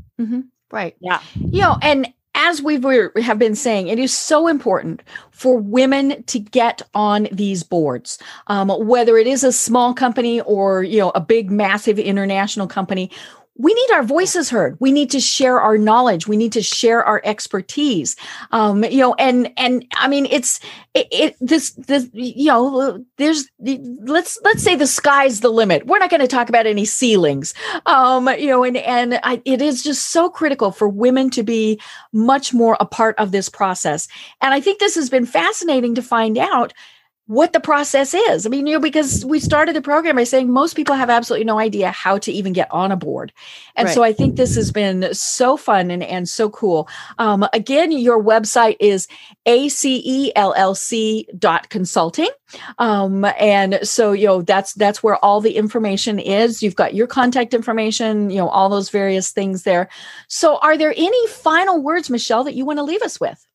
Right. 0.70 0.96
Yeah. 1.00 1.20
You 1.34 1.62
know, 1.62 1.78
and 1.80 2.12
as 2.34 2.62
we 2.62 2.80
have 3.22 3.38
been 3.38 3.54
saying, 3.54 3.88
it 3.88 3.98
is 3.98 4.16
so 4.16 4.46
important 4.46 5.02
for 5.30 5.58
women 5.58 6.22
to 6.24 6.38
get 6.38 6.82
on 6.94 7.28
these 7.32 7.62
boards, 7.62 8.18
um, 8.46 8.68
whether 8.68 9.18
it 9.18 9.26
is 9.26 9.42
a 9.42 9.52
small 9.52 9.94
company 9.94 10.40
or 10.42 10.82
you 10.82 10.98
know 10.98 11.10
a 11.14 11.20
big, 11.20 11.50
massive 11.50 11.98
international 11.98 12.66
company. 12.66 13.10
We 13.60 13.74
need 13.74 13.90
our 13.92 14.02
voices 14.02 14.48
heard. 14.48 14.78
We 14.80 14.90
need 14.90 15.10
to 15.10 15.20
share 15.20 15.60
our 15.60 15.76
knowledge. 15.76 16.26
We 16.26 16.38
need 16.38 16.52
to 16.52 16.62
share 16.62 17.04
our 17.04 17.20
expertise. 17.24 18.16
Um, 18.52 18.84
you 18.84 18.98
know, 18.98 19.14
and 19.14 19.52
and 19.58 19.84
I 19.96 20.08
mean, 20.08 20.26
it's 20.30 20.60
it, 20.94 21.08
it 21.10 21.36
this 21.40 21.72
this 21.72 22.08
you 22.14 22.46
know, 22.46 23.04
there's 23.18 23.50
let's 23.58 24.38
let's 24.44 24.62
say 24.62 24.76
the 24.76 24.86
sky's 24.86 25.40
the 25.40 25.50
limit. 25.50 25.84
We're 25.86 25.98
not 25.98 26.08
going 26.08 26.22
to 26.22 26.26
talk 26.26 26.48
about 26.48 26.66
any 26.66 26.86
ceilings. 26.86 27.52
Um, 27.84 28.28
you 28.28 28.46
know, 28.46 28.64
and 28.64 28.78
and 28.78 29.20
I, 29.22 29.42
it 29.44 29.60
is 29.60 29.82
just 29.82 30.08
so 30.08 30.30
critical 30.30 30.72
for 30.72 30.88
women 30.88 31.28
to 31.30 31.42
be 31.42 31.78
much 32.14 32.54
more 32.54 32.78
a 32.80 32.86
part 32.86 33.14
of 33.18 33.30
this 33.30 33.50
process. 33.50 34.08
And 34.40 34.54
I 34.54 34.60
think 34.60 34.78
this 34.78 34.94
has 34.94 35.10
been 35.10 35.26
fascinating 35.26 35.94
to 35.96 36.02
find 36.02 36.38
out 36.38 36.72
what 37.30 37.52
the 37.52 37.60
process 37.60 38.12
is. 38.12 38.44
I 38.44 38.48
mean, 38.48 38.66
you 38.66 38.74
know, 38.74 38.80
because 38.80 39.24
we 39.24 39.38
started 39.38 39.76
the 39.76 39.80
program 39.80 40.16
by 40.16 40.24
saying 40.24 40.52
most 40.52 40.74
people 40.74 40.96
have 40.96 41.08
absolutely 41.08 41.44
no 41.44 41.60
idea 41.60 41.92
how 41.92 42.18
to 42.18 42.32
even 42.32 42.52
get 42.52 42.68
on 42.72 42.90
a 42.90 42.96
board. 42.96 43.32
And 43.76 43.86
right. 43.86 43.94
so 43.94 44.02
I 44.02 44.12
think 44.12 44.34
this 44.34 44.56
has 44.56 44.72
been 44.72 45.14
so 45.14 45.56
fun 45.56 45.92
and, 45.92 46.02
and 46.02 46.28
so 46.28 46.50
cool. 46.50 46.88
Um, 47.20 47.46
again, 47.52 47.92
your 47.92 48.20
website 48.20 48.74
is 48.80 49.06
acellc.consulting. 49.46 52.30
Um, 52.80 53.24
and 53.38 53.78
so, 53.84 54.10
you 54.10 54.26
know, 54.26 54.42
that's, 54.42 54.74
that's 54.74 55.00
where 55.00 55.24
all 55.24 55.40
the 55.40 55.54
information 55.54 56.18
is. 56.18 56.64
You've 56.64 56.74
got 56.74 56.94
your 56.94 57.06
contact 57.06 57.54
information, 57.54 58.30
you 58.30 58.38
know, 58.38 58.48
all 58.48 58.68
those 58.68 58.90
various 58.90 59.30
things 59.30 59.62
there. 59.62 59.88
So 60.26 60.58
are 60.62 60.76
there 60.76 60.94
any 60.96 61.26
final 61.28 61.80
words, 61.80 62.10
Michele, 62.10 62.42
that 62.42 62.56
you 62.56 62.64
want 62.64 62.80
to 62.80 62.82
leave 62.82 63.02
us 63.02 63.20
with? 63.20 63.46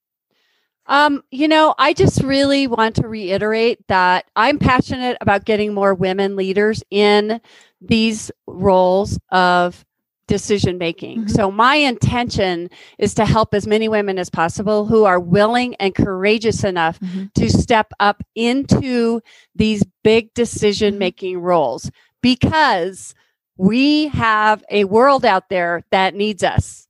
Um, 0.87 1.23
you 1.31 1.47
know, 1.47 1.73
I 1.77 1.93
just 1.93 2.21
really 2.21 2.67
want 2.67 2.95
to 2.97 3.07
reiterate 3.07 3.79
that 3.87 4.25
I'm 4.35 4.59
passionate 4.59 5.17
about 5.21 5.45
getting 5.45 5.73
more 5.73 5.93
women 5.93 6.35
leaders 6.35 6.83
in 6.91 7.41
these 7.81 8.31
roles 8.47 9.17
of 9.31 9.83
decision 10.27 10.77
making. 10.77 11.19
Mm-hmm. 11.19 11.29
So 11.29 11.51
my 11.51 11.75
intention 11.75 12.69
is 12.97 13.13
to 13.15 13.25
help 13.25 13.53
as 13.53 13.67
many 13.67 13.87
women 13.87 14.17
as 14.17 14.29
possible 14.29 14.85
who 14.85 15.03
are 15.03 15.19
willing 15.19 15.75
and 15.75 15.93
courageous 15.93 16.63
enough 16.63 16.99
mm-hmm. 16.99 17.25
to 17.35 17.49
step 17.49 17.91
up 17.99 18.23
into 18.33 19.21
these 19.55 19.83
big 20.03 20.33
decision 20.33 20.97
making 20.97 21.37
mm-hmm. 21.37 21.45
roles 21.45 21.91
because 22.21 23.13
we 23.57 24.07
have 24.07 24.63
a 24.69 24.83
world 24.85 25.25
out 25.25 25.49
there 25.49 25.83
that 25.91 26.15
needs 26.15 26.43
us 26.43 26.84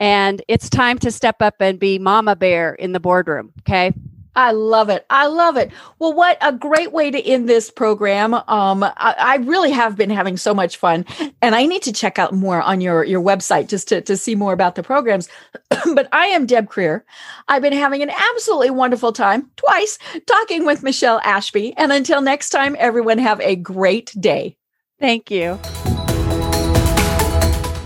and 0.00 0.42
it's 0.48 0.68
time 0.68 0.98
to 1.00 1.10
step 1.10 1.40
up 1.40 1.56
and 1.60 1.78
be 1.78 1.98
mama 1.98 2.36
bear 2.36 2.74
in 2.74 2.92
the 2.92 3.00
boardroom. 3.00 3.52
Okay. 3.60 3.92
I 4.36 4.52
love 4.52 4.90
it. 4.90 5.06
I 5.08 5.26
love 5.26 5.56
it. 5.56 5.72
Well, 5.98 6.12
what 6.12 6.36
a 6.42 6.52
great 6.52 6.92
way 6.92 7.10
to 7.10 7.26
end 7.26 7.48
this 7.48 7.70
program. 7.70 8.34
Um, 8.34 8.84
I, 8.84 9.14
I, 9.18 9.36
really 9.36 9.70
have 9.70 9.96
been 9.96 10.10
having 10.10 10.36
so 10.36 10.52
much 10.52 10.76
fun, 10.76 11.06
and 11.40 11.54
I 11.54 11.64
need 11.64 11.82
to 11.82 11.92
check 11.92 12.18
out 12.18 12.34
more 12.34 12.60
on 12.60 12.82
your 12.82 13.02
your 13.02 13.22
website 13.22 13.68
just 13.68 13.88
to 13.88 14.02
to 14.02 14.14
see 14.14 14.34
more 14.34 14.52
about 14.52 14.74
the 14.74 14.82
programs. 14.82 15.30
but 15.94 16.06
I 16.12 16.26
am 16.26 16.44
Deb 16.44 16.68
Krier. 16.68 17.00
I've 17.48 17.62
been 17.62 17.72
having 17.72 18.02
an 18.02 18.10
absolutely 18.10 18.70
wonderful 18.70 19.12
time 19.12 19.50
twice 19.56 19.98
talking 20.26 20.66
with 20.66 20.82
Michele 20.82 21.20
Ashby. 21.24 21.74
And 21.78 21.90
until 21.90 22.20
next 22.20 22.50
time, 22.50 22.76
everyone 22.78 23.18
have 23.18 23.40
a 23.40 23.56
great 23.56 24.14
day. 24.20 24.58
Thank 25.00 25.30
you. 25.30 25.58